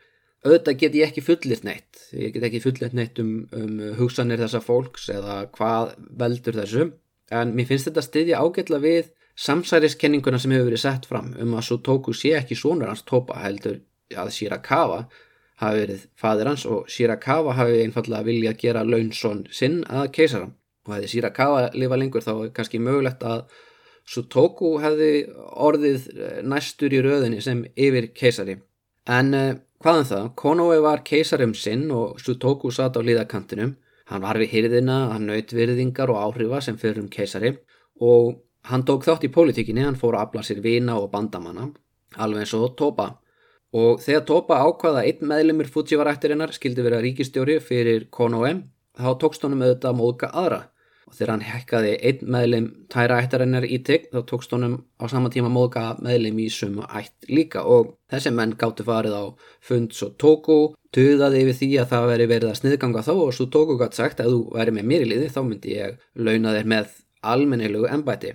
Auðvitað 0.46 0.80
get 0.80 0.96
ég 0.96 1.08
ekki 1.08 1.24
fullirt 1.24 1.64
neitt. 1.66 2.02
Ég 2.14 2.32
get 2.34 2.44
ekki 2.46 2.62
fullirt 2.62 2.94
neitt 2.96 3.18
um, 3.20 3.32
um 3.52 3.80
hugsanir 3.98 4.40
þessa 4.40 4.60
fólks 4.62 5.08
eða 5.12 5.40
hvað 5.56 5.96
veldur 6.20 6.60
þessu. 6.60 6.90
En 7.34 7.52
mér 7.56 7.68
finnst 7.68 7.88
þetta 7.90 8.04
stiðja 8.04 8.42
ágætla 8.44 8.78
við 8.80 9.10
samsæriskenninguna 9.38 10.40
sem 10.42 10.52
hefur 10.54 10.70
verið 10.70 10.82
sett 10.82 11.06
fram 11.06 11.32
um 11.38 11.54
að 11.58 11.66
Sutoku 11.68 12.14
sé 12.16 12.34
ekki 12.38 12.58
svona 12.58 12.90
hans 12.90 13.04
topa 13.06 13.38
heldur 13.44 13.78
að 14.18 14.32
Shirakawa 14.34 15.04
hafi 15.62 15.82
verið 15.82 16.04
fadir 16.18 16.50
hans 16.50 16.66
og 16.66 16.88
Shirakawa 16.90 17.54
hafi 17.58 17.82
einfallega 17.84 18.26
viljað 18.26 18.60
gera 18.62 18.84
launsson 18.86 19.44
sinn 19.54 19.80
að 19.86 20.10
keisara 20.18 20.50
og 20.88 20.94
hefði 20.96 21.12
Shirakawa 21.12 21.70
lifa 21.74 21.98
lengur 22.00 22.24
þá 22.24 22.32
er 22.34 22.52
kannski 22.56 22.82
mögulegt 22.82 23.22
að 23.26 23.46
Sutoku 24.08 24.78
hefði 24.80 25.12
orðið 25.60 26.04
eh, 26.16 26.36
næstur 26.40 26.94
í 26.96 27.02
röðinni 27.04 27.42
sem 27.44 27.60
yfir 27.76 28.08
keisari. 28.16 28.54
En 29.04 29.34
eh, 29.36 29.58
hvaðan 29.84 30.08
það? 30.08 30.30
Konoe 30.40 30.78
var 30.80 31.04
keisarum 31.04 31.52
sinn 31.52 31.90
og 31.92 32.16
Sutoku 32.22 32.72
satt 32.72 32.96
á 32.96 33.04
liðakantinum. 33.04 33.74
Hann 34.08 34.24
var 34.24 34.40
við 34.40 34.54
hyrðina, 34.54 35.10
hann 35.12 35.28
naut 35.28 35.52
virðingar 35.52 36.08
og 36.08 36.22
áhrifa 36.22 36.62
sem 36.64 36.78
fyrir 36.80 37.02
um 37.02 37.10
keisari 37.12 37.58
og 38.00 38.38
hann 38.68 38.84
tók 38.88 39.06
þátt 39.06 39.26
í 39.28 39.32
pólitíkinni, 39.34 39.84
hann 39.86 39.98
fór 39.98 40.18
að 40.18 40.28
afla 40.28 40.44
sér 40.46 40.62
vina 40.64 40.98
og 41.00 41.10
bandamanna, 41.12 41.70
alveg 42.16 42.44
eins 42.44 42.54
og 42.56 42.74
Topa. 42.78 43.10
Og 43.76 44.00
þegar 44.00 44.24
Topa 44.28 44.62
ákvaða 44.64 45.04
einn 45.04 45.28
meðlumur 45.28 45.68
Fujivarættirinnar 45.72 46.54
skildi 46.56 46.84
vera 46.86 47.02
ríkistjóri 47.04 47.58
fyrir 47.60 48.08
Konoe, 48.14 48.54
þá 48.98 49.10
tókst 49.20 49.44
honum 49.44 49.64
auðvitað 49.64 49.92
að 49.92 49.98
móðka 50.00 50.32
aðra 50.32 50.62
og 51.08 51.16
þegar 51.16 51.30
hann 51.32 51.44
hekkaði 51.46 51.92
einn 52.08 52.32
meðlim 52.34 52.66
tæra 52.92 53.18
ættarinnar 53.22 53.64
í 53.64 53.78
tigg 53.84 54.08
þá 54.12 54.18
tókst 54.28 54.52
honum 54.52 54.74
á 55.00 55.04
sama 55.08 55.30
tíma 55.32 55.48
móðga 55.52 55.84
meðlim 56.04 56.40
í 56.42 56.48
sumu 56.52 56.84
ætt 56.84 57.28
líka 57.32 57.64
og 57.64 57.94
þessi 58.12 58.32
menn 58.36 58.52
gáttu 58.60 58.84
farið 58.84 59.16
á 59.16 59.24
funds 59.70 60.02
og 60.04 60.16
tóku 60.20 60.58
tuðaði 60.94 61.44
yfir 61.44 61.58
því 61.60 61.70
að 61.82 61.90
það 61.94 62.10
veri 62.12 62.28
verið 62.34 62.52
að 62.52 62.60
sniðganga 62.60 63.04
þá 63.06 63.14
og 63.14 63.32
svo 63.36 63.48
tóku 63.54 63.78
gætt 63.80 63.96
sagt 63.96 64.20
að 64.24 64.34
þú 64.34 64.42
væri 64.58 64.76
með 64.76 64.90
mér 64.92 65.06
í 65.06 65.10
liði 65.14 65.30
þá 65.32 65.40
myndi 65.46 65.78
ég 65.78 65.96
launa 66.28 66.54
þér 66.58 66.70
með 66.74 66.92
almennilugu 67.32 67.88
ennbæti. 67.94 68.34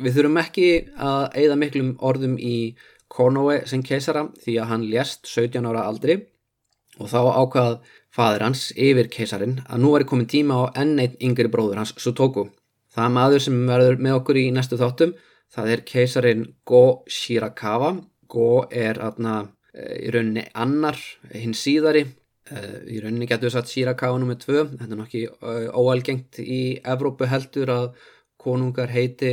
Við 0.00 0.16
þurfum 0.16 0.38
ekki 0.40 0.68
að 0.96 1.24
eigða 1.36 1.56
miklum 1.60 1.94
orðum 2.00 2.38
í 2.40 2.56
Konoe 3.12 3.62
sem 3.68 3.82
keisara 3.84 4.28
því 4.40 4.54
að 4.62 4.70
hann 4.70 4.86
lést 4.88 5.28
17 5.28 5.66
ára 5.68 5.84
aldri 5.84 6.16
og 7.00 7.10
þá 7.12 7.20
ákvað 7.42 7.74
fadir 8.12 8.44
hans 8.44 8.62
yfir 8.72 9.10
keisarin 9.12 9.58
að 9.66 9.82
nú 9.84 9.92
er 9.96 10.06
komin 10.08 10.28
tíma 10.28 10.62
á 10.64 10.64
enn 10.80 10.96
einn 11.00 11.18
yngri 11.20 11.50
bróður 11.52 11.82
hans 11.82 11.92
Sutoku. 12.00 12.46
Það 12.92 13.12
maður 13.16 13.44
sem 13.44 13.60
verður 13.68 14.00
með 14.04 14.16
okkur 14.20 14.40
í 14.40 14.46
næstu 14.52 14.78
þáttum 14.80 15.12
það 15.52 15.74
er 15.74 15.84
keisarin 15.88 16.46
Go 16.68 17.02
Shirakawa. 17.08 17.94
Go 18.32 18.64
er 18.68 19.00
aðna 19.04 19.36
eh, 19.76 20.06
í 20.06 20.12
rauninni 20.12 20.46
annar 20.56 20.96
hinn 21.32 21.56
síðari 21.56 22.04
eh, 22.04 22.80
í 22.88 23.00
rauninni 23.00 23.28
getur 23.28 23.50
við 23.50 23.56
satt 23.58 23.72
Shirakawa 23.72 24.20
nr. 24.20 24.40
2 24.40 24.66
þetta 24.72 24.88
er 24.88 25.00
nokkið 25.00 25.28
eh, 25.28 25.68
óalgengt 25.76 26.40
í 26.44 26.62
Evrópu 26.80 27.28
heldur 27.28 27.76
að 27.76 27.88
konungar 28.42 28.90
heiti 28.90 29.32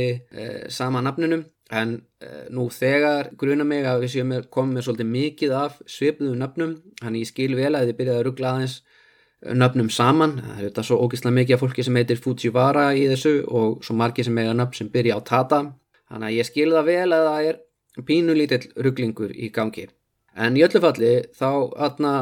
sama 0.70 1.02
nafninum. 1.04 1.44
En 1.70 1.92
uh, 2.24 2.46
nú 2.50 2.66
þegar 2.74 3.30
gruna 3.38 3.64
mig 3.66 3.86
að 3.86 4.04
við 4.04 4.12
séum 4.16 4.32
komið 4.50 4.76
með 4.76 4.86
svolítið 4.86 5.10
mikið 5.14 5.52
af 5.54 5.76
svipnuðu 5.86 6.38
nöfnum. 6.40 6.72
Hann 7.04 7.18
ég 7.18 7.28
skil 7.30 7.52
vel 7.58 7.76
að 7.78 7.90
þið 7.90 7.98
byrjaði 8.00 8.18
að 8.18 8.24
ruggla 8.26 8.54
aðeins 8.56 8.74
eh, 8.80 9.54
nöfnum 9.54 9.90
saman. 9.94 10.34
Það 10.42 10.56
er 10.56 10.66
þetta 10.66 10.86
svo 10.88 10.98
ógislega 11.04 11.36
mikið 11.38 11.56
af 11.56 11.62
fólki 11.62 11.86
sem 11.86 12.00
heitir 12.00 12.22
Fujiwara 12.24 12.88
í 12.98 13.06
þessu 13.12 13.34
og 13.46 13.86
svo 13.86 13.96
margið 14.00 14.28
sem 14.28 14.40
eiga 14.42 14.56
nöfn 14.58 14.80
sem 14.80 14.90
byrja 14.90 15.18
á 15.18 15.26
Tata. 15.30 15.60
Þannig 16.10 16.32
að 16.32 16.36
ég 16.40 16.50
skil 16.50 16.70
það 16.74 16.90
vel 16.90 17.08
að 17.14 17.26
það 17.28 17.48
er 17.52 17.60
pínulítill 18.10 18.62
rugglingur 18.86 19.34
í 19.34 19.52
gangi. 19.54 19.86
En 20.34 20.58
í 20.58 20.64
öllu 20.66 20.82
falli 20.82 21.12
þá 21.38 21.50
atna, 21.86 22.14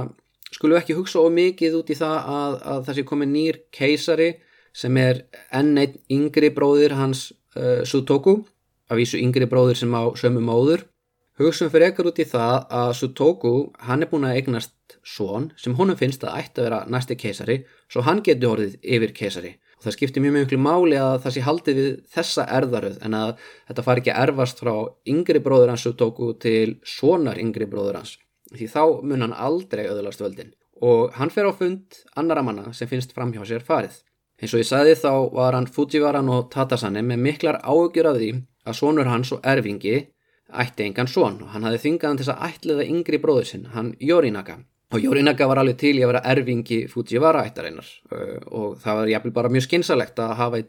skulum 0.53 0.77
við 0.77 0.83
ekki 0.83 0.98
hugsa 0.98 1.24
of 1.24 1.33
mikið 1.33 1.81
út 1.81 1.88
í 1.92 1.96
það 1.96 2.18
að, 2.37 2.61
að 2.74 2.85
það 2.85 3.01
sé 3.01 3.09
komið 3.09 3.33
nýr 3.33 3.62
keisari 3.72 4.29
sem 4.78 4.96
er 5.00 5.24
enn 5.54 5.74
einn 5.80 5.98
yngri 6.12 6.52
bróðir 6.54 6.94
hans 6.98 7.32
uh, 7.58 7.82
Sutoku 7.88 8.38
af 8.88 8.96
vísu 8.96 9.18
yngri 9.20 9.48
bróður 9.50 9.76
sem 9.78 9.92
á 9.92 10.02
sömu 10.16 10.42
móður. 10.44 10.86
Hugsun 11.38 11.70
fyrir 11.70 11.92
ekkar 11.92 12.08
út 12.10 12.18
í 12.18 12.26
það 12.26 12.64
að 12.74 12.92
Sutoku, 12.98 13.52
hann 13.86 14.02
er 14.02 14.10
búin 14.10 14.26
að 14.26 14.40
eignast 14.40 14.74
svon 15.06 15.52
sem 15.60 15.76
honum 15.78 15.98
finnst 15.98 16.24
að 16.26 16.40
ætti 16.40 16.62
að 16.62 16.66
vera 16.66 16.78
næsti 16.90 17.16
keisari, 17.20 17.60
svo 17.86 18.02
hann 18.06 18.24
getur 18.26 18.56
orðið 18.56 18.78
yfir 18.82 19.14
keisari. 19.14 19.52
Og 19.78 19.86
það 19.86 19.94
skiptir 19.94 20.24
mjög 20.24 20.34
mjög 20.34 20.48
mjög 20.50 20.62
máli 20.64 20.98
að 20.98 21.20
það 21.22 21.34
sé 21.36 21.44
haldið 21.46 21.78
við 21.78 21.90
þessa 22.16 22.46
erðaröð 22.58 22.96
en 23.06 23.14
að 23.14 23.44
þetta 23.68 23.84
fari 23.86 24.02
ekki 24.02 24.14
að 24.14 24.24
erfast 24.24 24.62
frá 24.64 24.72
yngri 25.14 25.42
bróður 25.44 25.74
hans 25.74 25.86
Sutoku 25.86 26.32
til 26.42 26.78
svonar 26.82 27.38
yngri 27.38 27.70
bróður 27.70 28.00
hans. 28.00 28.16
Því 28.50 28.70
þá 28.72 28.82
mun 29.04 29.26
hann 29.26 29.36
aldrei 29.36 29.84
öðlast 29.86 30.24
völdin. 30.24 30.50
Og 30.82 31.14
hann 31.18 31.30
fer 31.30 31.46
á 31.46 31.52
fund 31.54 32.02
annara 32.18 32.42
manna 32.42 32.72
sem 32.74 32.90
finnst 32.90 33.14
fram 33.14 33.30
hjá 33.34 33.44
sér 33.46 33.62
farið. 33.62 34.00
Eins 34.38 34.55
og 34.55 34.62
ég 34.62 34.68
sagði 34.68 34.94
þá 35.01 35.12
var 35.35 35.57
hann 35.57 35.66
Fujivaran 35.66 36.31
og 36.31 36.46
Tatasane 36.53 37.03
með 37.03 37.22
miklar 37.24 37.59
áökjur 37.66 38.07
af 38.07 38.18
því 38.20 38.31
að 38.68 38.77
sonur 38.79 39.11
hans 39.11 39.33
og 39.35 39.42
erfingi 39.42 39.96
ætti 40.62 40.87
engan 40.87 41.11
son 41.11 41.40
og 41.42 41.53
hann 41.53 41.66
hafði 41.66 41.81
þingaðan 41.85 42.20
til 42.20 42.29
að 42.33 42.44
ætliða 42.48 42.87
yngri 42.87 43.18
bróður 43.22 43.48
sinn, 43.51 43.66
hann 43.74 43.94
Yorinaka. 44.01 44.61
Og 44.94 45.03
Yorinaka 45.05 45.48
var 45.51 45.61
alveg 45.61 45.77
til 45.83 45.98
í 45.98 46.05
að 46.05 46.12
vera 46.12 46.22
erfingi 46.33 46.79
Fujiwara 46.88 47.42
ættarinnar 47.44 47.88
uh, 48.14 48.38
og 48.46 48.79
það 48.81 49.01
var 49.01 49.11
jæfnvel 49.12 49.35
bara 49.37 49.51
mjög 49.53 49.66
skynsalegt 49.66 50.22
að 50.22 50.37
hafa 50.38 50.62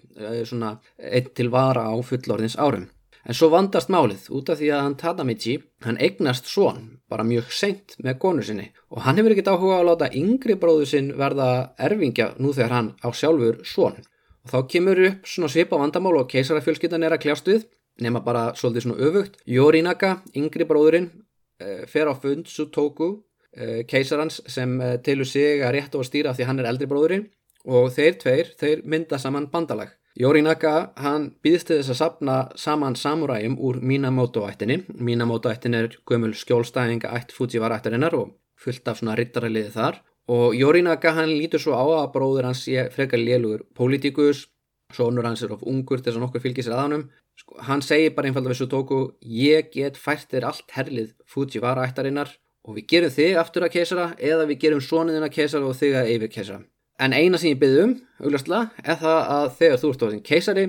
svona 0.49 0.73
einn 0.97 1.29
til 1.37 1.51
vara 1.53 1.85
á 1.87 1.95
fullorðins 2.03 2.57
árum. 2.59 2.89
En 3.23 3.37
svo 3.37 3.51
vandast 3.53 3.91
málið 3.93 4.27
út 4.33 4.49
af 4.49 4.59
því 4.59 4.73
að 4.73 4.83
hann 4.87 4.97
Tadamichi, 4.99 5.59
hann 5.85 6.01
eignast 6.01 6.49
svon 6.49 6.98
bara 7.09 7.25
mjög 7.25 7.49
seint 7.55 7.95
með 8.03 8.19
konu 8.21 8.45
sinni. 8.45 8.69
Og 8.93 9.01
hann 9.05 9.17
hefur 9.19 9.33
ekkert 9.33 9.51
áhuga 9.53 9.79
að 9.79 9.89
láta 9.89 10.11
yngri 10.15 10.55
bróður 10.59 10.89
sinn 10.89 11.11
verða 11.17 11.49
erfingja 11.81 12.31
nú 12.37 12.53
þegar 12.55 12.75
hann 12.75 12.91
á 13.01 13.09
sjálfur 13.09 13.61
svon. 13.67 13.97
Og 14.45 14.53
þá 14.53 14.59
kemur 14.71 15.01
upp 15.09 15.29
svona 15.29 15.49
svipa 15.51 15.79
vandamál 15.79 16.19
og 16.21 16.29
keisarafjölskyldan 16.31 17.05
er 17.05 17.15
að 17.17 17.23
kljást 17.25 17.49
við 17.49 17.65
nema 17.99 18.21
bara 18.23 18.49
svolítið 18.55 18.85
svona 18.85 19.09
öfugt. 19.09 19.41
Yorinaka, 19.49 20.19
yngri 20.37 20.67
bróðurinn 20.69 21.09
uh, 21.09 21.83
fer 21.89 22.07
á 22.07 22.13
fund 22.15 22.47
Sutoku 22.47 23.09
uh, 23.09 23.81
keisarans 23.89 24.39
sem 24.47 24.77
uh, 24.79 24.95
tilur 25.03 25.27
sig 25.27 25.63
að 25.65 25.75
rétt 25.75 25.97
á 25.97 25.99
að 25.99 26.07
stýra 26.07 26.35
því 26.37 26.47
hann 26.47 26.63
er 26.63 26.69
eldri 26.71 26.87
bróðurinn 26.89 27.27
og 27.65 27.89
þeir 27.95 28.19
tveir, 28.21 28.51
þeir 28.59 28.83
mynda 28.85 29.19
saman 29.19 29.49
bandalag 29.51 29.95
Yorinaka, 30.19 30.91
hann 30.99 31.29
býðst 31.43 31.71
þess 31.71 31.93
að 31.93 31.99
sapna 31.99 32.37
saman 32.59 32.97
samuræjum 32.99 33.55
úr 33.63 33.79
Minamoto-ættinni 33.79 34.81
Minamoto-ættin 34.99 35.77
er 35.77 35.95
gömul 36.09 36.35
skjólstæðinga 36.35 37.11
ætt 37.15 37.33
Fujiwara-ættarinnar 37.35 38.17
og 38.17 38.35
fullt 38.59 38.87
af 38.91 38.99
svona 38.99 39.15
rittaraliði 39.19 39.71
þar 39.75 40.01
og 40.29 40.55
Yorinaka 40.57 41.15
hann 41.15 41.31
lítur 41.31 41.61
svo 41.63 41.77
á 41.77 41.85
að 42.01 42.11
bróður 42.15 42.49
hans 42.49 42.65
sé 42.67 42.89
frekar 42.93 43.21
lélugur 43.21 43.63
pólitíkus 43.77 44.47
Sónur 44.89 45.25
hans 45.27 45.43
er 45.45 45.51
of 45.53 45.61
ungur 45.69 46.01
þess 46.01 46.17
að 46.17 46.23
nokkuð 46.23 46.41
fylgir 46.41 46.65
sér 46.65 46.73
aðanum. 46.73 47.03
Sko, 47.37 47.57
hann 47.67 47.83
segir 47.85 48.15
bara 48.15 48.29
einfalda 48.29 48.49
við 48.51 48.63
Sutoku, 48.63 48.99
ég 49.21 49.69
get 49.75 49.99
fært 50.01 50.31
þér 50.33 50.47
allt 50.49 50.73
herlið 50.73 51.11
Fujiwara 51.29 51.85
ættarinnar 51.87 52.31
og 52.65 52.79
við 52.79 52.87
gerum 52.93 53.13
þig 53.13 53.37
aftur 53.39 53.67
að 53.67 53.75
keisara 53.77 54.07
eða 54.17 54.47
við 54.49 54.61
gerum 54.65 54.81
sóniðin 54.83 55.27
að 55.27 55.35
keisara 55.37 55.69
og 55.69 55.77
þig 55.77 55.95
að 55.99 56.09
yfir 56.15 56.33
keisara. 56.33 56.63
En 56.99 57.15
eina 57.15 57.39
sem 57.39 57.53
ég 57.53 57.59
byrði 57.61 57.83
um, 57.85 57.95
auglastlega, 58.19 58.69
er 58.83 58.99
það 58.99 59.19
að 59.35 59.45
þegar 59.59 59.81
þú 59.81 59.91
ert 59.93 60.05
þinn 60.05 60.25
keisari, 60.29 60.65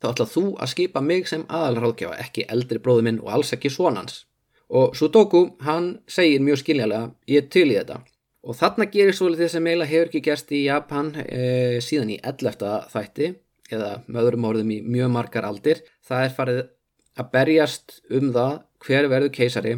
þá 0.00 0.08
ætlað 0.12 0.32
þú 0.32 0.44
að 0.56 0.72
skipa 0.72 1.02
mig 1.04 1.28
sem 1.28 1.44
aðalráðgjafa, 1.48 2.20
ekki 2.24 2.46
eldri 2.54 2.80
bróðu 2.80 3.04
minn 3.08 3.20
og 3.20 3.30
alls 3.36 3.52
ekki 3.56 3.72
svonans. 3.72 4.24
Og 4.74 4.96
Sutoku, 4.96 5.44
hann 5.64 5.98
segir 6.08 6.42
mjög 6.42 6.62
skiljalega, 6.62 7.12
ég 7.28 7.50
til 7.52 7.68
í 7.68 7.76
þetta. 7.76 8.00
Og 8.44 8.56
þarna 8.56 8.88
gerir 8.92 9.16
svolítið 9.16 9.52
sem 9.52 9.66
eiginlega 9.68 9.92
hefur 9.92 10.10
ekki 10.10 10.24
gerst 10.24 10.52
í 10.52 10.64
Japan 10.66 11.12
e, 11.20 11.80
síðan 11.84 12.12
í 12.12 12.18
11. 12.20 12.64
þætti 12.92 13.30
eða 13.72 13.90
með 14.06 14.20
öðrum 14.22 14.48
orðum 14.50 14.72
í 14.74 14.80
mjög 14.84 15.12
margar 15.14 15.46
aldir 15.48 15.82
það 16.04 16.26
er 16.26 16.34
farið 16.36 16.60
að 17.14 17.30
berjast 17.32 17.98
um 18.12 18.30
það 18.34 18.54
hver 18.84 19.08
verður 19.12 19.34
keisari 19.34 19.74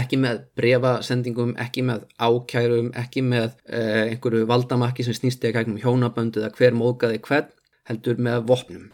ekki 0.00 0.18
með 0.20 0.42
brefasendingum 0.58 1.54
ekki 1.62 1.84
með 1.86 2.06
ákærum 2.20 2.92
ekki 3.00 3.22
með 3.24 3.50
uh, 3.68 4.06
einhverju 4.12 4.48
valdamakki 4.50 5.06
sem 5.06 5.16
snýst 5.16 5.44
í 5.44 5.50
að 5.50 5.58
kæknum 5.58 5.82
hjónaböndu 5.82 6.42
eða 6.42 6.54
hver 6.58 6.76
mókaði 6.76 7.20
hvern 7.26 7.52
heldur 7.88 8.20
með 8.20 8.46
vopnum. 8.50 8.88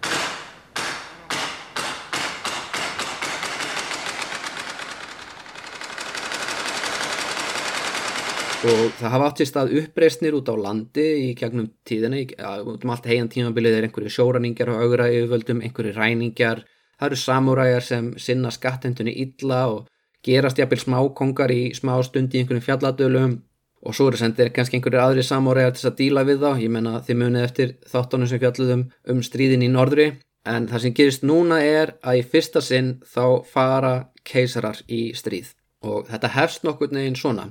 Og 8.63 8.93
það 8.95 9.11
hafa 9.11 9.27
átt 9.27 9.41
sér 9.41 9.49
stað 9.51 9.73
uppreysnir 9.81 10.37
út 10.39 10.47
á 10.47 10.55
landi 10.55 11.07
í 11.19 11.31
gegnum 11.35 11.73
tíðina 11.89 12.21
út 12.63 12.85
um 12.87 12.93
allt 12.95 13.09
heian 13.11 13.31
tímabilið 13.33 13.81
er 13.81 13.89
einhverju 13.89 14.13
sjóraningar 14.15 14.71
og 14.71 14.85
augra 14.85 15.09
yfirvöldum, 15.11 15.65
einhverju 15.67 15.97
ræningar 15.97 16.63
það 17.03 17.09
eru 17.09 17.19
samúræjar 17.19 17.83
sem 17.83 18.13
sinna 18.23 18.53
skathendunni 18.55 19.17
illa 19.25 19.65
og 19.73 19.89
gerast 20.27 20.59
jafnvel 20.59 20.81
smákongar 20.83 21.53
í 21.55 21.63
smá 21.77 21.95
stund 22.07 22.35
í 22.35 22.43
einhverjum 22.43 22.67
fjalladölum 22.67 23.41
og 23.83 23.97
svo 23.97 24.09
eru 24.11 24.21
sendir 24.21 24.53
kannski 24.55 24.79
einhverju 24.79 25.01
aðri 25.03 25.25
samúræjar 25.27 25.75
til 25.77 25.89
að 25.91 25.97
díla 25.99 26.27
við 26.27 26.45
þá. 26.45 26.51
Ég 26.63 26.71
menna 26.71 27.01
þið 27.07 27.19
munið 27.23 27.47
eftir 27.47 27.73
þáttunum 27.91 28.31
sem 28.31 28.43
fjalluðum 28.43 28.85
um 29.11 29.25
stríðin 29.27 29.67
í 29.67 29.73
norðri. 29.73 30.13
En 30.47 30.67
það 30.71 30.85
sem 30.85 30.95
gerist 30.99 31.27
núna 31.27 31.59
er 31.63 31.97
að 32.03 32.21
í 32.21 32.23
fyrsta 32.27 32.63
sinn 32.63 32.95
þá 33.07 33.43
fara 33.47 33.95
keisarar 34.27 34.83
í 34.91 35.11
stríð. 35.19 35.53
Og 35.83 36.07
þetta 36.11 36.35
hefst 36.37 36.67
nokkur 36.67 36.95
neginn 36.95 37.19
svona. 37.19 37.51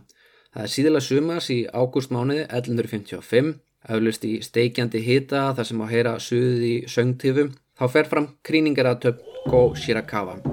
Það 0.51 0.63
er 0.63 0.71
síðilega 0.73 1.07
sumas 1.07 1.49
í 1.51 1.59
ágústmániði 1.71 2.47
1155, 2.49 3.53
aflust 3.87 4.27
í 4.27 4.33
steikjandi 4.43 5.03
hita 5.05 5.49
þar 5.55 5.69
sem 5.69 5.83
á 5.83 5.87
heyra 5.91 6.17
suðið 6.19 6.65
í 6.67 6.73
söngtífum, 6.91 7.53
þá 7.79 7.85
fer 7.95 8.11
fram 8.11 8.33
kríningaratöp 8.43 9.23
Go 9.47 9.69
Shirakawa. 9.75 10.50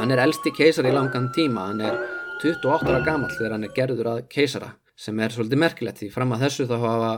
Hann 0.00 0.14
er 0.14 0.22
elsti 0.24 0.52
keisar 0.56 0.88
í 0.88 0.94
langan 0.94 1.28
tíma, 1.36 1.68
hann 1.70 1.82
er 1.84 1.98
28 2.40 2.88
ára 2.88 3.02
gamall 3.04 3.34
þegar 3.34 3.56
hann 3.56 3.66
er 3.66 3.74
gerður 3.76 4.14
að 4.14 4.22
keisara 4.32 4.72
sem 5.00 5.20
er 5.20 5.32
svolítið 5.32 5.60
merkilegt 5.60 6.00
því 6.00 6.08
fram 6.14 6.32
að 6.34 6.46
þessu 6.46 6.66
þá 6.68 6.76
hafa 6.84 7.12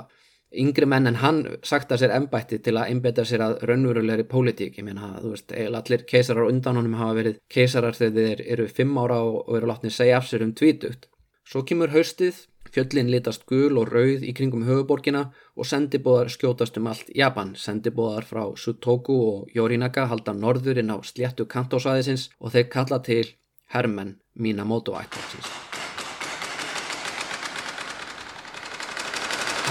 yngri 0.62 0.86
menn 0.86 1.08
en 1.08 1.18
hann 1.22 1.40
sagt 1.64 1.92
að 1.94 2.02
sér 2.02 2.14
embætti 2.18 2.58
til 2.62 2.74
að 2.76 2.92
einbeta 2.92 3.24
sér 3.26 3.44
að 3.46 3.54
raunverulegri 3.68 4.26
pólitík, 4.28 4.76
ég 4.78 4.86
meina, 4.86 5.14
þú 5.22 5.32
veist, 5.32 5.54
allir 5.54 6.04
keisarar 6.08 6.50
undan 6.50 6.78
honum 6.80 6.98
hafa 7.00 7.16
verið 7.18 7.38
keisarar 7.52 7.96
þegar 7.96 8.28
þeir 8.28 8.42
eru 8.56 8.68
fimm 8.68 8.98
ára 9.00 9.22
og 9.24 9.54
eru 9.56 9.70
látnið 9.70 9.96
segja 9.96 10.18
af 10.18 10.28
sér 10.28 10.44
um 10.44 10.52
tvítugt. 10.58 11.08
Svo 11.48 11.64
kemur 11.66 11.94
haustið, 11.94 12.44
fjöllin 12.72 13.10
litast 13.12 13.44
gul 13.46 13.76
og 13.80 13.92
rauð 13.92 14.24
í 14.24 14.32
kringum 14.36 14.64
höfuborgina 14.68 15.26
og 15.56 15.68
sendibóðar 15.68 16.32
skjótast 16.32 16.78
um 16.80 16.88
allt 16.92 17.12
Japan, 17.14 17.52
sendibóðar 17.56 18.26
frá 18.28 18.42
Sutoku 18.56 19.18
og 19.28 19.52
Yorinaga 19.54 20.06
halda 20.08 20.32
norðurinn 20.32 20.92
á 20.92 20.96
sléttu 21.04 21.46
kantósæðisins 21.46 22.30
og 22.40 22.54
þeir 22.56 22.68
kalla 22.72 23.02
til 23.04 23.26
hermenn 23.74 24.16
Minamoto 24.34 24.96
ætlarsins. 24.96 25.52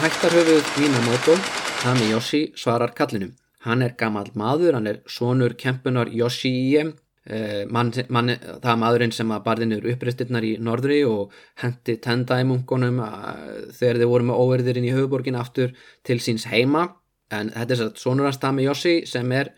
Hættarhöfuð 0.01 0.65
Minamoto, 0.81 1.35
Hamiyoshi, 1.83 2.53
svarar 2.55 2.93
kallinum. 2.97 3.35
Hann 3.61 3.81
er 3.85 3.93
gammal 3.97 4.31
maður, 4.33 4.73
hann 4.73 4.87
er 4.89 5.01
sonur 5.05 5.53
kempunar 5.53 6.09
Yoshie, 6.09 6.81
eh, 6.81 6.93
man, 7.69 7.91
man, 8.09 8.33
það 8.63 8.79
maðurinn 8.81 9.11
sem 9.13 9.31
að 9.33 9.43
barðinur 9.45 9.87
uppristirnar 9.93 10.45
í 10.45 10.55
norðri 10.57 11.03
og 11.05 11.35
hendi 11.61 11.99
tendæmungunum 12.01 13.01
eh, 13.05 13.67
þegar 13.77 13.99
þeir 14.01 14.09
voru 14.09 14.27
með 14.29 14.41
óverðirinn 14.41 14.87
í 14.89 14.93
höfuborgin 14.95 15.37
aftur 15.37 15.75
til 16.07 16.17
síns 16.23 16.47
heima. 16.49 16.87
En 17.31 17.51
þetta 17.53 17.75
er 17.75 17.79
svo 17.79 17.89
sonur 18.01 18.27
hans 18.27 18.41
Hamiyoshi 18.41 18.95
sem 19.07 19.29
er 19.37 19.53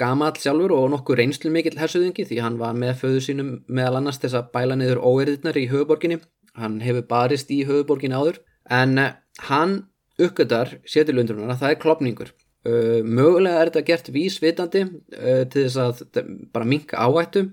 gammal 0.00 0.38
sjálfur 0.40 0.72
og 0.72 0.86
nokkur 0.94 1.18
reynslu 1.18 1.50
mikill 1.52 1.76
hersuðingi 1.76 2.24
því 2.28 2.38
hann 2.40 2.60
var 2.62 2.78
með 2.78 2.94
föðu 3.02 3.24
sínum 3.26 3.50
meðal 3.66 3.98
annars 3.98 4.22
þess 4.22 4.38
að 4.38 4.54
bæla 4.54 4.78
niður 4.78 5.02
óverðirnar 5.02 5.58
í 5.60 5.66
höfuborginni. 5.74 6.22
Hann 6.54 6.78
hefur 6.86 7.08
barist 7.10 7.50
í 7.50 7.64
höfuborgin 7.66 8.14
áður 8.14 8.38
en 8.70 8.98
eh, 9.02 9.18
hann 9.50 9.80
uppgötar 10.22 10.78
sétilundrunar 10.86 11.56
að 11.56 11.64
það 11.64 11.74
er 11.74 11.82
klopningur 11.82 12.34
uh, 12.68 13.00
mögulega 13.04 13.60
er 13.60 13.70
þetta 13.70 13.84
gert 13.90 14.10
vísvitandi 14.14 14.84
uh, 14.86 15.44
til 15.50 15.66
þess 15.66 15.78
að 15.80 16.24
bara 16.54 16.68
minka 16.68 16.98
áættu 17.00 17.48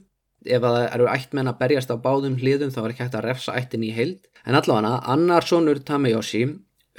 ef 0.45 0.63
það 0.63 0.79
eru 0.87 1.07
ættmenn 1.11 1.51
að 1.51 1.59
berjast 1.59 1.93
á 1.93 1.97
báðum 2.01 2.39
hliðum 2.41 2.73
þá 2.73 2.81
er 2.81 2.93
ekki 2.93 3.05
hægt 3.05 3.17
að 3.19 3.27
refsa 3.27 3.55
ættin 3.59 3.85
í 3.85 3.91
heild. 3.93 4.25
En 4.45 4.57
allavega 4.57 5.01
annar 5.13 5.45
sonur 5.45 5.81
Tameyoshi 5.85 6.45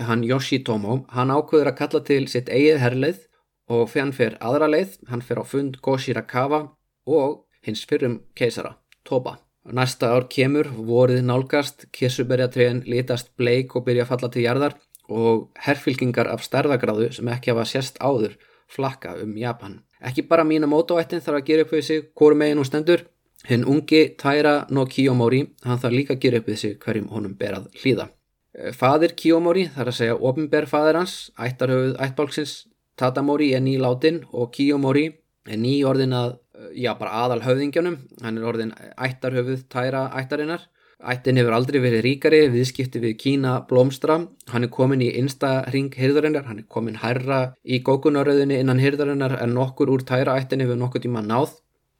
hann 0.00 0.24
Yoshitomo 0.24 1.02
hann 1.12 1.32
ákveður 1.34 1.72
að 1.72 1.78
kalla 1.80 2.02
til 2.06 2.24
sitt 2.30 2.48
eigið 2.48 2.82
herrleið 2.82 3.24
og 3.72 3.88
fyrir 3.90 4.04
hann 4.04 4.16
fyrir 4.16 4.38
aðra 4.40 4.68
leið 4.70 4.98
hann 5.10 5.24
fyrir 5.26 5.42
á 5.42 5.46
fund 5.46 5.80
Goshirakawa 5.82 6.62
og 7.06 7.42
hins 7.66 7.84
fyrrum 7.88 8.20
keisara 8.38 8.76
Toba. 9.04 9.38
Næsta 9.62 10.08
ár 10.10 10.24
kemur, 10.26 10.66
vorið 10.74 11.20
nálgast, 11.22 11.86
kissuberjatriðin 11.94 12.82
lítast 12.86 13.30
bleik 13.38 13.76
og 13.78 13.84
byrja 13.86 14.06
að 14.06 14.10
falla 14.10 14.30
til 14.34 14.42
jarðar 14.42 14.74
og 15.12 15.48
herfylkingar 15.66 16.30
af 16.32 16.44
stærðagráðu 16.46 17.10
sem 17.16 17.30
ekki 17.32 17.52
hafa 17.52 17.66
sérst 17.68 18.00
áður 18.00 18.36
flakka 18.72 19.14
um 19.22 19.36
Japan. 19.36 19.80
Ekki 20.00 20.26
bara 20.28 20.44
mína 20.44 20.66
mótóættin 20.70 21.22
þarf 21.22 21.40
að 21.40 21.46
gera 21.50 21.66
upp 21.66 21.74
við 21.76 21.84
sig 21.88 22.08
hvorum 22.18 22.42
megin 22.42 22.60
hún 22.60 22.68
stendur. 22.68 23.06
Hinn 23.48 23.66
ungi 23.66 24.02
Taira 24.18 24.66
no 24.70 24.86
Kiyomori, 24.86 25.44
hann 25.66 25.80
þarf 25.82 25.96
líka 25.96 26.14
að 26.14 26.22
gera 26.24 26.42
upp 26.42 26.50
við 26.50 26.58
sig 26.58 26.76
hverjum 26.82 27.08
honum 27.10 27.34
berað 27.38 27.68
hlýða. 27.82 28.08
Eh, 28.54 28.72
fadir 28.72 29.16
Kiyomori, 29.18 29.66
þar 29.74 29.90
að 29.90 29.98
segja 29.98 30.18
ofinber 30.18 30.68
fadir 30.70 31.00
hans, 31.00 31.16
ættarhauð 31.38 31.96
ættbálksins, 31.98 32.66
Tatamori 32.96 33.54
er 33.56 33.62
nýláttinn 33.64 34.22
og 34.32 34.52
Kiyomori 34.52 35.06
er 35.48 35.58
ný 35.58 35.80
orðin 35.88 36.12
að 36.14 36.36
já 36.76 36.92
bara 36.98 37.24
aðal 37.24 37.42
höfðingjónum 37.42 37.96
hann 38.22 38.38
er 38.38 38.46
orðin 38.46 38.72
ættarhöfuð 39.00 39.64
tæra 39.72 40.04
ættarinnar 40.18 40.66
ættin 41.10 41.38
hefur 41.40 41.56
aldrei 41.56 41.80
verið 41.82 42.04
ríkari 42.06 42.40
viðskipti 42.52 43.00
við 43.02 43.16
Kína 43.20 43.54
blómstra. 43.68 44.18
Hann 44.52 44.66
er 44.66 44.70
komin 44.72 45.02
í 45.02 45.10
einsta 45.18 45.64
ring 45.74 45.90
hyrðarinnar 45.98 46.46
hann 46.48 46.62
er 46.62 46.68
komin 46.68 47.00
hærra 47.02 47.40
í 47.64 47.80
gókunaröðinni 47.86 48.60
innan 48.62 48.82
hyrðarinnar 48.82 49.38
en 49.40 49.54
nokkur 49.56 49.92
úr 49.92 50.04
tæra 50.06 50.36
ættin 50.40 50.62
hefur 50.64 50.78
nokkur 50.80 51.02
tíma 51.04 51.24
náð. 51.26 51.56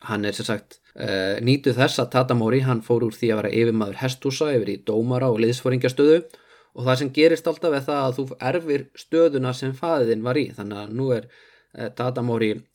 Hann 0.07 0.27
er 0.27 0.35
sér 0.35 0.49
sagt 0.49 0.81
uh, 0.97 1.39
nýtu 1.43 1.75
þess 1.77 2.03
að 2.03 2.13
Tatamori 2.17 2.63
hann 2.67 2.83
fór 2.83 3.07
úr 3.07 3.15
því 3.15 3.33
að 3.33 3.43
vera 3.43 3.55
yfirmaður 3.61 4.01
hestúsa 4.03 4.51
yfir 4.57 4.73
í 4.73 4.81
dómara 4.87 5.31
og 5.31 5.39
liðsforingastöðu 5.45 6.23
og 6.73 6.87
það 6.87 6.99
sem 6.99 7.13
gerist 7.15 7.47
alltaf 7.47 7.77
er 7.77 7.87
það 7.87 8.03
að 8.03 8.19
þú 8.19 8.27
erfir 8.51 8.85
stöðuna 8.99 9.55
sem 9.55 9.75
faðiðin 9.77 10.27
var 10.27 10.41
í. 10.41 10.49
Þannig 10.57 10.83
að 10.83 10.95
nú 10.99 11.11
er 11.15 11.29
Eh, 11.73 11.89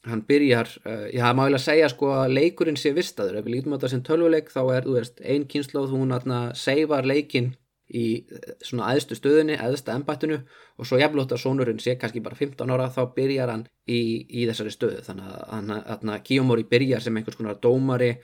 hann 0.09 0.23
byrjar 0.25 0.69
ég 1.13 1.21
hafa 1.21 1.37
máilega 1.37 1.59
að 1.59 1.65
segja 1.67 1.89
sko 1.91 2.07
að 2.17 2.31
leikurinn 2.33 2.79
sé 2.81 2.95
vistaður, 2.97 3.35
ef 3.37 3.45
við 3.45 3.53
lítum 3.53 3.73
á 3.73 3.77
þetta 3.77 3.89
sem 3.91 4.03
tölvuleik 4.07 4.49
þá 4.49 4.61
er, 4.73 4.87
þú 4.87 4.95
veist, 4.95 5.21
ein 5.21 5.45
kynnslóð 5.45 5.91
hún 5.93 6.15
aðna 6.15 6.39
seifar 6.57 7.05
leikin 7.05 7.51
í 7.93 8.25
eh, 8.25 8.55
svona 8.65 8.89
aðstu 8.91 9.15
stöðunni, 9.19 9.59
aðsta 9.61 9.93
embættinu 9.95 10.39
og 10.77 10.89
svo 10.89 10.97
jafnlótt 10.97 11.35
að 11.35 11.43
sonurinn 11.43 11.79
sé 11.83 11.93
kannski 11.99 12.23
bara 12.25 12.39
15 12.39 12.73
ára 12.73 12.89
þá 12.91 13.03
byrjar 13.15 13.53
hann 13.53 13.67
í, 13.85 13.99
í 14.27 14.47
þessari 14.49 14.73
stöðu, 14.73 15.03
þannig 15.05 15.29
að 15.37 15.91
hann 15.93 16.13
að 16.15 16.23
Kiyomori 16.27 16.65
byrjar 16.71 17.05
sem 17.05 17.19
einhvers 17.19 17.37
konar 17.37 17.61
dómari 17.61 18.15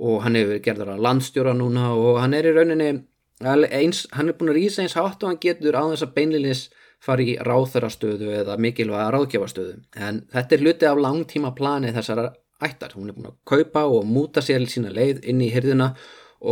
og 0.00 0.22
hann 0.24 0.38
hefur 0.38 0.62
gerður 0.64 0.94
að 0.94 1.02
landstjóra 1.08 1.56
núna 1.56 1.90
og 1.98 2.22
hann 2.22 2.38
er 2.38 2.48
í 2.48 2.54
rauninni 2.54 2.92
eins, 3.42 4.06
hann 4.14 4.30
er 4.30 4.38
búin 4.38 4.54
að 4.54 4.60
rýsa 4.60 4.86
eins 4.86 4.94
hátt 4.96 5.22
og 5.22 5.32
hann 5.32 5.42
getur 5.42 5.76
á 5.76 5.82
þess 5.90 6.06
að 6.06 6.14
beinlinis 6.14 6.62
fari 7.02 7.32
í 7.32 7.38
ráþarastöðu 7.42 8.30
eða 8.42 8.58
mikilvæga 8.62 9.10
ráðgjafastöðu. 9.14 9.76
En 9.98 10.22
þetta 10.32 10.56
er 10.56 10.64
hluti 10.64 10.88
af 10.88 11.00
langtíma 11.02 11.52
plani 11.56 11.92
þessara 11.94 12.28
ættar. 12.62 12.94
Hún 12.94 13.10
er 13.10 13.16
búin 13.16 13.30
að 13.32 13.38
kaupa 13.48 13.86
og 13.90 14.06
múta 14.06 14.42
sér 14.44 14.64
sína 14.70 14.92
leið 14.94 15.24
inn 15.30 15.42
í 15.42 15.50
hyrðuna 15.52 15.92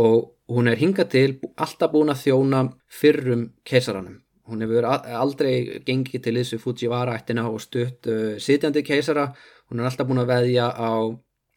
og 0.01 0.33
hún 0.51 0.67
er 0.71 0.79
hingað 0.79 1.09
til 1.15 1.29
alltaf 1.55 1.93
búin 1.93 2.11
að 2.11 2.25
þjóna 2.25 2.65
fyrrum 2.91 3.47
keisaranum. 3.67 4.19
Hún 4.51 4.63
hefur 4.65 4.87
aldrei 4.89 5.81
gengið 5.87 6.25
til 6.25 6.35
þessu 6.35 6.59
Fujiwara 6.59 7.15
ættina 7.15 7.45
og 7.47 7.61
stutt 7.63 8.09
uh, 8.11 8.35
sitjandi 8.41 8.83
keisara. 8.83 9.29
Hún 9.71 9.79
er 9.79 9.87
alltaf 9.87 10.09
búin 10.09 10.19
að 10.23 10.33
veðja 10.33 10.67
á 10.75 10.91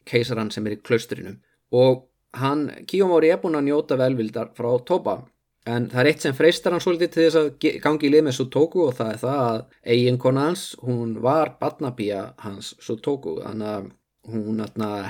keisaran 0.07 0.51
sem 0.53 0.67
er 0.67 0.77
í 0.77 0.83
klausturinu. 0.85 1.35
Og 1.75 2.05
hann, 2.39 2.69
Kiyomori 2.87 3.33
er 3.33 3.41
búin 3.41 3.57
að 3.59 3.67
njóta 3.67 3.97
velvildar 3.99 4.53
frá 4.55 4.69
Toba 4.87 5.17
En 5.65 5.87
það 5.89 5.99
er 6.01 6.07
eitt 6.11 6.21
sem 6.21 6.35
freistar 6.37 6.75
hann 6.75 6.83
svolítið 6.83 7.11
til 7.13 7.23
þess 7.25 7.37
að 7.39 7.79
gangi 7.81 8.05
í 8.05 8.09
lið 8.13 8.27
með 8.27 8.35
Sutoku 8.37 8.83
og 8.85 8.97
það 8.99 9.11
er 9.11 9.21
það 9.23 9.39
að 9.45 9.61
eiginkona 9.95 10.43
hans, 10.45 10.65
hún 10.85 11.15
var 11.25 11.55
badnabíja 11.61 12.21
hans 12.43 12.75
Sutoku, 12.85 13.39
þannig 13.41 13.71
að 13.71 13.87
hún 14.29 14.61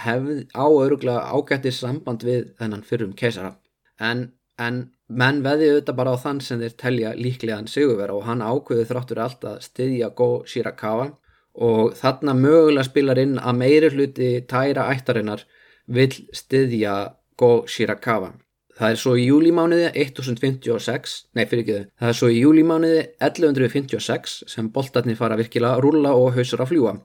hefði 0.04 0.38
áauruglega 0.56 1.28
ágættis 1.36 1.82
samband 1.84 2.24
við 2.28 2.54
þennan 2.60 2.86
fyrrum 2.88 3.12
keisara. 3.20 3.52
En, 4.00 4.30
en 4.60 4.80
menn 5.08 5.44
veði 5.44 5.74
auðvitað 5.74 6.00
bara 6.00 6.16
á 6.16 6.24
þann 6.24 6.42
sem 6.44 6.64
þeir 6.64 6.78
telja 6.80 7.14
líklegan 7.20 7.70
sigurvera 7.72 8.16
og 8.16 8.26
hann 8.28 8.44
ákveði 8.44 8.88
þráttur 8.90 9.22
allt 9.26 9.46
að 9.48 9.62
styðja 9.68 10.12
Go 10.16 10.30
Shirakawa 10.48 11.12
og 11.68 11.94
þarna 12.00 12.36
mögulega 12.36 12.88
spilar 12.88 13.22
inn 13.22 13.38
að 13.40 13.60
meiri 13.60 13.92
hluti 13.94 14.32
tæra 14.50 14.90
ættarinnar 14.96 15.46
vil 15.88 16.12
styðja 16.36 16.96
Go 17.40 17.54
Shirakawa. 17.68 18.34
Það 18.76 18.92
er 18.92 19.00
svo 19.00 19.14
í 19.16 19.26
júlimániði 19.30 19.92
1056, 19.96 21.14
nei 21.38 21.46
fyrir 21.48 21.62
ekki 21.64 21.76
þau, 21.76 21.86
það 22.02 22.10
er 22.10 22.18
svo 22.20 22.30
í 22.32 22.40
júlimániði 22.42 23.04
1156 23.24 24.34
sem 24.52 24.72
boltarnir 24.76 25.16
fara 25.20 25.38
virkilega 25.40 25.78
að 25.78 25.86
rúla 25.86 26.12
og 26.20 26.34
hausur 26.36 26.64
að 26.66 26.74
fljúa. 26.74 26.96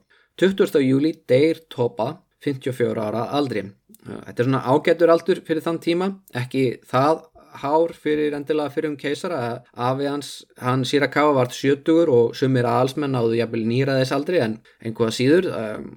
20. 0.41 0.81
júli 0.83 1.13
deyr 1.31 1.61
Topa 1.71 2.09
54 2.43 3.05
ára 3.07 3.27
aldri. 3.37 3.63
Þetta 4.01 4.35
er 4.41 4.47
svona 4.47 4.63
ágættur 4.65 5.13
aldur 5.13 5.41
fyrir 5.47 5.63
þann 5.63 5.79
tíma, 5.83 6.07
ekki 6.35 6.63
það 6.89 7.21
hár 7.61 7.93
fyrir 7.95 8.35
endilega 8.35 8.71
fyrir 8.73 8.91
um 8.91 8.97
keisara. 8.99 9.61
Afi 9.75 10.07
hans, 10.09 10.31
hann 10.61 10.85
Sirakawa 10.87 11.35
vart 11.37 11.55
70 11.55 12.11
og 12.11 12.35
sumir 12.37 12.67
aðalsmenn 12.67 13.17
áðu 13.17 13.37
jafnvel 13.39 13.63
nýra 13.67 13.99
þess 13.99 14.15
aldri 14.15 14.41
en 14.43 14.57
einhvað 14.83 15.15
síður. 15.17 15.51
Um, 15.51 15.91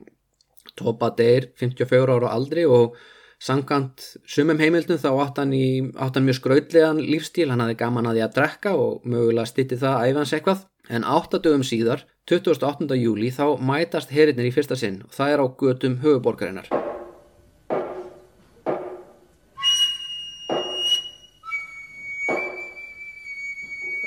Topa 0.74 1.12
deyr 1.14 1.52
54 1.60 2.16
ára 2.16 2.32
aldri 2.34 2.64
og 2.66 2.96
Sankant 3.44 4.00
sumum 4.24 4.56
heimildum 4.56 4.96
þá 4.96 5.10
átt 5.20 5.38
hann, 5.42 5.50
í, 5.52 5.90
átt 6.00 6.16
hann 6.16 6.24
mjög 6.24 6.38
skrautlegan 6.38 7.02
lífstíl, 7.04 7.50
hann 7.52 7.60
hafði 7.60 7.76
gaman 7.82 8.08
að 8.08 8.16
því 8.16 8.22
að 8.24 8.36
drekka 8.38 8.70
og 8.80 9.02
mögulega 9.04 9.50
stitti 9.50 9.76
það 9.82 10.04
æfans 10.08 10.32
eitthvað. 10.32 10.62
En 10.88 11.04
áttadögum 11.04 11.64
síðar, 11.64 12.06
28. 12.30 12.96
júli, 12.96 13.28
þá 13.32 13.60
mætast 13.60 14.14
herinnir 14.16 14.48
í 14.48 14.54
fyrsta 14.54 14.78
sinn 14.80 15.02
og 15.04 15.12
það 15.12 15.34
er 15.34 15.44
á 15.44 15.46
götum 15.60 16.00
höfuborgarinnar. 16.00 16.72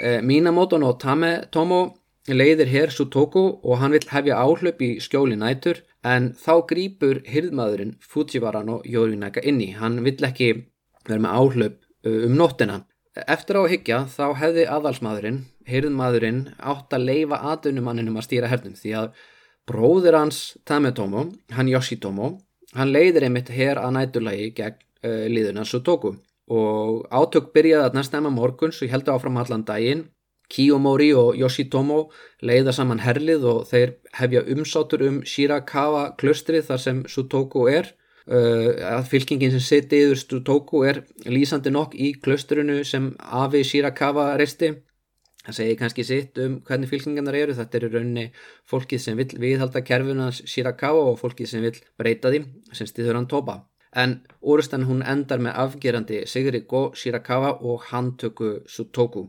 Eh, 0.02 0.22
Minamoto 0.26 0.82
no 0.82 0.96
Tame 0.98 1.46
Tomo 1.54 1.97
leiðir 2.36 2.68
hér 2.68 2.92
Sutoku 2.92 3.44
og 3.64 3.80
hann 3.80 3.94
vil 3.96 4.04
hefja 4.12 4.40
áhlaup 4.42 4.82
í 4.84 4.98
skjóli 5.04 5.38
nætur 5.40 5.80
en 6.04 6.34
þá 6.36 6.54
grýpur 6.68 7.22
hirðmaðurinn 7.28 7.96
Fujiwara 8.04 8.64
no 8.68 8.82
Yorinaga 8.84 9.44
inni. 9.44 9.72
Hann 9.78 10.02
vill 10.04 10.20
ekki 10.28 10.50
vera 11.08 11.24
með 11.24 11.38
áhlaup 11.40 11.78
um 12.08 12.36
nóttina. 12.36 12.82
Eftir 13.18 13.58
á 13.58 13.62
að 13.64 13.72
higgja 13.72 14.02
þá 14.12 14.26
hefði 14.38 14.68
aðalsmaðurinn, 14.70 15.40
hirðmaðurinn, 15.66 16.44
átt 16.60 16.94
að 16.94 17.08
leifa 17.08 17.40
aðunumanninum 17.54 18.20
að 18.20 18.28
stýra 18.28 18.52
hernum 18.52 18.76
því 18.78 18.94
að 19.00 19.08
bróður 19.68 20.20
hans 20.20 20.42
Tametomo, 20.68 21.32
hann 21.56 21.72
Yoshitomo, 21.72 22.36
hann 22.76 22.94
leiðir 22.94 23.26
einmitt 23.28 23.50
hér 23.56 23.82
að 23.82 23.96
næturlægi 23.98 24.52
gegn 24.60 24.78
uh, 24.78 25.26
liðuna 25.32 25.66
Sutoku 25.66 26.14
og 26.48 27.08
átök 27.12 27.50
byrjaði 27.56 27.90
að 27.90 27.98
næstemma 27.98 28.30
morguns 28.32 28.80
og 28.84 28.92
heldur 28.92 29.18
áfram 29.18 29.40
allan 29.42 29.66
daginn 29.68 30.06
Kiyomori 30.54 31.12
og 31.18 31.36
Yoshitomo 31.36 32.08
leiða 32.46 32.74
saman 32.76 33.02
herlið 33.04 33.46
og 33.52 33.62
þeir 33.70 33.96
hefja 34.20 34.44
umsátur 34.54 35.04
um 35.08 35.22
Shirakawa 35.28 36.10
klustrið 36.20 36.68
þar 36.70 36.84
sem 36.84 37.02
Sutoku 37.12 37.68
er. 37.72 37.94
Uh, 38.28 39.04
fylkingin 39.08 39.54
sem 39.56 39.64
seti 39.64 40.02
yfir 40.04 40.20
Sutoku 40.20 40.84
er 40.88 41.04
lýsandi 41.28 41.72
nokk 41.72 41.96
í 41.96 42.12
klustrinu 42.24 42.82
sem 42.88 43.14
Afi 43.20 43.64
Shirakawa 43.68 44.34
reisti. 44.40 44.74
Það 45.48 45.56
segir 45.62 45.80
kannski 45.80 46.04
sitt 46.04 46.40
um 46.44 46.60
hvernig 46.68 46.92
fylkingarnar 46.92 47.40
eru. 47.40 47.56
Þetta 47.56 47.80
eru 47.80 47.94
raunni 47.94 48.28
fólkið 48.68 49.04
sem 49.04 49.20
vil 49.20 49.32
viðhalda 49.40 49.84
kerfunans 49.88 50.44
Shirakawa 50.44 51.08
og 51.14 51.22
fólkið 51.24 51.54
sem 51.54 51.64
vil 51.64 51.76
breyta 52.00 52.34
því 52.34 52.44
sem 52.76 52.90
stýður 52.90 53.22
hann 53.22 53.32
topa 53.32 53.62
en 53.98 54.20
orustan 54.42 54.86
hún 54.88 55.02
endar 55.14 55.42
með 55.42 55.58
afgerandi 55.64 56.22
Sigri 56.30 56.62
Go 56.70 56.92
Shirakawa 56.94 57.54
og 57.62 57.88
handtöku 57.92 58.62
Sutoku. 58.68 59.28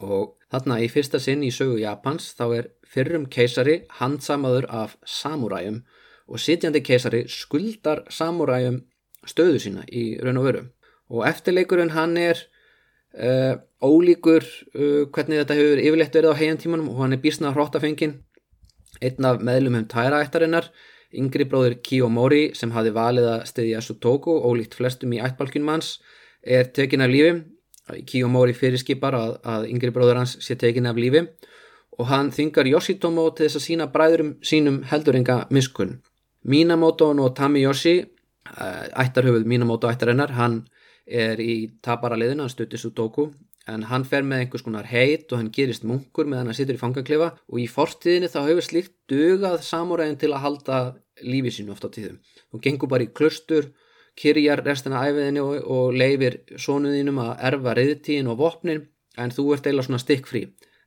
Og 0.00 0.39
þarna 0.50 0.80
í 0.82 0.88
fyrsta 0.90 1.20
sinn 1.22 1.44
í 1.46 1.52
sögu 1.54 1.78
Japans 1.80 2.32
þá 2.38 2.44
er 2.58 2.68
fyrrum 2.90 3.26
keisari 3.30 3.80
handsamaður 4.00 4.66
af 4.82 4.96
samuræjum 5.06 5.82
og 6.30 6.42
sitjandi 6.42 6.82
keisari 6.86 7.24
skuldar 7.30 8.04
samuræjum 8.10 8.82
stöðu 9.26 9.60
sína 9.62 9.84
í 9.86 10.14
raun 10.22 10.40
og 10.40 10.46
veru. 10.48 10.62
Og 11.10 11.26
eftirleikurinn 11.26 11.94
hann 11.94 12.16
er 12.18 12.38
uh, 13.14 13.58
ólíkur 13.82 14.44
uh, 14.46 15.06
hvernig 15.10 15.42
þetta 15.42 15.58
hefur 15.58 15.82
yfirleitt 15.82 16.18
verið 16.18 16.34
á 16.34 16.40
heiantímanum 16.40 16.90
og 16.92 17.02
hann 17.04 17.16
er 17.16 17.22
bísnað 17.22 17.56
hróttafengin 17.56 18.18
einn 19.00 19.26
af 19.26 19.42
meðlumum 19.44 19.86
tæraættarinnar 19.90 20.70
yngri 21.10 21.46
bróður 21.50 21.78
Kiyomori 21.82 22.50
sem 22.54 22.70
hafi 22.74 22.92
valið 22.94 23.28
að 23.32 23.46
stiðja 23.50 23.82
Sutoku 23.82 24.36
ólíkt 24.46 24.76
flestum 24.78 25.14
í 25.14 25.22
ættbalkunum 25.22 25.72
hans 25.74 25.96
er 26.42 26.70
tekin 26.70 27.02
af 27.02 27.10
lífi 27.10 27.32
Kiyomori 28.06 28.54
fyrirskipar 28.56 29.16
að, 29.16 29.34
að 29.44 29.66
yngri 29.70 29.92
bróður 29.94 30.22
hans 30.22 30.36
sé 30.44 30.56
tekin 30.58 30.88
af 30.90 31.00
lífi 31.00 31.26
og 31.98 32.08
hann 32.08 32.30
þyngar 32.32 32.70
Yoshitomo 32.70 33.26
til 33.34 33.46
þess 33.46 33.60
að 33.60 33.66
sína 33.66 33.90
bræðurum 33.92 34.32
sínum 34.46 34.80
helduringa 34.88 35.42
miskunn. 35.52 35.98
Minamoto 36.48 37.10
no 37.12 37.28
Tamiyoshi, 37.36 37.98
ættarhöfuð 38.48 39.44
Minamoto 39.44 39.90
ættarinnar, 39.90 40.32
hann 40.32 40.62
er 41.04 41.40
í 41.42 41.68
taparaliðina, 41.84 42.46
hann 42.46 42.52
stuttir 42.52 42.80
Sudoku 42.80 43.28
en 43.68 43.84
hann 43.90 44.06
fer 44.08 44.24
með 44.26 44.44
einhvers 44.44 44.64
konar 44.64 44.88
heit 44.88 45.30
og 45.30 45.40
hann 45.40 45.50
gerist 45.52 45.84
munkur 45.86 46.28
meðan 46.30 46.48
hann 46.50 46.56
situr 46.56 46.78
í 46.78 46.80
fangaklefa 46.80 47.34
og 47.50 47.60
í 47.60 47.66
fortíðinni 47.70 48.30
þá 48.32 48.40
hefur 48.46 48.66
slíkt 48.66 48.94
dugað 49.10 49.60
samúræðin 49.66 50.18
til 50.20 50.32
að 50.32 50.44
halda 50.46 50.78
lífi 51.20 51.52
sínu 51.58 51.74
oft 51.74 51.84
á 51.84 51.90
tíðum. 51.92 52.18
Hún 52.50 52.64
gengur 52.64 52.90
bara 52.90 53.04
í 53.04 53.12
klustur 53.12 53.70
kyrjar 54.18 54.62
restina 54.64 55.02
æfiðinni 55.06 55.42
og, 55.42 55.56
og 55.64 55.96
leifir 55.96 56.40
sónuðinum 56.58 57.20
að 57.22 57.44
erfa 57.50 57.74
reyðtíðin 57.78 58.30
og 58.32 58.40
vopnin 58.40 58.86
en 59.18 59.34
þú 59.34 59.46
ert 59.54 59.68
eila 59.70 59.84
svona 59.86 60.00
stikk 60.02 60.28
frí. 60.30 60.44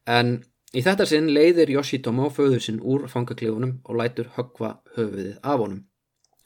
En 0.08 0.40
í 0.74 0.84
þetta 0.84 1.08
sinn 1.10 1.30
leiðir 1.34 1.72
Yoshitomo 1.74 2.30
föður 2.34 2.64
sinn 2.64 2.82
úr 2.82 3.08
fangaklefunum 3.12 3.80
og 3.84 4.00
lætur 4.00 4.32
högva 4.38 4.78
höfuðið 4.98 5.38
af 5.42 5.60
honum. 5.60 5.84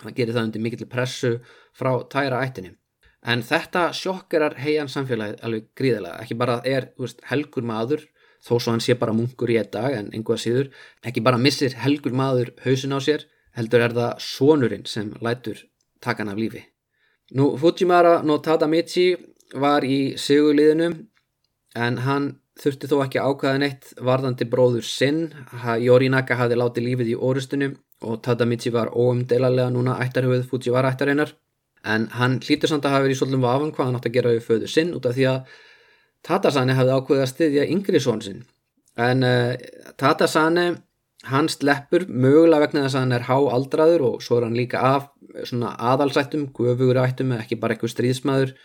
Hann 0.04 0.18
gerir 0.18 0.36
það 0.36 0.50
undir 0.50 0.64
mikill 0.64 0.90
pressu 0.90 1.38
frá 1.78 1.96
tæra 2.12 2.44
ættinni. 2.46 2.76
En 3.28 3.42
þetta 3.44 3.90
sjokkerar 3.98 4.56
heian 4.62 4.92
samfélagið 4.92 5.42
alveg 5.44 5.72
gríðilega. 5.76 6.22
Ekki 6.22 6.38
bara 6.38 6.60
er 6.64 6.92
veist, 7.02 7.24
helgur 7.28 7.66
maður, 7.66 8.06
þó 8.46 8.54
svo 8.60 8.76
hann 8.76 8.84
sé 8.84 8.94
bara 9.00 9.16
munkur 9.18 9.50
í 9.52 9.58
einn 9.58 9.72
dag 9.74 9.96
en 9.98 10.12
einhvað 10.14 10.44
síður, 10.44 10.70
ekki 11.04 11.24
bara 11.26 11.42
missir 11.42 11.74
helgur 11.82 12.14
maður 12.16 12.54
hausin 12.64 12.94
á 12.94 13.02
sér, 13.02 13.26
heldur 13.58 13.84
er 13.88 13.96
það 13.98 14.22
sonurinn 14.22 14.86
sem 14.86 15.10
lætur 15.26 15.66
takan 16.04 16.30
af 16.32 16.40
lífi. 16.40 16.64
Nú, 17.36 17.58
Fujimara 17.60 18.22
no 18.24 18.38
Tadamichi 18.40 19.16
var 19.56 19.84
í 19.84 20.16
sigurliðinu 20.20 20.92
en 21.76 21.98
hann 22.06 22.30
þurfti 22.58 22.90
þó 22.90 23.02
ekki 23.04 23.22
ákvæða 23.22 23.60
neitt 23.62 23.92
varðandi 24.02 24.48
bróður 24.50 24.86
sinn. 24.88 25.28
Yorinaka 25.84 26.38
hafði 26.40 26.60
látið 26.62 26.88
lífið 26.88 27.12
í 27.14 27.20
orustunum 27.30 27.76
og 28.08 28.22
Tadamichi 28.26 28.72
var 28.74 28.94
óumdelalega 28.94 29.74
núna 29.74 29.98
ættarhauð 30.04 30.48
Fujiwara 30.50 30.94
ættarinnar 30.94 31.34
en 31.86 32.08
hann 32.18 32.40
hlýtur 32.44 32.72
samt 32.72 32.86
að 32.86 32.96
hafa 32.96 33.06
verið 33.06 33.16
í 33.16 33.20
svolum 33.22 33.46
vafan 33.46 33.72
hvað 33.74 33.90
hann 33.90 33.98
átt 34.00 34.10
að 34.10 34.16
gera 34.18 34.34
við 34.36 34.46
föðu 34.48 34.70
sinn 34.72 34.94
út 34.98 35.08
af 35.08 35.16
því 35.18 35.28
að 35.32 35.58
Tatasane 36.28 36.76
hafði 36.76 36.96
ákveðið 36.98 37.24
að 37.24 37.32
styðja 37.32 37.66
yngri 37.72 38.00
són 38.04 38.22
sinn. 38.26 38.40
En 39.00 39.24
uh, 39.24 39.54
Tatasane 40.02 40.66
hann 41.32 41.50
sleppur 41.52 42.08
mögulega 42.08 42.66
vegna 42.66 42.86
þess 42.86 42.98
að 42.98 43.04
hann 43.06 43.16
er 43.18 43.28
háaldraður 43.28 44.06
og 44.08 44.24
svo 44.26 44.40
er 44.40 44.48
hann 44.48 44.58
líka 44.58 44.82
af 44.84 45.10
svona 45.48 45.74
aðalsættum, 45.92 46.48
guðugur 46.56 47.00
ættum 47.04 47.36
ekki 47.38 47.60
bara 47.62 47.76
eitthvað 47.76 47.94
stríðsmaður. 47.94 48.56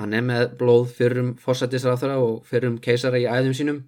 Hann 0.00 0.14
er 0.16 0.24
með 0.24 0.54
blóð 0.60 0.92
fyrrum 0.96 1.32
fórsættisráþara 1.40 2.18
og 2.24 2.44
fyrrum 2.48 2.78
keisara 2.82 3.20
í 3.20 3.28
æðum 3.28 3.56
sínum 3.56 3.80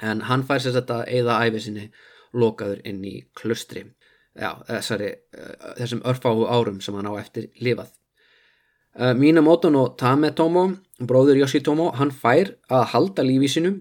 en 0.00 0.22
hann 0.28 0.44
fær 0.48 0.62
sér 0.62 0.76
þetta 0.78 1.02
eða 1.10 1.40
æfi 1.46 1.64
sinni 1.64 1.88
lokaður 2.32 2.82
inn 2.86 3.00
í 3.04 3.16
klustri 3.36 3.84
já, 4.38 4.54
þessari, 4.68 5.10
þessum 5.78 6.04
örfáu 6.06 6.44
árum 6.46 6.78
sem 6.84 6.94
hann 6.94 7.10
á 7.10 7.14
eftir 7.20 7.50
lifað. 7.60 7.90
Minamoto 9.16 9.70
no 9.70 9.88
Tametomo 9.98 10.66
bróður 10.98 11.38
Yoshitomo, 11.40 11.90
hann 11.94 12.10
fær 12.10 12.56
að 12.70 12.88
halda 12.94 13.24
lífi 13.26 13.50
sínum 13.54 13.78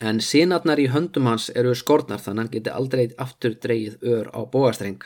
en 0.00 0.20
sinatnar 0.22 0.78
í 0.78 0.88
höndum 0.92 1.26
hans 1.30 1.48
eru 1.54 1.74
skortnar 1.74 2.22
þannig 2.22 2.44
hann 2.44 2.52
geti 2.54 2.74
aldrei 2.74 3.04
aftur 3.18 3.56
dreyið 3.62 4.02
ör 4.14 4.28
á 4.30 4.40
bóastreng 4.50 5.02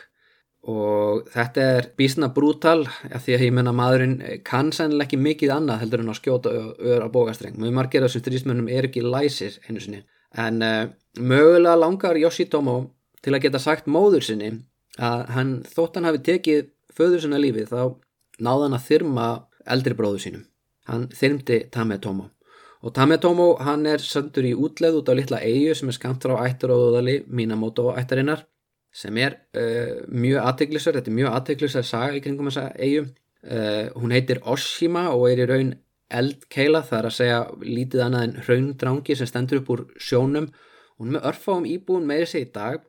og 0.62 1.26
þetta 1.32 1.62
er 1.76 1.88
bísna 1.98 2.28
brútal 2.34 2.84
því 3.10 3.34
að 3.34 3.44
ég 3.48 3.54
menna 3.56 3.72
maðurinn 3.74 4.18
kann 4.46 4.70
sennileg 4.74 5.08
ekki 5.08 5.18
mikið 5.18 5.54
annað 5.56 5.80
heldur 5.82 6.04
en 6.04 6.12
að 6.12 6.18
skjóta 6.20 6.52
ör 6.52 7.02
á 7.02 7.08
bóastreng 7.10 7.56
mjög 7.58 7.74
margir 7.78 8.04
af 8.04 8.12
þessum 8.12 8.22
strísmönnum 8.22 8.68
er 8.70 8.86
ekki 8.86 9.02
læsir 9.02 9.58
einu 9.66 9.82
sinni. 9.82 10.04
En 10.38 10.62
uh, 10.62 10.86
mögulega 11.18 11.74
langar 11.76 12.20
Yoshitomo 12.20 12.76
til 13.22 13.34
að 13.34 13.42
geta 13.48 13.62
sagt 13.62 13.90
móður 13.90 14.22
sinni 14.28 14.52
að 15.02 15.26
hann 15.34 15.52
þótt 15.66 15.98
hann 15.98 16.06
hafi 16.06 16.22
tekið 16.30 16.70
föður 16.94 17.24
sinna 17.24 17.42
lífi 17.42 17.66
þá 17.66 17.98
náðan 18.38 18.78
að 18.78 18.86
þyrma 18.86 19.26
eldri 19.66 19.98
bróðu 19.98 20.22
sínum. 20.22 20.46
Hann 20.86 21.08
þyrmdi 21.10 21.64
Tametomo 21.74 22.30
og 22.82 22.94
Tametomo 22.94 23.52
hann 23.62 23.86
er 23.86 24.02
söndur 24.02 24.48
í 24.48 24.54
útleð 24.58 25.00
út 25.00 25.10
á 25.10 25.14
litla 25.14 25.38
eigu 25.42 25.74
sem 25.78 25.90
er 25.90 25.96
skamt 25.98 26.24
frá 26.24 26.34
ættaróðali 26.48 27.22
Minamoto 27.28 27.92
ættarinnar 27.94 28.44
sem 28.92 29.16
er 29.16 29.38
uh, 29.56 30.02
mjög 30.12 30.42
aðteglisar, 30.42 30.98
þetta 30.98 31.10
er 31.10 31.18
mjög 31.20 31.36
aðteglisar 31.38 31.86
saga 31.88 32.18
í 32.18 32.24
kringum 32.24 32.50
þessa 32.50 32.66
eigu 32.76 33.06
uh, 33.06 33.86
hún 33.96 34.12
heitir 34.12 34.42
Oshima 34.44 35.08
og 35.14 35.30
er 35.30 35.44
í 35.44 35.48
raun 35.48 35.72
eldkeila, 36.12 36.82
það 36.86 36.98
er 36.98 37.08
að 37.08 37.16
segja 37.16 37.40
lítið 37.64 38.04
annað 38.06 38.24
en 38.26 38.38
raundrangi 38.48 39.16
sem 39.16 39.28
stendur 39.28 39.62
upp 39.62 39.70
úr 39.72 39.84
sjónum. 39.96 40.48
Hún 41.00 41.10
er 41.10 41.16
með 41.16 41.28
örfáum 41.32 41.68
íbúin 41.68 42.08
meiri 42.08 42.28
sig 42.28 42.46
í 42.46 42.50
dag 42.54 42.82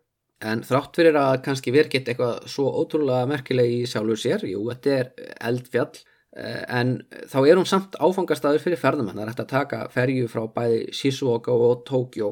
en 0.44 0.64
þrátt 0.68 1.00
fyrir 1.00 1.18
að 1.20 1.38
kannski 1.46 1.72
virkit 1.72 2.10
eitthvað 2.12 2.50
svo 2.52 2.68
ótrúlega 2.82 3.30
merkileg 3.30 3.78
í 3.78 3.84
sjálfur 3.88 4.20
sér, 4.20 4.44
jú, 4.50 4.66
þetta 4.72 4.98
er 4.98 5.14
eldfjall. 5.50 5.94
Eh, 5.96 6.10
en 6.34 6.96
þá 7.30 7.40
er 7.46 7.60
hún 7.60 7.68
samt 7.70 7.94
áfangastadur 8.02 8.62
fyrir 8.64 8.80
ferðumann 8.82 9.14
það 9.14 9.24
er 9.24 9.32
hægt 9.32 9.44
að 9.44 9.52
taka 9.52 9.82
ferju 9.94 10.30
frá 10.32 10.48
bæði 10.56 10.80
Shizuoka 10.98 11.54
og 11.54 11.84
Tokyo 11.86 12.32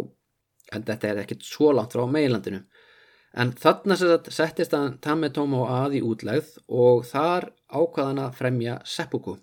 en 0.73 0.85
þetta 0.87 1.11
er 1.11 1.19
ekkit 1.21 1.45
svo 1.45 1.69
langt 1.75 1.93
frá 1.93 2.07
meilandinu 2.09 2.63
en 3.37 3.53
þarna 3.55 3.97
settist 3.99 4.73
að 4.75 4.97
Tametomo 5.03 5.63
að 5.71 5.99
í 5.99 6.01
útlegð 6.03 6.57
og 6.67 7.05
þar 7.07 7.51
ákvaðan 7.71 8.25
að 8.25 8.35
fremja 8.39 8.79
seppuku 8.87 9.37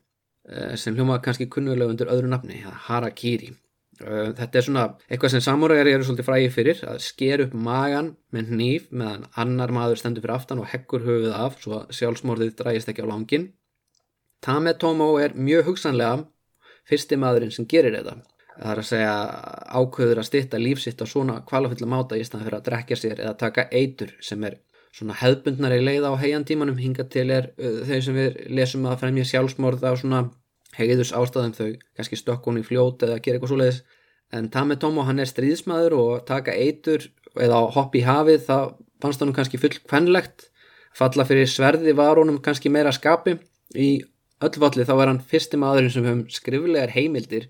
eh, 0.50 0.74
sem 0.76 0.96
hljóma 0.96 1.20
kannski 1.24 1.48
kunnulega 1.52 1.88
undir 1.92 2.12
öðru 2.12 2.28
nafni 2.28 2.60
Harakiri. 2.88 3.54
Eh, 4.02 4.34
þetta 4.36 4.60
er 4.60 4.66
svona 4.66 4.84
eitthvað 5.08 5.34
sem 5.34 5.44
samuræri 5.44 5.94
eru 5.94 6.06
svolítið 6.06 6.28
fræði 6.28 6.50
fyrir 6.54 6.82
að 6.90 7.00
sker 7.06 7.46
upp 7.46 7.56
magan 7.56 8.12
með 8.34 8.52
nýf 8.60 8.90
meðan 8.92 9.24
annar 9.40 9.72
maður 9.74 10.02
stendur 10.02 10.26
fyrir 10.26 10.36
aftan 10.36 10.60
og 10.62 10.68
hekkur 10.74 11.06
höfuð 11.06 11.32
af 11.38 11.58
svo 11.64 11.82
sjálfsmorðið 11.88 12.54
drægist 12.60 12.92
ekki 12.92 13.08
á 13.08 13.10
langin 13.10 13.48
Tametomo 14.44 15.12
er 15.20 15.34
mjög 15.34 15.72
hugsanlega 15.72 16.24
fyrsti 16.88 17.18
maðurinn 17.20 17.54
sem 17.54 17.66
gerir 17.68 17.96
þetta. 17.98 18.16
Það 18.58 18.72
er 18.72 18.80
að 18.82 18.88
segja 18.88 19.16
ákveður 19.78 20.20
að 20.22 20.28
stitta 20.28 20.58
lífsitt 20.58 21.02
á 21.02 21.06
svona 21.06 21.40
kvalafylla 21.46 21.86
máta 21.90 22.18
í 22.18 22.24
staðan 22.26 22.48
fyrir 22.48 22.58
að 22.58 22.66
drekja 22.70 22.98
sér 22.98 23.20
eða 23.22 23.36
taka 23.38 23.68
eitur 23.70 24.14
sem 24.24 24.42
er 24.48 24.58
svona 24.94 25.14
hefðbundnar 25.20 25.76
í 25.76 25.84
leið 25.84 26.08
á 26.10 26.12
heiantímanum 26.18 26.78
hinga 26.80 27.06
til 27.12 27.28
er 27.34 27.52
uh, 27.58 27.84
þau 27.86 28.00
sem 28.02 28.18
við 28.18 28.40
lesum 28.58 28.88
að 28.88 29.00
fremja 29.04 29.26
sjálfsmorð 29.30 29.84
á 29.86 29.92
svona 30.00 30.24
heiðus 30.78 31.12
ástæðum 31.16 31.54
þau 31.54 31.70
kannski 31.98 32.18
stokkun 32.18 32.60
í 32.60 32.66
fljót 32.66 33.04
eða 33.06 33.20
gera 33.22 33.38
eitthvað 33.38 33.52
svo 33.52 33.60
leiðis 33.60 33.80
en 34.34 34.50
Tametomo 34.52 35.04
hann 35.06 35.22
er 35.22 35.30
stríðsmaður 35.30 35.96
og 35.98 36.26
taka 36.28 36.54
eitur 36.54 37.06
eða 37.38 37.62
hopp 37.76 37.96
í 37.96 38.04
hafið 38.04 38.44
það 38.48 38.74
fannst 39.02 39.22
hann 39.22 39.34
kannski 39.36 39.60
full 39.60 39.74
kvenlegt 39.78 40.48
falla 40.98 41.26
fyrir 41.28 41.48
sverði 41.48 41.94
var 41.96 42.20
honum 42.20 42.40
kannski 42.44 42.72
meira 42.72 42.92
skapi 42.94 43.38
í 43.76 43.90
Öllvalli 44.44 44.86
þá 44.86 44.94
er 44.94 45.10
hann 45.10 45.24
fyrsti 45.30 45.58
maðurinn 45.58 45.92
sem 45.92 46.04
hefum 46.06 46.26
skriflegar 46.30 46.92
heimildir 46.94 47.48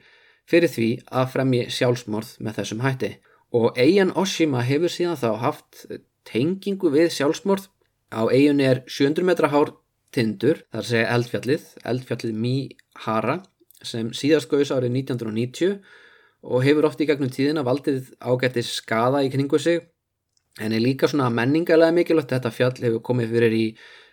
fyrir 0.49 0.73
því 0.73 0.89
að 1.13 1.33
fremji 1.35 1.65
sjálfsmorð 1.73 2.31
með 2.45 2.61
þessum 2.61 2.85
hætti. 2.85 3.11
Og 3.53 3.77
eigin 3.81 4.15
Oshima 4.17 4.63
hefur 4.65 4.93
síðan 4.93 5.21
þá 5.21 5.29
haft 5.43 5.85
tengingu 6.29 6.93
við 6.93 7.11
sjálfsmorð. 7.17 7.69
Á 8.09 8.25
eigin 8.33 8.63
er 8.65 8.83
700 8.89 9.29
metra 9.29 9.53
hár 9.53 9.75
tindur, 10.17 10.63
að 10.73 10.89
segja 10.89 11.13
eldfjallið, 11.13 11.65
eldfjallið 11.85 12.41
Mihara 12.45 13.39
sem 13.85 14.09
síðast 14.17 14.49
gauðs 14.51 14.73
árið 14.75 14.97
1990 15.05 15.77
og 16.49 16.65
hefur 16.65 16.89
oft 16.89 17.01
í 17.03 17.07
gegnum 17.07 17.31
tíðina 17.31 17.65
valdið 17.67 18.15
ágætti 18.19 18.65
skada 18.67 19.23
í 19.27 19.31
kringu 19.33 19.61
sig. 19.61 19.85
En 20.59 20.73
er 20.75 20.83
líka 20.83 21.07
svona 21.07 21.29
menningarlega 21.31 21.95
mikilvægt 21.95 22.33
þetta 22.35 22.55
fjall 22.55 22.77
hefur 22.81 23.03
komið 23.05 23.35
fyrir 23.35 23.55
í 23.55 23.65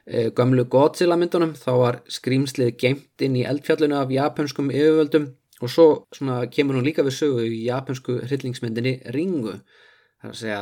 e, 0.05 0.29
gömlu 0.37 0.65
Godzilla 0.71 1.17
myndunum 1.19 1.55
þá 1.57 1.71
var 1.81 1.99
skrýmslið 2.17 2.75
geimt 2.81 3.25
inn 3.25 3.37
í 3.39 3.45
eldfjallinu 3.49 3.97
af 3.99 4.13
japanskum 4.13 4.71
yfirvöldum 4.73 5.31
og 5.61 5.71
svo 5.71 5.87
svona 6.15 6.43
kemur 6.51 6.79
hún 6.79 6.87
líka 6.87 7.05
við 7.05 7.17
sögu 7.19 7.47
í 7.47 7.63
japansku 7.65 8.19
hryllingsmyndinni 8.25 8.99
Ringu 9.15 9.55
það 9.55 10.29
er 10.29 10.33
að 10.33 10.39
segja 10.41 10.61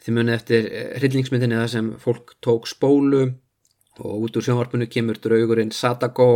þið 0.00 0.16
munið 0.16 0.36
eftir 0.38 0.68
eh, 0.70 0.90
hryllingsmyndinni 1.00 1.60
það 1.60 1.70
sem 1.74 1.92
fólk 2.00 2.34
tók 2.44 2.68
spólu 2.70 3.24
og 4.00 4.26
út 4.26 4.36
úr 4.38 4.46
sjónvarpinu 4.46 4.88
kemur 4.88 5.18
draugurinn 5.20 5.74
Sadako 5.74 6.30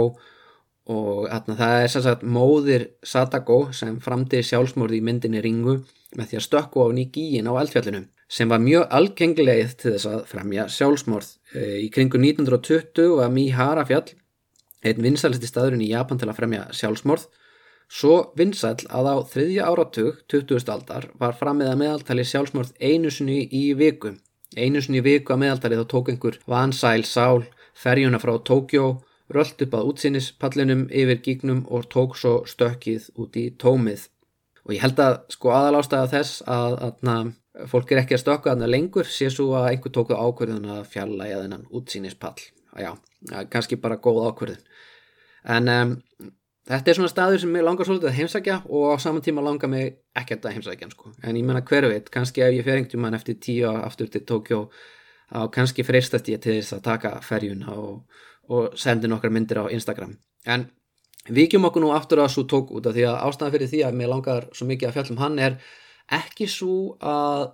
og 0.85 1.29
atna, 1.33 1.57
það 1.57 1.83
er 1.83 1.93
sannsagt 1.93 2.25
móðir 2.29 2.89
Sadako 3.07 3.61
sem 3.73 3.97
framdi 4.05 4.43
sjálfsmórði 4.45 5.01
í 5.01 5.07
myndinni 5.07 5.41
Ringu 5.45 5.79
með 6.19 6.31
því 6.31 6.41
að 6.41 6.45
stökku 6.49 6.85
á 6.85 6.89
nýgíin 6.99 7.49
á 7.49 7.53
eldfjallinu 7.63 8.05
sem 8.29 8.51
var 8.51 8.63
mjög 8.63 8.87
algenglegið 8.99 9.75
til 9.79 9.95
þess 9.95 10.09
að 10.11 10.21
fremja 10.29 10.67
sjálfsmórð. 10.73 11.31
Eh, 11.55 11.87
í 11.87 11.89
kringu 11.95 12.19
1920 12.19 13.17
var 13.21 13.33
Mihara 13.33 13.87
fjall 13.87 14.11
einn 14.85 15.01
vinsalisti 15.01 15.49
staðurinn 15.49 15.85
í 15.85 15.93
Japan 15.93 16.21
til 16.21 16.29
að 16.29 16.39
fremja 16.41 16.69
sjálfsmórð 16.75 17.29
Svo 17.95 18.15
vinsall 18.39 18.87
að 18.89 19.09
á 19.13 19.17
þriðja 19.29 19.67
áratug, 19.71 20.23
20. 20.33 20.71
aldar, 20.73 21.09
var 21.21 21.37
framið 21.37 21.71
að 21.71 21.81
meðaltali 21.83 22.25
sjálfsmörð 22.27 22.73
einu 22.81 23.11
sinni 23.13 23.45
í 23.53 23.75
viku. 23.77 24.15
Einu 24.57 24.81
sinni 24.83 25.03
í 25.03 25.05
viku 25.05 25.35
að 25.35 25.43
meðaltali 25.45 25.79
þá 25.79 25.85
tók 25.93 26.11
einhver 26.11 26.39
vansæl 26.49 27.05
sál, 27.05 27.45
ferjuna 27.75 28.21
frá 28.23 28.35
Tókjó, 28.51 28.89
röllt 29.35 29.63
upp 29.67 29.77
að 29.77 29.93
útsýnispallinum 29.93 30.87
yfir 30.91 31.21
gígnum 31.27 31.65
og 31.69 31.89
tók 31.93 32.17
svo 32.19 32.35
stökkið 32.49 33.11
út 33.21 33.37
í 33.37 33.47
tómið. 33.61 34.09
Og 34.65 34.77
ég 34.77 34.85
held 34.85 35.01
að 35.05 35.21
sko 35.37 35.53
aðalástaða 35.53 36.13
þess 36.17 36.45
að, 36.49 36.79
að, 36.89 36.95
að 37.15 37.33
fólk 37.71 37.93
er 37.93 38.03
ekki 38.03 38.17
að 38.17 38.25
stökka 38.25 38.53
þarna 38.53 38.71
lengur, 38.71 39.09
sé 39.09 39.31
svo 39.33 39.53
að 39.59 39.71
einhver 39.73 39.95
tók 39.95 40.11
það 40.13 40.25
ákverðun 40.27 40.71
að 40.77 40.87
fjalla 40.95 41.29
í 41.31 41.35
aðeinan 41.37 41.69
útsýnispall. 41.71 42.39
Já, 42.75 42.91
kannski 43.53 43.79
bara 43.81 44.01
góð 44.03 44.25
ákverðun. 44.31 44.65
En 45.55 45.71
um, 45.71 45.95
Þetta 46.65 46.91
er 46.91 46.97
svona 46.97 47.13
staður 47.13 47.41
sem 47.43 47.57
ég 47.59 47.65
langar 47.67 47.85
svolítið 47.85 48.09
að 48.09 48.15
heimsækja 48.17 48.55
og 48.73 48.85
á 48.89 49.03
saman 49.03 49.25
tíma 49.25 49.43
langar 49.45 49.69
mig 49.69 49.99
ekkert 50.17 50.47
að 50.49 50.55
heimsækja 50.57 50.87
sko. 50.95 51.11
en 51.21 51.37
ég 51.37 51.45
menna 51.45 51.61
hver 51.61 51.85
veit, 51.93 52.09
kannski 52.09 52.41
ef 52.41 52.55
ég 52.57 52.65
fer 52.65 52.79
einhvern 52.81 53.03
mann 53.05 53.17
eftir 53.19 53.37
tíu 53.37 53.69
aftur 53.69 54.09
til 54.09 54.23
Tókjó 54.25 54.61
þá 55.29 55.51
kannski 55.53 55.85
freistast 55.85 56.31
ég 56.33 56.41
til 56.41 56.57
þess 56.57 56.79
að 56.79 56.83
taka 56.87 57.11
ferjun 57.21 57.67
og, 57.69 58.09
og 58.49 58.79
sendi 58.81 59.11
nokkar 59.13 59.35
myndir 59.35 59.61
á 59.61 59.69
Instagram 59.69 60.17
en 60.47 60.65
vikjum 61.29 61.69
okkur 61.69 61.85
nú 61.85 61.93
aftur 61.93 62.25
að 62.25 62.33
svo 62.33 62.47
tók 62.49 62.73
út 62.73 62.89
af 62.89 62.97
því 62.97 63.05
að 63.11 63.21
ástæðan 63.29 63.55
fyrir 63.59 63.73
því 63.75 63.85
að 63.85 64.01
mér 64.01 64.13
langar 64.15 64.49
svo 64.57 64.69
mikið 64.71 64.89
að 64.89 64.97
fjallum 64.97 65.21
hann 65.21 65.39
er 65.39 65.61
ekki 66.13 66.49
svo 66.51 66.97
að 67.01 67.53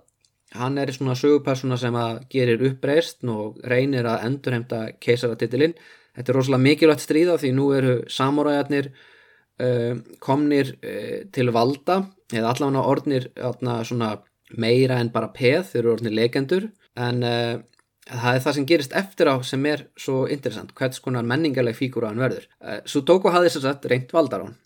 hann 0.57 0.77
er 0.81 0.91
svona 0.91 1.15
sögupersona 1.15 1.77
sem 1.79 1.95
að 1.95 2.25
gerir 2.31 2.63
uppreist 2.71 3.23
og 3.29 3.59
reynir 3.67 4.07
að 4.09 4.25
endurhemta 4.27 4.81
keisaratitilinn. 5.03 5.75
Þetta 6.17 6.31
er 6.33 6.37
rosalega 6.37 6.65
mikilvægt 6.65 7.05
stríða 7.05 7.37
því 7.39 7.53
nú 7.55 7.69
eru 7.75 7.93
samuræjarnir 8.11 8.89
uh, 8.91 10.01
komnir 10.19 10.73
uh, 10.75 11.21
til 11.31 11.53
valda 11.55 12.01
eða 12.33 12.51
allavega 12.51 12.85
orðnir 12.91 13.29
uh, 13.39 14.15
meira 14.59 14.99
en 14.99 15.11
bara 15.13 15.31
peð 15.31 15.69
þeir 15.71 15.83
eru 15.85 15.93
orðnir 15.93 16.17
legendur. 16.17 16.67
En 16.99 17.23
uh, 17.23 17.61
það 18.09 18.35
er 18.35 18.43
það 18.43 18.57
sem 18.57 18.67
gerist 18.67 18.97
eftir 18.99 19.31
á 19.31 19.35
sem 19.47 19.65
er 19.71 19.85
svo 19.95 20.25
interessant, 20.27 20.75
hvers 20.75 20.99
konar 20.99 21.23
menningarleg 21.23 21.77
fíkur 21.77 22.03
á 22.03 22.11
hann 22.11 22.19
verður. 22.19 22.49
Sutoku 22.83 23.31
hafði 23.31 23.53
þess 23.55 23.71
að 23.71 23.87
reynt 23.93 24.11
valdar 24.11 24.43
hann. 24.49 24.57
uh, 24.57 24.60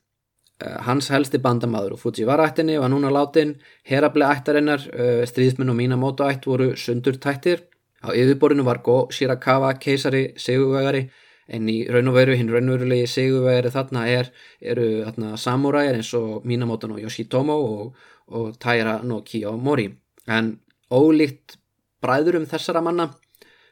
hans 0.60 1.10
helsti 1.12 1.38
bandamadur 1.44 1.98
og 1.98 2.00
Fujiwara 2.00 2.48
ættinni 2.48 2.78
var 2.80 2.90
núna 2.90 3.12
látin, 3.12 3.56
herabli 3.84 4.24
ættarinnar 4.24 4.86
stríðsmenn 5.28 5.70
og 5.70 5.76
Minamoto 5.76 6.28
ætt 6.30 6.48
voru 6.48 6.76
sundur 6.80 7.18
tættir 7.20 7.66
á 8.06 8.14
yfirborinu 8.16 8.64
var 8.64 8.80
Go 8.84 9.08
Shirakawa 9.12 9.74
keisari 9.80 10.34
seguvegari 10.38 11.10
en 11.48 11.68
í 11.70 11.78
raun 11.92 12.10
og 12.10 12.16
veru 12.18 12.36
hinn 12.38 12.50
raunverulegi 12.50 13.08
sigurvegari 13.10 13.72
þarna 13.74 14.06
er, 14.10 14.32
eru 14.62 14.88
þarna 15.06 15.36
samuræjar 15.38 16.00
eins 16.00 16.14
og 16.18 16.46
Minamoto 16.48 16.90
no 16.90 16.98
Yoshitomo 17.02 17.58
og, 17.66 18.08
og 18.28 18.56
Taira 18.62 19.00
no 19.04 19.22
Kiyomori. 19.26 19.90
En 20.28 20.56
ólíkt 20.90 21.60
bræðurum 22.02 22.48
þessara 22.50 22.82
manna 22.86 23.12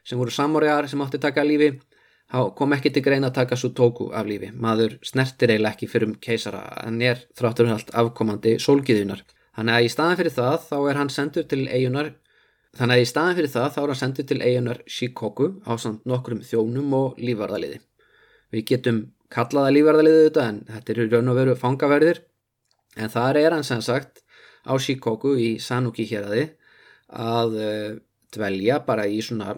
sem 0.04 0.18
voru 0.20 0.30
samuræjar 0.34 0.88
sem 0.90 1.02
átti 1.02 1.20
taka 1.22 1.44
lífi 1.46 1.72
kom 2.58 2.74
ekki 2.74 2.90
til 2.94 3.04
greina 3.04 3.30
að 3.30 3.38
taka 3.38 3.56
Sutoku 3.60 4.08
af 4.16 4.26
lífi. 4.26 4.50
Maður 4.54 4.98
snertir 5.06 5.52
eiginlega 5.52 5.76
ekki 5.76 5.90
fyrir 5.90 6.10
um 6.10 6.18
keisara. 6.18 6.64
En 6.86 7.00
er 7.02 7.22
þráttur 7.38 7.68
um 7.68 7.76
allt 7.76 7.94
afkomandi 7.94 8.56
sólgiðunar 8.62 9.22
þannig 9.54 9.76
að 9.76 9.86
í 9.86 9.90
staðan 9.92 10.18
fyrir 10.18 10.34
það 10.34 10.56
þá 10.66 10.76
er 10.80 11.00
hann 11.00 11.12
sendur 11.14 11.46
til 11.50 11.64
eigunar 11.68 12.14
Þannig 12.74 12.96
að 12.96 13.04
í 13.04 13.06
staðin 13.06 13.36
fyrir 13.38 13.52
það 13.52 13.66
þá 13.70 13.80
er 13.80 13.90
hann 13.90 13.98
sendið 14.00 14.26
til 14.30 14.40
eigunar 14.42 14.78
Shikoku 14.90 15.46
á 15.62 15.72
samt 15.78 16.08
nokkrum 16.10 16.40
þjónum 16.42 16.96
og 16.98 17.20
lífvarðaliði. 17.22 17.78
Við 18.50 18.64
getum 18.70 18.98
kallaða 19.34 19.74
lífvarðaliði 19.76 20.24
þetta 20.24 20.46
en 20.50 20.58
þetta 20.72 20.94
eru 20.94 21.06
raun 21.12 21.30
og 21.30 21.38
veru 21.38 21.54
fangaverðir. 21.60 22.20
En 22.98 23.12
þar 23.14 23.38
er 23.38 23.54
hann 23.54 23.66
sem 23.66 23.82
sagt 23.84 24.24
á 24.66 24.74
Shikoku 24.74 25.36
í 25.38 25.52
Sanuki 25.62 26.06
hér 26.10 26.26
aði 26.26 26.44
að 27.14 27.56
uh, 27.62 27.94
dvelja 28.34 28.80
bara 28.86 29.06
í 29.06 29.22
svona 29.22 29.54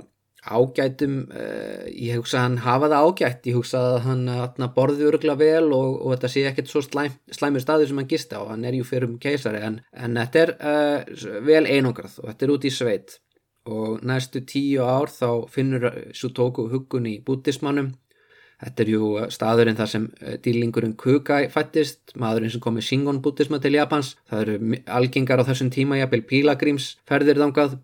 ágætum, 0.46 1.18
uh, 1.30 1.84
ég 1.90 2.20
hugsa 2.20 2.38
að 2.38 2.44
hann 2.44 2.56
hafa 2.64 2.90
það 2.92 3.08
ágætt, 3.08 3.50
ég 3.50 3.58
hugsa 3.58 3.82
að 3.82 3.98
hann, 4.06 4.24
hann 4.30 4.72
borði 4.76 5.08
öruglega 5.10 5.40
vel 5.40 5.68
og, 5.76 5.98
og 6.00 6.14
þetta 6.14 6.32
sé 6.32 6.46
ekkert 6.50 6.72
svo 6.72 6.82
slæm, 6.86 7.18
slæmur 7.34 7.64
staður 7.64 7.90
sem 7.90 8.00
hann 8.02 8.10
gista 8.10 8.40
á, 8.40 8.42
hann 8.52 8.64
er 8.64 8.78
ju 8.78 8.86
fyrir 8.86 9.10
um 9.10 9.20
keisari 9.22 9.62
en, 9.66 9.80
en 9.92 10.18
þetta 10.22 10.42
er 10.44 10.56
uh, 10.56 11.38
vel 11.46 11.64
einungrað 11.66 12.18
og 12.22 12.30
þetta 12.30 12.48
er 12.48 12.56
út 12.56 12.66
í 12.66 12.74
sveit. 12.74 13.20
Og 13.66 14.02
næstu 14.06 14.44
tíu 14.46 14.84
ár 14.86 15.10
þá 15.10 15.48
finnur 15.50 15.88
Sutoku 16.14 16.68
hugun 16.70 17.08
í 17.10 17.16
bútismannum 17.26 17.96
Þetta 18.56 18.82
er 18.82 18.88
ju 18.88 19.08
staðurinn 19.34 19.76
þar 19.76 19.90
sem 19.90 20.04
dýlingurinn 20.44 20.94
Kukai 20.96 21.50
fættist, 21.52 22.14
maðurinn 22.16 22.54
sem 22.54 22.62
kom 22.64 22.78
með 22.78 22.86
Shingon 22.88 23.18
bútisma 23.24 23.60
til 23.60 23.74
Japans. 23.76 24.14
Það 24.30 24.44
eru 24.44 24.78
algengar 24.98 25.42
á 25.44 25.48
þessum 25.50 25.72
tíma 25.74 25.98
jafnvel 26.00 26.22
pílagríms 26.30 26.94
ferðir 27.08 27.42
þangað 27.42 27.76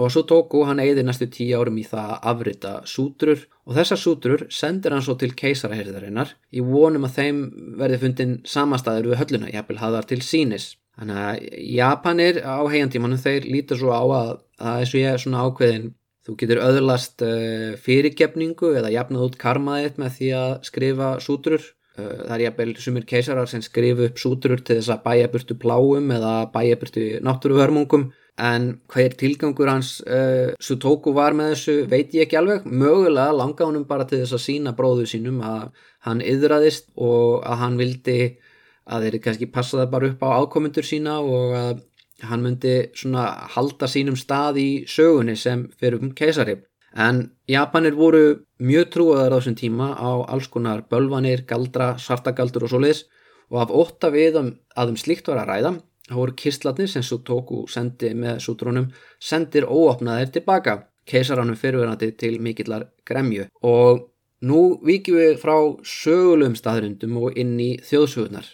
og 0.00 0.12
svo 0.12 0.24
tóku 0.28 0.64
hann 0.68 0.80
eigði 0.82 1.04
næstu 1.06 1.28
tíu 1.32 1.60
árum 1.60 1.78
í 1.80 1.84
það 1.86 2.12
að 2.14 2.28
afrita 2.32 2.72
sútrur 2.88 3.44
og 3.68 3.76
þessar 3.76 4.00
sútrur 4.00 4.44
sendir 4.52 4.96
hann 4.96 5.04
svo 5.04 5.16
til 5.20 5.30
keisaraherðarinnar 5.36 6.34
í 6.56 6.64
vonum 6.64 7.06
að 7.08 7.16
þeim 7.18 7.40
verði 7.80 8.00
fundin 8.04 8.36
samastæður 8.48 9.12
við 9.12 9.20
hölluna, 9.22 9.52
jafnvel 9.52 9.80
haðar 9.82 10.08
til 10.10 10.20
sínis. 10.24 10.74
Þannig 10.98 11.20
að 11.22 11.46
Japanir 11.76 12.42
á 12.44 12.60
heiantímanum 12.68 13.20
þeir 13.20 13.46
lítur 13.48 13.80
svo 13.80 13.94
á 13.94 14.02
að 14.04 14.32
það 14.60 14.80
er 14.80 14.90
svo 14.90 15.00
ég 15.00 15.22
svona 15.22 15.44
ákveðin 15.46 15.90
þú 16.26 16.36
getur 16.42 16.62
öðlast 16.62 17.24
uh, 17.24 17.76
fyrirgefningu 17.80 18.74
eða 18.78 18.92
jafnað 18.92 19.28
út 19.28 19.38
karmaðið 19.40 20.00
með 20.02 20.16
því 20.18 20.32
að 20.40 20.50
skrifa 20.68 21.12
sútrur. 21.24 21.62
Uh, 22.00 22.24
það 22.26 22.34
er 22.36 22.44
jafnvel 22.46 22.72
sumir 22.80 23.06
keisarar 23.08 23.50
sem 23.50 23.62
skrifu 23.64 24.08
upp 24.08 24.20
sútrur 24.20 24.62
til 24.64 24.78
þess 24.78 24.92
að 24.94 25.04
bæja 25.04 25.28
burtu 25.32 25.56
pláum 25.60 26.10
eða 26.16 26.34
bæja 26.54 26.78
burtu 26.80 27.06
náttúruvermungum 27.26 28.08
en 28.40 28.68
hver 28.88 29.16
tilgangur 29.20 29.68
hans? 29.68 29.98
Uh, 30.06 30.54
Sutoku 30.62 31.12
var 31.16 31.36
með 31.36 31.54
þessu 31.54 31.76
veit 31.90 32.14
ég 32.16 32.26
ekki 32.26 32.38
alveg. 32.40 32.64
Mögulega 32.64 33.36
langa 33.36 33.68
honum 33.68 33.84
bara 33.88 34.06
til 34.08 34.22
þess 34.22 34.38
að 34.38 34.44
sína 34.46 34.74
bróðu 34.78 35.06
sínum 35.10 35.42
að 35.44 35.68
hann 36.06 36.24
yðraðist 36.24 36.88
og 36.96 37.44
að 37.44 37.60
hann 37.64 37.78
vildi 37.80 38.20
að 38.90 39.06
þeir 39.06 39.20
kannski 39.26 39.52
passaði 39.52 39.90
bara 39.92 40.10
upp 40.10 40.24
á 40.24 40.28
ákomendur 40.40 40.86
sína 40.86 41.20
og 41.20 41.54
að 41.58 41.86
hann 42.30 42.42
myndi 42.44 42.74
svona 42.96 43.28
halda 43.54 43.88
sínum 43.88 44.16
stað 44.18 44.60
í 44.60 44.70
sögunni 44.88 45.36
sem 45.38 45.68
fyrir 45.80 46.02
um 46.02 46.12
keisari 46.16 46.58
en 46.94 47.30
Japanir 47.48 47.94
voru 47.94 48.24
mjög 48.58 48.90
trúaðar 48.94 49.36
á 49.36 49.38
þessum 49.38 49.58
tíma 49.58 49.92
á 49.94 50.10
alls 50.30 50.48
konar 50.48 50.82
bölvanir, 50.90 51.46
galdra, 51.46 51.94
svartagaldur 51.98 52.66
og 52.66 52.72
svo 52.72 52.82
leiðis 52.82 53.06
og 53.50 53.62
af 53.62 53.70
ótta 53.74 54.10
við 54.14 54.40
um 54.40 54.50
að 54.78 54.94
um 54.94 54.98
slíkt 55.00 55.30
var 55.30 55.42
að 55.42 55.50
ræða 55.50 55.72
Það 56.10 56.18
voru 56.18 56.32
kistlarnir 56.34 56.88
sem 56.90 57.02
Sutoku 57.06 57.64
sendi 57.70 58.08
með 58.18 58.40
sútrónum 58.42 58.88
sendir 59.22 59.62
óopnaðir 59.70 60.32
tilbaka 60.34 60.72
keisarannum 61.06 61.58
fyrirverandi 61.58 62.08
til 62.18 62.40
mikillar 62.42 62.88
gremju. 63.06 63.46
Og 63.62 64.08
nú 64.42 64.80
vikið 64.86 65.20
við 65.20 65.36
frá 65.38 65.54
sögulegum 65.86 66.56
staðrundum 66.58 67.14
og 67.20 67.38
inn 67.38 67.54
í 67.62 67.70
þjóðsögunar. 67.86 68.48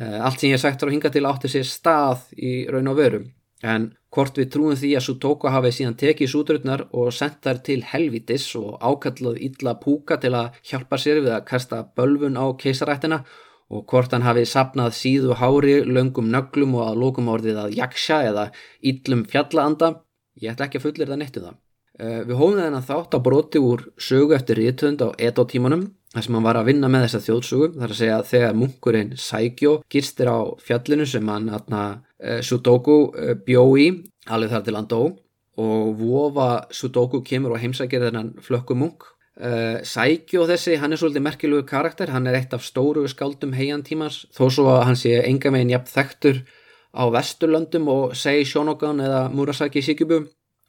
Eh, 0.00 0.16
allt 0.16 0.40
sem 0.40 0.54
ég 0.54 0.62
sagt 0.62 0.80
á 0.80 0.88
hinga 0.88 1.12
til 1.12 1.26
átti 1.28 1.50
sér 1.52 1.68
stað 1.68 2.24
í 2.40 2.54
raun 2.72 2.88
og 2.88 2.96
verum 2.96 3.28
en 3.62 3.90
hvort 4.14 4.38
við 4.38 4.50
trúum 4.54 4.76
því 4.78 4.92
að 4.96 5.04
Sutoku 5.06 5.50
hafi 5.50 5.72
síðan 5.74 5.98
tekið 5.98 6.30
sútröðnar 6.32 6.86
og 6.92 7.10
sendt 7.14 7.42
þær 7.44 7.60
til 7.66 7.80
helvitis 7.90 8.46
og 8.60 8.78
ákallað 8.78 9.40
illa 9.48 9.74
púka 9.82 10.18
til 10.22 10.34
að 10.38 10.56
hjálpa 10.70 10.98
sér 10.98 11.22
við 11.24 11.34
að 11.34 11.46
kasta 11.50 11.82
bölfun 11.96 12.38
á 12.38 12.46
keisarættina 12.62 13.24
og 13.68 13.84
hvort 13.90 14.14
hann 14.14 14.24
hafi 14.24 14.46
sapnað 14.48 14.94
síðu 14.96 15.36
hári, 15.36 15.82
löngum 15.84 16.30
nöglum 16.32 16.78
og 16.78 16.86
að 16.88 17.00
lókum 17.02 17.32
orðið 17.34 17.64
að 17.64 17.74
jaksja 17.76 18.22
eða 18.30 18.50
yllum 18.80 19.26
fjallaanda, 19.28 19.98
ég 20.40 20.54
ætla 20.54 20.68
ekki 20.68 20.80
að 20.80 20.86
fullir 20.86 21.10
það 21.10 21.20
nettu 21.24 21.42
um 21.42 21.50
það. 21.50 21.58
Uh, 21.98 22.22
við 22.26 22.34
hófum 22.38 22.60
þennan 22.60 22.86
þátt 22.86 23.16
á 23.16 23.18
broti 23.22 23.62
úr 23.62 23.86
sögu 23.98 24.36
eftir 24.36 24.60
rítönd 24.60 25.02
á 25.02 25.08
Edo-tímanum 25.18 25.88
þar 26.14 26.24
sem 26.24 26.38
hann 26.38 26.46
var 26.46 26.58
að 26.60 26.70
vinna 26.70 26.90
með 26.90 27.06
þessa 27.06 27.24
þjóðsögu. 27.26 27.70
Þar 27.76 27.94
að 27.94 28.00
segja 28.00 28.18
að 28.18 28.28
þegar 28.32 28.58
munkurinn 28.62 29.12
Saikyo 29.18 29.74
gistir 29.90 30.30
á 30.30 30.38
fjallinu 30.62 31.06
sem 31.10 31.32
hann 31.34 31.50
atna, 31.52 31.84
uh, 32.22 32.40
Sudoku 32.40 32.98
uh, 33.10 33.34
bjó 33.44 33.64
í 33.76 33.90
alveg 34.28 34.54
þar 34.54 34.66
til 34.66 34.78
hann 34.78 34.90
dó 34.90 35.02
og 35.58 35.86
vofa 35.98 36.50
Sudoku 36.70 37.24
kemur 37.26 37.56
og 37.56 37.62
heimsækir 37.62 38.06
þennan 38.06 38.36
flökkumunk 38.46 39.10
Uh, 39.38 39.78
Sækjó 39.86 40.48
þessi, 40.50 40.74
hann 40.82 40.90
er 40.90 40.98
svolítið 40.98 41.22
merkilegu 41.22 41.62
karakter, 41.68 42.10
hann 42.10 42.26
er 42.26 42.34
eitt 42.40 42.54
af 42.56 42.64
stóru 42.66 43.04
skáldum 43.06 43.52
heiantímans, 43.54 44.24
þó 44.34 44.48
svo 44.50 44.64
að 44.72 44.80
hann 44.88 44.98
sé 44.98 45.12
enga 45.20 45.52
meginn 45.54 45.70
jafn 45.76 45.92
þekktur 45.92 46.40
á 46.90 47.06
Vesturlöndum 47.14 47.86
og 47.92 48.16
segi 48.18 48.48
Shonogan 48.50 48.98
eða 49.04 49.28
Murasaki 49.30 49.84
Shikibu, 49.86 50.24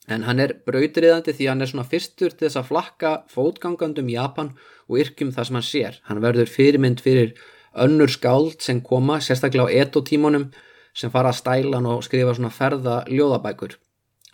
en 0.09 0.25
hann 0.27 0.41
er 0.43 0.55
brautriðandi 0.65 1.35
því 1.37 1.47
hann 1.51 1.63
er 1.63 1.71
svona 1.71 1.87
fyrstur 1.87 2.33
til 2.33 2.47
þess 2.47 2.59
að 2.61 2.69
flakka 2.71 3.13
fótgangandum 3.31 4.09
Japan 4.11 4.53
og 4.89 4.99
yrkjum 5.03 5.33
það 5.35 5.47
sem 5.47 5.59
hann 5.59 5.67
sér. 5.69 5.99
Hann 6.09 6.23
verður 6.23 6.49
fyrirmynd 6.49 7.03
fyrir 7.05 7.35
önnur 7.77 8.09
skáld 8.09 8.59
sem 8.65 8.81
koma, 8.81 9.19
sérstaklega 9.21 9.69
á 9.69 9.75
eto-tímanum 9.85 10.49
sem 10.97 11.13
fara 11.13 11.31
að 11.31 11.39
stælan 11.43 11.87
og 11.87 12.03
skrifa 12.03 12.33
svona 12.35 12.51
ferða 12.53 13.03
ljóðabækur. 13.07 13.77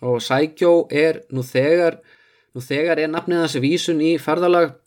Og 0.05 0.21
Sækjó 0.23 0.85
er 0.91 1.23
nú 1.31 1.43
þegar 1.43 1.99
Nú 2.55 2.61
þegar 2.63 3.01
er 3.03 3.09
nafnið 3.11 3.41
hans 3.41 3.57
vísun 3.59 3.97
í 3.99 4.13
ferðalag, 4.15 4.77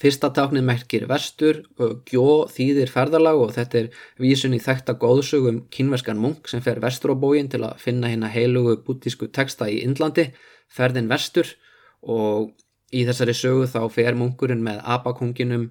fyrsta 0.00 0.30
táknið 0.34 0.64
merkir 0.66 1.06
vestur 1.10 1.62
og 1.82 2.02
gjó 2.08 2.48
þýðir 2.52 2.90
ferðalag 2.92 3.42
og 3.42 3.54
þetta 3.56 3.80
er 3.82 3.90
vísun 4.22 4.56
í 4.56 4.60
þekta 4.62 4.96
góðsögum 5.00 5.62
kynverskan 5.74 6.20
munk 6.22 6.50
sem 6.50 6.64
fer 6.64 6.80
vestur 6.82 7.14
á 7.14 7.16
bógin 7.18 7.50
til 7.52 7.62
að 7.66 7.78
finna 7.82 8.10
hérna 8.12 8.30
heilugu 8.32 8.78
bútísku 8.86 9.28
texta 9.32 9.68
í 9.70 9.82
Indlandi, 9.86 10.30
ferðin 10.72 11.10
vestur. 11.10 11.54
Og 12.02 12.50
í 12.92 13.04
þessari 13.08 13.34
sögu 13.36 13.68
þá 13.70 13.82
fer 13.92 14.16
munkurinn 14.18 14.64
með 14.64 14.82
abakonginum 14.94 15.70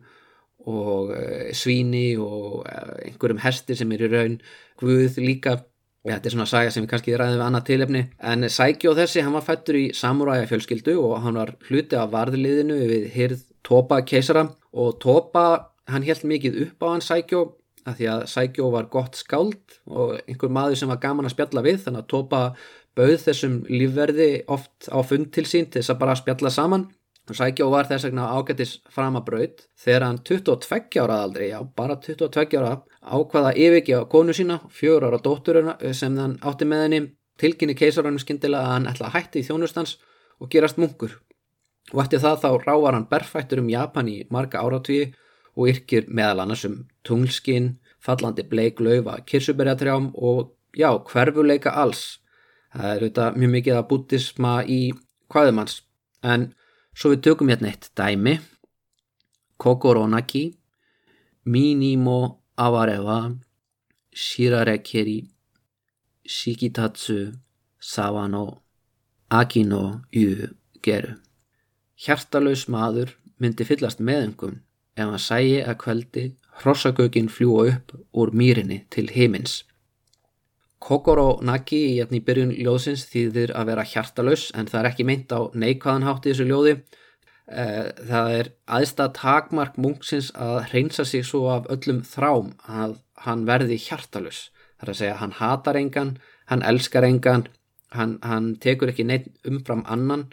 og 0.69 1.11
svíni 1.57 2.13
og 2.21 2.63
einhverjum 2.69 3.41
hesti 3.41 3.77
sem 3.77 3.91
er 3.95 4.05
í 4.05 4.09
raun 4.11 4.39
guð 4.81 5.19
líka. 5.21 5.59
Ja, 6.01 6.15
þetta 6.15 6.29
er 6.29 6.33
svona 6.33 6.49
saga 6.49 6.69
sem 6.73 6.81
við 6.81 6.89
kannski 6.95 7.13
ræðum 7.13 7.37
við 7.37 7.45
annað 7.45 7.65
tilefni. 7.67 7.99
En 8.25 8.47
Sækjó 8.49 8.95
þessi, 8.97 9.21
hann 9.21 9.35
var 9.37 9.45
fættur 9.45 9.77
í 9.77 9.83
samuræja 9.93 10.47
fjölskyldu 10.49 10.95
og 10.97 11.19
hann 11.21 11.37
var 11.37 11.53
hluti 11.67 11.97
af 11.97 12.09
varðliðinu 12.15 12.77
við 12.89 13.05
hyrð 13.13 13.43
Topa 13.67 14.01
keisara 14.07 14.47
og 14.71 14.99
Topa 15.03 15.45
hann 15.91 16.05
held 16.05 16.23
mikið 16.27 16.61
upp 16.65 16.85
á 16.85 16.87
hann 16.93 17.05
Sækjó 17.05 17.41
að 17.87 17.97
því 17.97 18.07
að 18.13 18.23
Sækjó 18.29 18.69
var 18.73 18.89
gott 18.93 19.17
skáld 19.17 19.77
og 19.89 20.17
einhver 20.27 20.53
maður 20.53 20.79
sem 20.81 20.91
var 20.91 21.01
gaman 21.01 21.27
að 21.27 21.35
spjalla 21.35 21.65
við 21.65 21.83
þannig 21.85 22.03
að 22.03 22.11
Topa 22.13 22.41
bauð 22.97 23.19
þessum 23.25 23.61
lífverði 23.71 24.31
oft 24.51 24.89
á 24.91 24.99
fund 25.07 25.31
til 25.33 25.47
sín 25.47 25.69
til 25.69 25.81
þess 25.81 25.93
að 25.93 26.01
bara 26.03 26.17
spjalla 26.19 26.51
saman 26.53 26.89
og 27.29 27.37
Sækjó 27.37 27.69
var 27.71 27.87
þess 27.89 28.07
vegna 28.09 28.27
ágættis 28.35 28.75
framabraut 28.91 29.65
þegar 29.79 30.05
hann 30.07 30.19
22 30.27 31.01
ára 31.03 31.21
aldrei, 31.23 31.51
já 31.53 31.59
bara 31.77 31.95
22 31.95 32.59
ára 32.59 32.73
ákvaða 33.01 33.55
yfirgefa 33.55 34.09
konu 34.11 34.35
sína, 34.35 34.59
fjör 34.69 35.07
ára 35.07 35.21
dótturina 35.21 35.77
sem 35.93 36.17
hann 36.17 36.37
átti 36.41 36.67
með 36.67 36.85
henni, 36.85 37.01
tilkynni 37.41 37.77
keisarannum 37.77 38.21
skindilega 38.21 38.65
að 38.65 38.73
hann 38.75 38.89
ætla 38.91 39.09
að 39.09 39.15
hætti 39.17 39.41
í 39.41 39.47
þjónustans 39.47 39.97
og 40.41 40.51
gerast 40.51 40.81
munkur. 40.81 41.15
Og 41.91 42.03
eftir 42.03 42.21
það 42.23 42.39
þá 42.43 42.49
rávar 42.65 42.95
hann 42.97 43.09
berfættur 43.09 43.61
um 43.63 43.69
Japan 43.71 44.07
í 44.07 44.21
marga 44.31 44.61
áratvíi 44.61 45.11
og 45.57 45.67
yrkir 45.73 46.07
meðal 46.07 46.45
annars 46.45 46.63
um 46.67 46.77
tunglskinn, 47.07 47.75
fallandi 47.99 48.45
bleik 48.47 48.79
laufa, 48.79 49.17
kirsuberjatrjám 49.27 50.11
og 50.15 50.53
já, 50.77 50.89
hverfuleika 51.11 51.73
alls. 51.75 52.21
Það 52.71 52.87
er 52.87 53.01
auðvitað 53.01 53.39
mjög 53.41 53.53
mikið 53.57 53.77
að 53.77 53.87
bútisma 53.89 54.53
í 54.63 54.81
hvaðumanns. 55.31 55.81
En 56.23 56.53
svo 56.95 57.11
við 57.11 57.23
tökum 57.27 57.51
hérna 57.51 57.73
eitt 57.73 57.91
dæmi. 57.97 58.37
Kokoronaki, 59.61 60.45
Minimo 61.45 62.41
Awarewa 62.57 63.35
Shirarekeri 64.13 65.27
Shikitatsu 66.25 67.33
Sawano 67.79 68.61
Akino 69.29 70.01
Yu 70.11 70.49
Geru 70.81 71.30
Hjartalauðs 72.01 72.67
maður 72.71 73.15
myndi 73.41 73.65
fyllast 73.67 73.99
meðengum 74.01 74.61
ef 74.97 75.03
hann 75.05 75.21
sæi 75.21 75.61
að 75.61 75.77
kveldi 75.83 76.23
hrossagögin 76.61 77.29
fljúa 77.29 77.67
upp 77.73 77.93
úr 78.17 78.33
mýrinni 78.33 78.81
til 78.93 79.07
heimins. 79.13 79.61
Kokoro 80.81 81.37
Naki 81.45 81.77
í 81.91 81.97
jætni 81.99 82.23
byrjun 82.25 82.55
ljóðsins 82.57 83.05
þýðir 83.11 83.53
að 83.57 83.69
vera 83.69 83.85
hjartalauðs 83.85 84.47
en 84.57 84.69
það 84.71 84.79
er 84.81 84.89
ekki 84.89 85.05
meint 85.05 85.35
á 85.35 85.39
neikvæðan 85.53 86.07
hátt 86.07 86.25
í 86.25 86.33
þessu 86.33 86.47
ljóði. 86.49 86.73
Eh, 87.51 87.91
það 88.09 88.33
er 88.39 88.49
aðstað 88.79 89.13
takmark 89.19 89.77
munksins 89.77 90.31
að 90.33 90.57
hreinsa 90.71 91.05
sig 91.05 91.25
svo 91.27 91.49
af 91.53 91.69
öllum 91.73 92.01
þrám 92.07 92.53
að 92.65 92.97
hann 93.25 93.45
verði 93.45 93.77
hjartalus 93.81 94.49
það 94.81 94.87
er 94.87 94.91
að 94.93 94.99
segja 94.99 95.17
hann 95.21 95.33
hatar 95.37 95.77
engan 95.77 96.13
hann 96.49 96.63
elskar 96.65 97.05
engan 97.05 97.43
hann, 97.93 98.17
hann 98.23 98.55
tekur 98.63 98.91
ekki 98.91 99.05
neitt 99.05 99.27
umfram 99.47 99.83
annan 99.85 100.29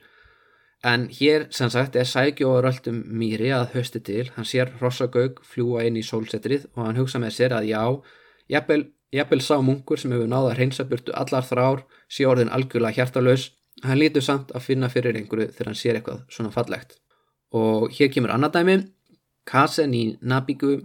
en 0.85 1.09
hér 1.11 1.49
sem 1.51 1.71
sagt 1.71 1.97
er 1.97 2.07
sækjóður 2.07 2.69
öllum 2.71 3.01
mýri 3.21 3.51
að 3.55 3.75
höstu 3.75 4.01
til. 4.05 4.29
Hann 4.37 4.47
sér 4.47 4.71
Rossagaug 4.81 5.41
fljúa 5.43 5.85
inn 5.89 5.99
í 5.99 6.05
sólsetrið 6.07 6.69
og 6.75 6.85
hann 6.87 7.01
hugsa 7.01 7.19
með 7.19 7.35
sér 7.35 7.57
að 7.57 7.71
já 7.73 7.83
jafnvel, 8.49 8.85
jafnvel 9.13 9.41
sá 9.43 9.57
munkur 9.63 9.99
sem 9.99 10.15
hefur 10.15 10.31
náða 10.31 10.53
að 10.53 10.59
hreinsa 10.61 10.87
burtu 10.89 11.15
allar 11.15 11.47
þrár 11.47 11.85
sé 12.09 12.27
orðin 12.27 12.53
algjörlega 12.55 13.01
hjartalus 13.01 13.51
hann 13.83 13.99
lítur 13.99 14.25
samt 14.25 14.55
að 14.55 14.65
finna 14.69 14.89
fyrir 14.91 15.19
einhverju 15.19 15.51
þegar 15.53 15.71
hann 15.71 15.81
sér 15.83 15.99
eitthvað 15.99 16.23
svona 16.31 16.55
fallegt. 16.55 16.97
Og 17.55 17.91
hér 17.95 18.13
kemur 18.13 18.35
annað 18.35 18.59
dæmi. 18.59 18.79
Kase 19.49 19.87
ni 19.87 20.19
nabiku 20.21 20.79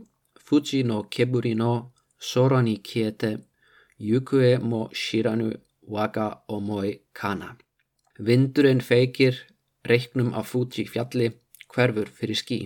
Fuji 0.44 0.84
no 0.84 1.04
keburi 1.10 1.54
no 1.56 1.94
Sora 2.20 2.62
ni 2.62 2.78
kiete 2.78 3.38
Yukue 4.00 4.58
mo 4.60 4.90
shiranu 4.94 5.52
Waka 5.88 6.44
omoi 6.48 7.00
kana. 7.14 7.58
Vindurinn 8.20 8.82
feikir 8.82 9.36
reiknum 9.88 10.34
af 10.34 10.52
Fuji 10.52 10.88
fjalli 10.90 11.34
hverfur 11.74 12.10
fyrir 12.14 12.40
skí 12.40 12.60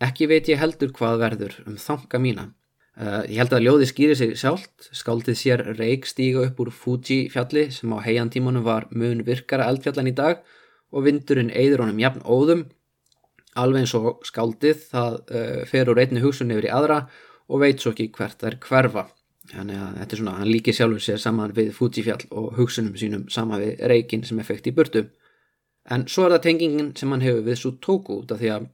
Ekki 0.00 0.30
veit 0.30 0.48
ég 0.48 0.56
heldur 0.56 0.94
hvað 0.96 1.18
verður 1.20 1.54
um 1.68 1.76
þanga 1.76 2.18
mína. 2.24 2.46
Uh, 2.96 3.20
Ég 3.28 3.36
held 3.42 3.52
að 3.52 3.66
ljóði 3.66 3.88
skýri 3.90 4.16
sig 4.16 4.32
sjálft. 4.40 4.88
Skáldið 4.96 5.36
sér 5.36 5.62
reik 5.76 6.08
stíga 6.08 6.46
upp 6.46 6.60
úr 6.64 6.70
Fuji 6.72 7.26
fjalli 7.32 7.66
sem 7.74 7.92
á 7.92 8.00
heiantímanum 8.00 8.64
var 8.64 8.88
mun 8.96 9.20
virkara 9.26 9.68
eldfjallan 9.68 10.08
í 10.08 10.16
dag 10.16 10.40
og 10.90 11.04
vindurinn 11.04 11.52
eigður 11.52 11.84
honum 11.84 12.00
jafn 12.00 12.24
óðum. 12.24 12.64
Alveg 13.60 13.84
eins 13.84 13.94
og 13.98 14.24
skáldið 14.24 14.86
það 14.88 15.20
uh, 15.20 15.62
fer 15.68 15.92
úr 15.92 16.00
einni 16.00 16.24
hugsun 16.24 16.54
yfir 16.54 16.70
í 16.70 16.72
aðra 16.72 17.02
og 17.50 17.60
veit 17.60 17.82
svo 17.82 17.92
ekki 17.92 18.08
hvert 18.16 18.40
það 18.40 18.54
er 18.54 18.60
hverfa. 18.64 19.06
Þannig 19.50 19.82
að 19.84 19.94
þetta 20.00 20.14
er 20.14 20.22
svona, 20.22 20.38
hann 20.40 20.52
líki 20.54 20.72
sjálfur 20.72 21.04
sér 21.04 21.20
saman 21.20 21.52
við 21.52 21.74
Fujifjall 21.76 22.24
og 22.30 22.52
hugsunum 22.56 22.96
sínum 22.96 23.28
saman 23.28 23.60
við 23.60 23.84
reikin 23.90 24.24
sem 24.24 24.40
effekt 24.40 24.70
í 24.70 24.72
burtu 24.72 25.10
en 25.88 26.04
svo 26.10 26.26
er 26.26 26.36
það 26.36 26.44
tengingin 26.48 26.92
sem 26.98 27.14
hann 27.14 27.24
hefur 27.24 27.46
við 27.46 27.60
Sutoku 27.62 28.20
út 28.22 28.34
af 28.34 28.42
því 28.42 28.52
að 28.56 28.68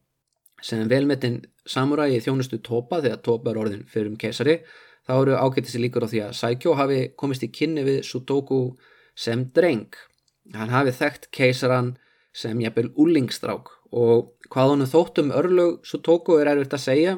sem 0.66 0.88
velmetinn 0.90 1.42
samurægi 1.68 2.22
þjónustu 2.24 2.58
Topa 2.64 3.02
þegar 3.04 3.22
Topa 3.22 3.52
er 3.52 3.60
orðin 3.62 3.86
fyrir 3.90 4.10
um 4.10 4.18
keisari 4.18 4.58
þá 5.06 5.12
eru 5.20 5.38
ágættisi 5.38 5.80
líkur 5.82 6.06
á 6.06 6.10
því 6.10 6.22
að 6.26 6.36
Saikyo 6.40 6.74
hafi 6.78 7.00
komist 7.18 7.44
í 7.46 7.52
kynni 7.52 7.84
við 7.86 8.02
Sutoku 8.08 8.60
sem 9.16 9.46
dreng. 9.54 9.94
Hann 10.54 10.70
hafi 10.70 10.92
þekkt 10.94 11.30
keisaran 11.34 11.94
sem 12.36 12.58
jafnvel 12.60 12.90
úlingstrák 13.00 13.70
og 13.96 14.34
hvað 14.52 14.72
honum 14.74 14.90
þóttum 14.90 15.32
örlög 15.34 15.86
svo 15.88 16.02
tóku 16.04 16.36
er 16.40 16.50
erfitt 16.52 16.76
að 16.76 16.84
segja. 16.84 17.16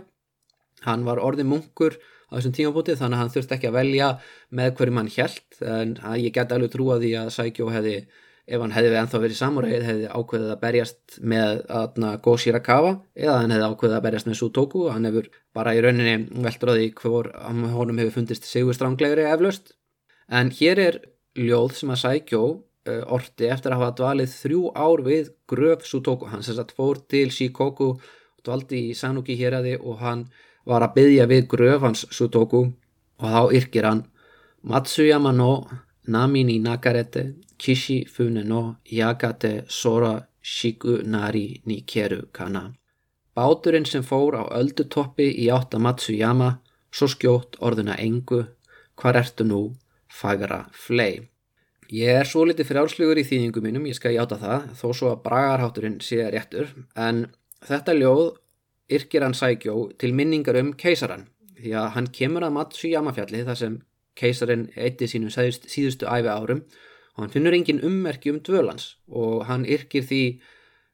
Hann 0.86 1.05
var 1.09 1.20
orðin 1.20 1.51
munkur 1.51 1.99
á 2.30 2.39
þessum 2.39 2.55
tímabúti 2.55 2.95
þannig 2.95 3.16
að 3.16 3.22
hann 3.22 3.34
þurfti 3.34 3.57
ekki 3.57 3.70
að 3.70 3.78
velja 3.78 4.09
með 4.55 4.74
hverjum 4.78 5.01
hann 5.01 5.12
hjælt 5.12 5.61
en 5.74 5.95
ég 6.20 6.34
get 6.36 6.55
alveg 6.55 6.72
trúa 6.74 6.99
því 7.03 7.12
að 7.22 7.32
Sækjó 7.34 7.70
hefði 7.74 7.97
ef 8.49 8.62
hann 8.62 8.72
hefði 8.72 8.96
ennþá 8.99 9.20
verið 9.22 9.38
samuræðið 9.38 9.86
hefði 9.88 10.07
ákveðið 10.09 10.53
að 10.55 10.61
berjast 10.62 11.18
með 11.32 11.59
aðna 11.80 12.12
Goshirakawa 12.24 12.92
eða 13.18 13.36
hann 13.42 13.55
hefði 13.55 13.68
ákveðið 13.72 13.96
að 13.99 14.07
berjast 14.07 14.28
með 14.28 14.38
Sutoku 14.40 14.84
hann 14.88 15.09
hefur 15.09 15.28
bara 15.57 15.74
í 15.76 15.82
rauninni 15.84 16.14
veldur 16.46 16.72
að 16.72 16.80
því 16.80 16.88
hvor 17.03 17.28
honum 17.76 18.01
hefur 18.01 18.16
fundist 18.16 18.49
sigur 18.49 18.76
stránglegri 18.76 19.26
eflaust. 19.28 19.74
En 20.28 20.53
hér 20.55 20.80
er 20.86 21.01
ljóð 21.38 21.76
sem 21.78 21.92
að 21.92 22.03
Sækjó 22.05 22.42
uh, 22.49 23.03
orti 23.16 23.49
eftir 23.53 23.74
að 23.74 23.82
hafa 23.82 23.96
dvalið 24.01 24.34
þrjú 24.34 24.62
ár 24.76 25.05
við 25.07 25.32
gröf 25.51 25.84
Sutoku. 25.88 26.28
Hann 26.32 26.44
sem 26.46 26.57
sagt 26.57 26.76
fór 26.76 27.03
til 27.09 27.28
Shikoku 27.34 27.94
dvaldi 28.46 28.88
í 28.90 28.96
Sanuki 28.96 29.36
hér 29.38 29.59
aði 29.61 29.76
og 29.78 30.01
hann 30.03 30.28
var 30.68 30.84
að 30.84 30.96
byggja 30.96 31.28
við 31.28 31.49
gröf 31.53 31.84
hans 31.84 32.07
Sutoku 32.14 32.64
og 33.18 33.28
þá 33.34 33.59
yrkir 33.61 33.88
hann 33.88 34.07
Matsuyama 34.68 35.32
no 35.32 35.53
nami 36.09 36.42
ni 36.44 36.59
nakarete 36.62 37.28
kishi 37.59 37.98
fune 38.14 38.44
no 38.44 38.62
yagate 38.90 39.52
sora 39.68 40.14
shiku 40.42 41.02
nari 41.04 41.62
ni 41.66 41.80
keru 41.82 42.22
kana. 42.32 42.72
Báturinn 43.36 43.86
sem 43.86 44.02
fór 44.02 44.38
á 44.40 44.44
öldutoppi 44.61 45.28
í 45.44 45.48
átta 45.54 45.78
Matsuyama 45.78 46.50
svo 46.90 47.06
skjótt 47.14 47.59
orðuna 47.61 47.98
engu 48.02 48.44
hvar 48.98 49.18
ertu 49.20 49.44
nú 49.46 49.62
fagra 50.09 50.64
flei 50.72 51.28
Ég 51.88 52.18
er 52.20 52.28
svo 52.28 52.42
litið 52.44 52.68
frjálslugur 52.68 53.16
í 53.16 53.24
þýðingum 53.24 53.64
mínum, 53.64 53.86
ég 53.88 53.96
skal 53.96 54.12
játa 54.12 54.36
það, 54.36 54.64
þó 54.76 54.88
svo 54.92 55.12
að 55.14 55.22
bragarhátturinn 55.24 55.94
sé 56.04 56.18
réttur, 56.28 56.74
en 56.92 57.22
þetta 57.64 57.94
ljóð 57.96 58.26
yrkir 58.92 59.24
hann 59.24 59.36
Sækjó 59.36 59.76
til 59.96 60.11
minningar 60.12 60.59
um 60.61 60.74
keisaran, 60.76 61.24
því 61.56 61.72
að 61.80 61.88
hann 61.94 62.11
kemur 62.18 62.44
að 62.44 62.54
Matsuyama 62.59 63.14
fjalli 63.16 63.40
þar 63.46 63.61
sem 63.62 63.78
keisarin 64.20 64.66
eitti 64.76 65.09
sínum 65.09 65.32
síðustu 65.32 66.11
æfi 66.12 66.28
árum 66.28 66.61
og 67.19 67.25
hann 67.25 67.35
finnur 67.35 67.57
engin 67.57 67.83
ummerki 67.83 68.31
um 68.31 68.39
dvölans 68.47 68.93
og 69.11 69.43
hann 69.49 69.66
yrkir 69.66 70.07
því 70.07 70.23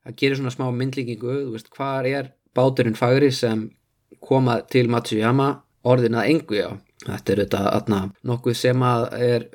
að 0.08 0.16
gera 0.20 0.38
svona 0.38 0.52
smá 0.54 0.64
myndlíkingu, 0.72 1.34
þú 1.44 1.52
veist, 1.52 1.68
hvað 1.72 2.08
er 2.08 2.30
báturinn 2.56 2.96
fagri 2.96 3.28
sem 3.32 3.66
koma 4.24 4.62
til 4.72 4.88
Matsuyama 4.88 5.50
orðin 5.84 6.16
að 6.16 6.30
engu 6.32 6.56
já. 6.56 6.68
Þetta 7.04 7.32
er 7.32 7.42
þetta 7.44 8.00
nokkuð 8.24 8.56
sem 8.56 8.84
að 8.88 9.06
er 9.20 9.46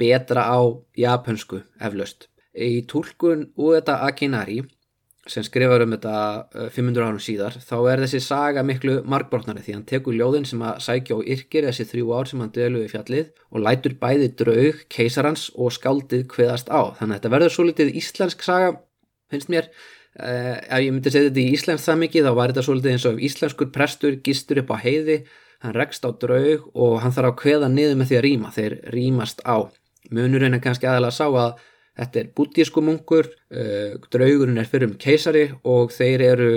betra 0.00 0.46
á 0.48 0.60
japansku 0.96 1.60
eflaust. 1.76 2.30
Í 2.56 2.86
tólkun 2.88 3.50
þetta 3.58 4.00
Akinari 4.08 4.62
sem 5.30 5.44
skrifar 5.44 5.82
um 5.84 5.94
þetta 5.94 6.68
500 6.74 7.06
árum 7.06 7.20
síðar 7.22 7.56
þá 7.64 7.76
er 7.92 8.02
þessi 8.04 8.20
saga 8.20 8.64
miklu 8.66 8.98
markbortnari 9.08 9.62
því 9.64 9.76
hann 9.78 9.86
tekur 9.88 10.16
ljóðin 10.18 10.44
sem 10.48 10.60
að 10.64 10.82
sækja 10.84 11.16
og 11.16 11.30
yrkir 11.34 11.68
þessi 11.68 11.86
þrjú 11.88 12.12
ár 12.12 12.28
sem 12.28 12.42
hann 12.44 12.52
dölu 12.52 12.82
í 12.84 12.90
fjallið 12.92 13.30
og 13.48 13.64
lætur 13.64 13.96
bæði 14.02 14.30
draug, 14.36 14.82
keisarans 14.92 15.46
og 15.56 15.72
skáldið 15.72 16.26
hveðast 16.34 16.68
á. 16.68 16.92
Þannig 16.98 17.14
að 17.14 17.18
þetta 17.18 17.32
verður 17.36 17.54
svo 17.56 17.66
litið 17.70 17.94
íslensk 18.02 18.44
saga, 18.44 18.74
finnst 19.32 19.52
mér. 19.52 19.70
Uh, 20.14 20.60
ef 20.70 20.82
ég 20.84 20.92
myndi 20.92 21.10
segja 21.10 21.30
þetta 21.30 21.42
í 21.42 21.54
íslensk 21.56 21.88
það 21.88 22.02
mikið 22.04 22.28
þá 22.28 22.34
var 22.38 22.52
þetta 22.52 22.66
svo 22.68 22.76
litið 22.78 22.92
eins 22.92 23.06
og 23.08 23.24
íslenskur 23.26 23.70
prestur 23.74 24.18
gistur 24.22 24.60
upp 24.60 24.70
á 24.70 24.78
heiði, 24.84 25.22
hann 25.64 25.74
rekst 25.74 26.04
á 26.06 26.10
draug 26.12 26.68
og 26.70 27.00
hann 27.02 27.14
þarf 27.16 27.32
að 27.32 27.40
hveða 27.40 27.70
niður 27.72 27.96
með 27.98 28.12
því 28.12 28.18
að 28.20 28.26
rýma, 28.28 28.52
þeir 28.54 28.76
rýmast 28.94 29.42
á. 29.42 29.56
Munurinn 30.14 30.54
er 30.54 30.62
kannski 30.62 30.86
aðalega 30.86 31.10
að 31.10 31.16
sá 31.16 31.26
að 31.32 31.64
þetta 31.98 32.20
er 32.20 32.30
bútísku 32.36 32.82
munkur, 32.84 33.30
uh, 33.54 33.96
draugurinn 34.12 34.58
er 34.58 34.70
fyrir 34.70 34.90
um 34.90 34.98
keisari 34.98 35.48
og 35.64 35.94
þeir 35.94 36.26
eru 36.32 36.52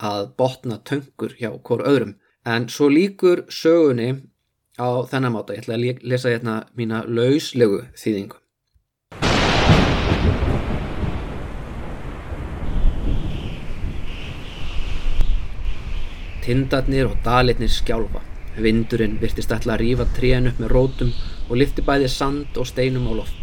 að 0.00 0.30
botna 0.40 0.80
töngur 0.84 1.36
hjá 1.38 1.52
hver 1.52 1.84
öðrum. 1.86 2.14
En 2.46 2.68
svo 2.72 2.88
líkur 2.88 3.44
sögunni 3.52 4.14
á 4.80 4.88
þennan 5.10 5.34
máta, 5.34 5.54
ég 5.54 5.66
ætla 5.66 5.76
að 5.76 6.06
lesa 6.08 6.32
hérna 6.32 6.62
mína 6.76 7.04
lauslegu 7.04 7.84
þýðingu. 8.00 8.38
Tindarnir 16.40 17.10
og 17.10 17.18
dalitnir 17.22 17.68
skjálfa. 17.70 18.24
Vindurinn 18.56 19.20
virtist 19.20 19.52
ætla 19.52 19.76
að 19.76 19.84
rífa 19.84 20.08
trén 20.16 20.48
upp 20.50 20.58
með 20.58 20.72
rótum 20.72 21.12
og 21.50 21.60
lifti 21.60 21.84
bæði 21.84 22.08
sand 22.10 22.56
og 22.56 22.66
steinum 22.66 23.12
á 23.12 23.14
loft. 23.20 23.39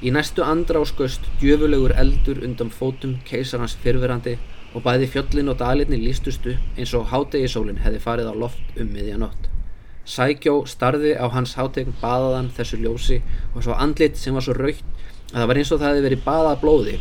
Í 0.00 0.10
næstu 0.14 0.40
andra 0.40 0.80
áskaust 0.80 1.26
djöfulegur 1.42 1.92
eldur 2.02 2.38
undan 2.46 2.70
fótum 2.72 3.18
keisarans 3.28 3.74
fyrfirandi 3.82 4.38
og 4.74 4.84
bæði 4.86 5.08
fjöllin 5.12 5.50
og 5.52 5.58
dalitni 5.60 5.98
lístustu 6.00 6.54
eins 6.76 6.94
og 6.96 7.10
hátegisólinn 7.10 7.82
hefði 7.84 8.00
farið 8.04 8.30
á 8.32 8.34
loft 8.44 8.78
um 8.80 8.88
miðjanótt. 8.94 9.50
Sækjó 10.08 10.62
starði 10.66 11.12
á 11.20 11.28
hans 11.34 11.52
hátegn 11.58 11.92
baðaðan 12.00 12.48
þessu 12.56 12.80
ljósi 12.80 13.18
og 13.54 13.60
svo 13.66 13.76
andlit 13.76 14.16
sem 14.16 14.34
var 14.34 14.46
svo 14.46 14.56
raukt 14.56 14.86
að 15.34 15.36
það 15.42 15.50
var 15.50 15.60
eins 15.60 15.74
og 15.74 15.82
það 15.82 15.90
hefði 15.90 16.06
verið 16.08 16.24
baðað 16.30 16.64
blóði. 16.64 16.96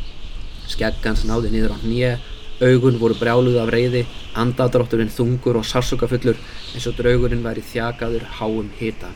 Skeggans 0.69 1.23
náði 1.29 1.53
niður 1.55 1.73
á 1.73 1.79
nýja 1.85 2.11
Augun 2.59 2.97
voru 2.99 3.15
brjáluð 3.15 3.55
af 3.61 3.69
reyði, 3.71 4.01
andadrátturinn 4.35 5.13
þungur 5.15 5.61
og 5.61 5.67
sársökafullur 5.69 6.35
eins 6.75 6.87
og 6.91 6.97
draugurinn 6.97 7.45
væri 7.45 7.63
þjakaður 7.63 8.25
háum 8.41 8.67
hita. 8.75 9.13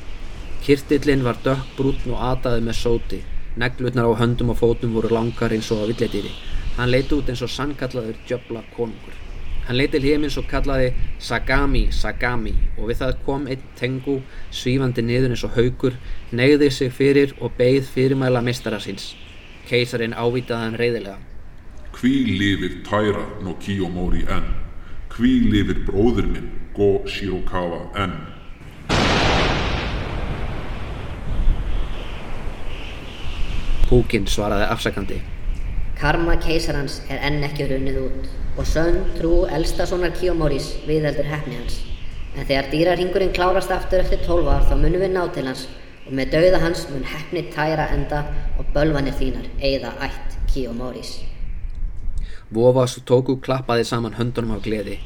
Kirtillinn 0.64 1.28
var 1.28 1.36
dökk 1.44 1.76
brútn 1.76 2.16
og 2.16 2.24
ataði 2.32 2.64
með 2.64 2.80
sóti. 2.80 3.20
Neglutnar 3.56 4.10
á 4.10 4.14
höndum 4.18 4.50
og 4.50 4.58
fótum 4.58 4.96
voru 4.96 5.10
langar 5.14 5.54
eins 5.54 5.70
og 5.72 5.84
á 5.84 5.86
villetýri. 5.86 6.32
Hann 6.78 6.90
leiti 6.90 7.14
út 7.14 7.28
eins 7.30 7.44
og 7.46 7.52
sannkallaður 7.54 8.18
djöbla 8.26 8.64
konungur. 8.74 9.14
Hann 9.68 9.78
leiti 9.78 10.00
til 10.00 10.08
heimins 10.10 10.38
og 10.42 10.48
kallaði 10.50 10.90
Sagami, 11.22 11.84
Sagami 11.92 12.56
og 12.78 12.90
við 12.90 12.98
það 13.04 13.22
kom 13.28 13.46
einn 13.48 13.62
tengu 13.78 14.18
svífandi 14.52 15.06
niður 15.06 15.36
eins 15.36 15.46
og 15.46 15.54
haugur, 15.54 15.94
negði 16.32 16.72
sig 16.72 16.92
fyrir 16.98 17.38
og 17.40 17.54
beigð 17.60 17.94
fyrirmæla 17.94 18.42
mistara 18.42 18.82
síns. 18.82 19.14
Keisarin 19.70 20.18
ávitaði 20.18 20.60
hann 20.66 20.80
reyðilega. 20.82 21.18
Hví 21.94 22.14
lifir 22.34 22.82
Taira 22.90 23.28
no 23.46 23.54
Kiyomori 23.62 24.26
enn? 24.26 24.50
Hví 25.14 25.38
lifir 25.46 25.86
bróður 25.86 26.26
minn 26.26 26.50
Go 26.74 27.04
Shirokawa 27.06 27.86
enn? 28.02 28.33
Púkin 33.90 34.28
svaraði 34.28 34.68
afsakandi. 34.74 35.20
Karma 36.00 36.36
keisarans 36.42 37.02
er 37.12 37.22
enn 37.28 37.44
ekki 37.46 37.68
runnið 37.70 38.00
út 38.02 38.30
og 38.58 38.68
sönn 38.70 39.00
trú 39.18 39.44
elstasonar 39.58 40.14
Kiyomoris 40.18 40.70
viðheldur 40.88 41.30
hefni 41.30 41.60
hans. 41.60 41.80
En 42.34 42.48
þegar 42.50 42.70
dýrarhingurinn 42.72 43.34
klárast 43.36 43.72
aftur 43.74 44.02
eftir 44.02 44.24
12 44.26 44.50
ár 44.50 44.66
þá 44.70 44.76
munum 44.80 45.04
við 45.04 45.14
ná 45.14 45.24
til 45.36 45.46
hans 45.50 45.68
og 46.08 46.16
með 46.18 46.34
dauða 46.36 46.62
hans 46.64 46.86
mun 46.92 47.06
hefni 47.08 47.46
Taira 47.54 47.88
enda 47.96 48.24
og 48.58 48.70
bölvanir 48.76 49.16
þínar 49.20 49.50
eigða 49.62 49.94
ætt 50.08 50.38
Kiyomoris. 50.54 51.18
Vofa 52.54 52.86
svo 52.90 53.04
tóku 53.10 53.40
klappaði 53.42 53.86
saman 53.90 54.18
höndunum 54.18 54.58
á 54.58 54.60
gleði. 54.66 55.00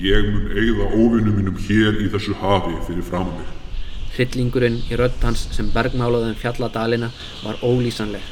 Ég 0.00 0.28
mun 0.32 0.50
eigða 0.52 0.90
óvinnum 0.92 1.38
mínum 1.40 1.62
hér 1.68 2.02
í 2.04 2.10
þessu 2.12 2.36
hafi 2.42 2.76
fyrir 2.88 3.04
fram 3.04 3.32
mig. 4.16 4.26
Hryllingurinn 4.26 4.82
í 4.90 4.96
rödd 4.96 5.22
hans 5.22 5.48
sem 5.52 5.70
bergmálaðum 5.72 6.36
fjalladalina 6.36 7.10
var 7.44 7.56
ólýsanleg. 7.62 8.22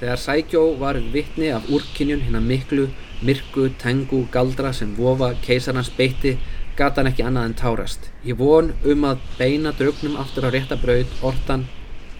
Þegar 0.00 0.16
Sækjó 0.16 0.78
var 0.78 0.96
vittni 1.12 1.50
af 1.52 1.68
úrkynjun 1.68 2.22
hinn 2.22 2.36
að 2.36 2.46
miklu, 2.48 2.88
myrku, 3.22 3.70
tengu, 3.78 4.26
galdra 4.32 4.72
sem 4.72 4.94
vofa 4.96 5.34
keisarnans 5.42 5.90
beitti, 5.90 6.38
gata 6.76 7.00
hann 7.00 7.10
ekki 7.10 7.22
annað 7.22 7.44
en 7.44 7.54
tárast. 7.54 8.10
Ég 8.24 8.38
von 8.38 8.72
um 8.84 9.04
að 9.04 9.18
beina 9.38 9.72
draugnum 9.72 10.16
aftur 10.16 10.48
á 10.48 10.50
réttabraut, 10.50 11.06
ortan. 11.22 11.66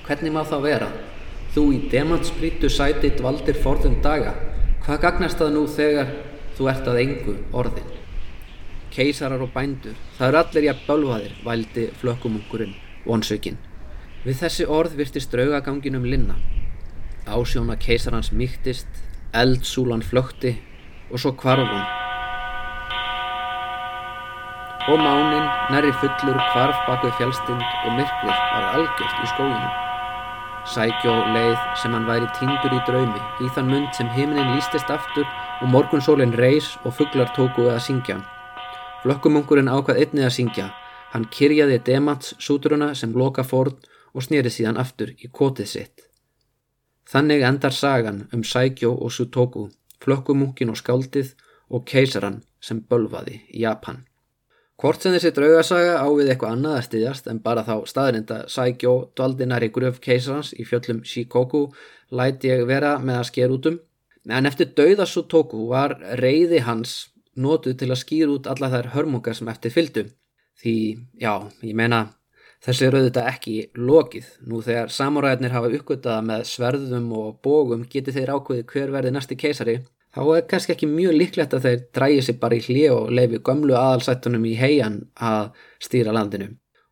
Hvernig 0.07 0.33
má 0.33 0.45
það 0.45 0.63
vera? 0.63 0.91
Þú 1.55 1.73
í 1.73 1.89
demantsprýttu 1.91 2.69
sæti 2.69 3.15
dvaldir 3.17 3.57
forðum 3.57 4.03
daga. 4.03 4.35
Hvað 4.85 5.01
gagnast 5.01 5.39
það 5.39 5.57
nú 5.57 5.67
þegar 5.67 6.13
þú 6.59 6.69
ert 6.69 6.87
að 6.87 7.01
engu 7.01 7.37
orðin? 7.53 7.97
Keisarar 8.93 9.41
og 9.41 9.53
bændur, 9.55 9.97
það 10.19 10.29
eru 10.29 10.39
allir 10.43 10.65
jafn 10.65 10.87
bölvaðir, 10.89 11.35
vældi 11.47 11.91
flökkumunkurinn, 12.01 12.75
vonsökinn. 13.07 13.59
Við 14.25 14.43
þessi 14.43 14.67
orð 14.69 14.97
virtist 14.99 15.33
draugaganginum 15.33 16.05
linna. 16.05 16.37
Ásjóna 17.25 17.77
keisarans 17.81 18.33
mýktist, 18.37 18.89
eldsúlan 19.33 20.03
flökti 20.05 20.57
og 21.11 21.23
svo 21.23 21.33
kvarfum. 21.33 21.85
Og 24.91 24.99
mánin, 24.99 25.47
næri 25.71 25.93
fullur, 26.01 26.41
kvarf 26.53 26.77
bakuð 26.89 27.13
fjálstind 27.19 27.63
og 27.63 27.95
myrklið 27.95 28.35
var 28.35 28.67
algjört 28.75 29.23
í 29.23 29.31
skóginum. 29.33 29.71
Sækjó 30.71 31.15
leið 31.35 31.57
sem 31.81 31.95
hann 31.97 32.09
væri 32.09 32.29
tindur 32.37 32.75
í 32.77 32.81
draumi, 32.89 33.21
í 33.41 33.49
þann 33.55 33.71
mund 33.73 33.95
sem 33.97 34.09
himnin 34.17 34.53
lístist 34.55 34.91
aftur 34.93 35.25
og 35.61 35.73
morgunsólinn 35.73 36.37
reys 36.37 36.75
og 36.85 36.97
fugglar 36.99 37.33
tókuði 37.37 37.73
að 37.75 37.85
syngja. 37.87 38.19
Flökkumungurinn 39.05 39.73
ákvað 39.73 40.03
einni 40.05 40.27
að 40.27 40.37
syngja. 40.37 40.69
Hann 41.11 41.27
kyrjaði 41.35 41.81
demats 41.87 42.35
súturuna 42.39 42.93
sem 42.95 43.15
loka 43.17 43.43
fórn 43.43 43.79
og 44.15 44.27
snýri 44.27 44.51
síðan 44.53 44.79
aftur 44.79 45.11
í 45.19 45.31
kotið 45.33 45.71
sitt. 45.73 46.07
Þannig 47.11 47.43
endar 47.43 47.75
sagan 47.75 48.29
um 48.35 48.45
Sækjó 48.47 48.93
og 48.95 49.11
Sutoku, 49.11 49.65
flökkumungin 50.03 50.71
og 50.71 50.79
skáldið 50.79 51.35
og 51.71 51.83
keisaran 51.87 52.43
sem 52.63 52.79
bölvaði 52.87 53.41
í 53.51 53.65
Japan. 53.65 54.05
Hvort 54.81 55.03
sem 55.03 55.13
þessi 55.13 55.33
draugasaga 55.37 55.99
á 56.01 56.09
við 56.09 56.31
eitthvað 56.33 56.55
annað 56.55 56.77
að 56.77 56.85
styðjast 56.87 57.27
en 57.29 57.41
bara 57.45 57.67
þá 57.67 57.75
staðrinda 57.91 58.39
Sækjó 58.49 58.95
dvaldi 59.19 59.49
næri 59.51 59.69
gröf 59.75 59.99
keisarans 60.01 60.55
í 60.55 60.65
fjöllum 60.65 61.03
Shikoku 61.05 61.67
læti 62.17 62.49
ég 62.49 62.63
vera 62.71 62.95
með 63.03 63.19
að 63.19 63.29
sker 63.33 63.53
út 63.57 63.69
um. 63.69 63.77
En 64.31 64.47
eftir 64.47 64.71
dauða 64.79 65.09
Sutoku 65.11 65.67
var 65.69 65.99
reyði 66.23 66.63
hans 66.65 67.11
notuð 67.37 67.77
til 67.83 67.91
að 67.91 68.01
skýra 68.05 68.33
út 68.39 68.49
alla 68.49 68.71
þær 68.73 68.93
hörmungar 68.95 69.37
sem 69.37 69.51
eftir 69.53 69.75
fylgdu. 69.75 70.07
Því, 70.61 70.75
já, 71.21 71.33
ég 71.65 71.77
meina, 71.77 72.03
þessi 72.65 72.87
er 72.87 72.99
auðvitað 72.99 73.31
ekki 73.31 73.55
lokið. 73.79 74.27
Nú 74.51 74.61
þegar 74.67 74.93
samuræðinir 74.93 75.57
hafa 75.57 75.73
uppgötaða 75.79 76.27
með 76.33 76.45
sverðum 76.51 77.09
og 77.17 77.39
bógum 77.45 77.87
geti 77.89 78.13
þeir 78.17 78.35
ákveði 78.37 78.67
hver 78.75 78.95
verði 78.99 79.15
næsti 79.17 79.41
keisari 79.41 79.81
þá 80.15 80.23
er 80.37 80.47
kannski 80.51 80.75
ekki 80.75 80.89
mjög 80.91 81.17
líklegt 81.17 81.55
að 81.55 81.67
þeir 81.67 81.83
drægi 81.97 82.23
sér 82.27 82.39
bara 82.43 82.59
í 82.59 82.65
hlið 82.65 82.95
og 82.97 83.13
leifi 83.15 83.43
gömlu 83.47 83.77
aðalsættunum 83.79 84.47
í 84.51 84.57
heian 84.59 84.99
að 85.15 85.53
stýra 85.83 86.15
landinu. 86.17 86.51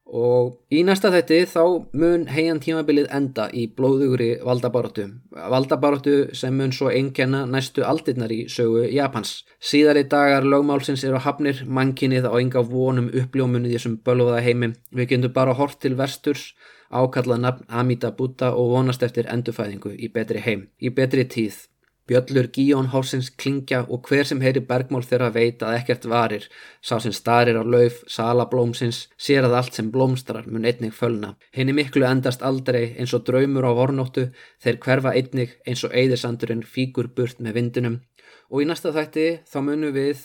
Og 0.08 0.54
í 0.72 0.80
næsta 0.88 1.10
þetti 1.12 1.42
þá 1.50 1.62
mun 2.00 2.24
heian 2.32 2.60
tímabilið 2.64 3.10
enda 3.12 3.48
í 3.52 3.66
blóðugri 3.76 4.38
valdabaróttu. 4.40 5.04
Valdabaróttu 5.52 6.14
sem 6.32 6.56
mun 6.56 6.72
svo 6.72 6.88
einkenna 6.88 7.44
næstu 7.46 7.84
aldirnar 7.84 8.32
í 8.32 8.46
sögu 8.48 8.86
Japans. 8.88 9.44
Síðari 9.60 10.06
dagar 10.08 10.48
lögmálsins 10.48 11.04
eru 11.04 11.20
hafnir, 11.20 11.60
mannkinnið 11.66 12.24
á 12.24 12.32
enga 12.40 12.64
vonum 12.64 13.12
uppljómunni 13.12 13.74
þessum 13.74 13.98
bölvaða 14.00 14.40
heimi. 14.48 14.72
Við 14.96 15.12
getum 15.12 15.34
bara 15.36 15.56
hort 15.58 15.80
til 15.84 15.94
vesturs, 15.98 16.54
ákallað 16.88 17.44
nafn 17.44 17.68
Amida 17.68 18.10
Buddha 18.16 18.54
og 18.56 18.72
vonast 18.72 19.04
eftir 19.04 19.28
endufæðingu 19.28 19.92
í 19.92 20.08
betri 20.08 20.40
heim, 20.40 20.70
í 20.80 20.88
betri 20.88 21.28
tíð. 21.28 21.66
Bjöllur 22.08 22.48
Gíón 22.54 22.88
Hórsins 22.92 23.28
klingja 23.30 23.82
og 23.88 24.08
hver 24.08 24.24
sem 24.24 24.40
heyri 24.40 24.62
bergmál 24.64 25.04
þeirra 25.04 25.28
veit 25.34 25.62
að 25.62 25.76
ekkert 25.78 26.08
varir, 26.08 26.46
sá 26.80 26.96
sem 27.04 27.12
starir 27.12 27.60
á 27.60 27.62
lauf, 27.62 28.00
salablómsins, 28.08 29.06
sér 29.20 29.44
að 29.44 29.58
allt 29.60 29.76
sem 29.76 29.90
blómstrar 29.92 30.48
mun 30.48 30.64
einnig 30.64 30.96
fölna. 30.96 31.34
Henni 31.52 31.76
miklu 31.76 32.08
endast 32.08 32.42
aldrei 32.42 32.94
eins 32.96 33.12
og 33.12 33.26
draumur 33.28 33.68
á 33.68 33.72
vornóttu, 33.76 34.30
þeir 34.62 34.80
hverfa 34.84 35.12
einnig 35.12 35.58
eins 35.68 35.84
og 35.84 35.92
eigðisandurinn 35.92 36.64
fíkur 36.64 37.12
burt 37.12 37.44
með 37.44 37.60
vindunum 37.60 38.00
og 38.48 38.62
í 38.62 38.68
næsta 38.68 38.92
þætti 38.96 39.26
þá 39.48 39.58
munum 39.64 39.94
við 39.96 40.24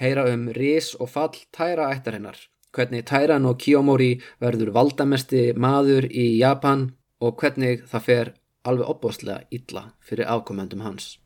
heyra 0.00 0.26
um 0.32 0.48
ris 0.56 0.92
og 0.98 1.10
fall 1.14 1.34
tæra 1.54 1.90
ættarinnar. 1.94 2.36
Hvernig 2.74 3.04
Tæran 3.06 3.46
og 3.46 3.60
Kiyomori 3.62 4.16
verður 4.42 4.72
valdamesti 4.74 5.52
maður 5.54 6.08
í 6.10 6.32
Japan 6.40 6.88
og 7.22 7.36
hvernig 7.38 7.84
það 7.86 8.06
fer 8.08 8.32
alveg 8.64 8.88
opbóstlega 8.88 9.44
illa 9.50 9.90
fyrir 10.00 10.28
afkomendum 10.30 10.80
hans. 10.84 11.18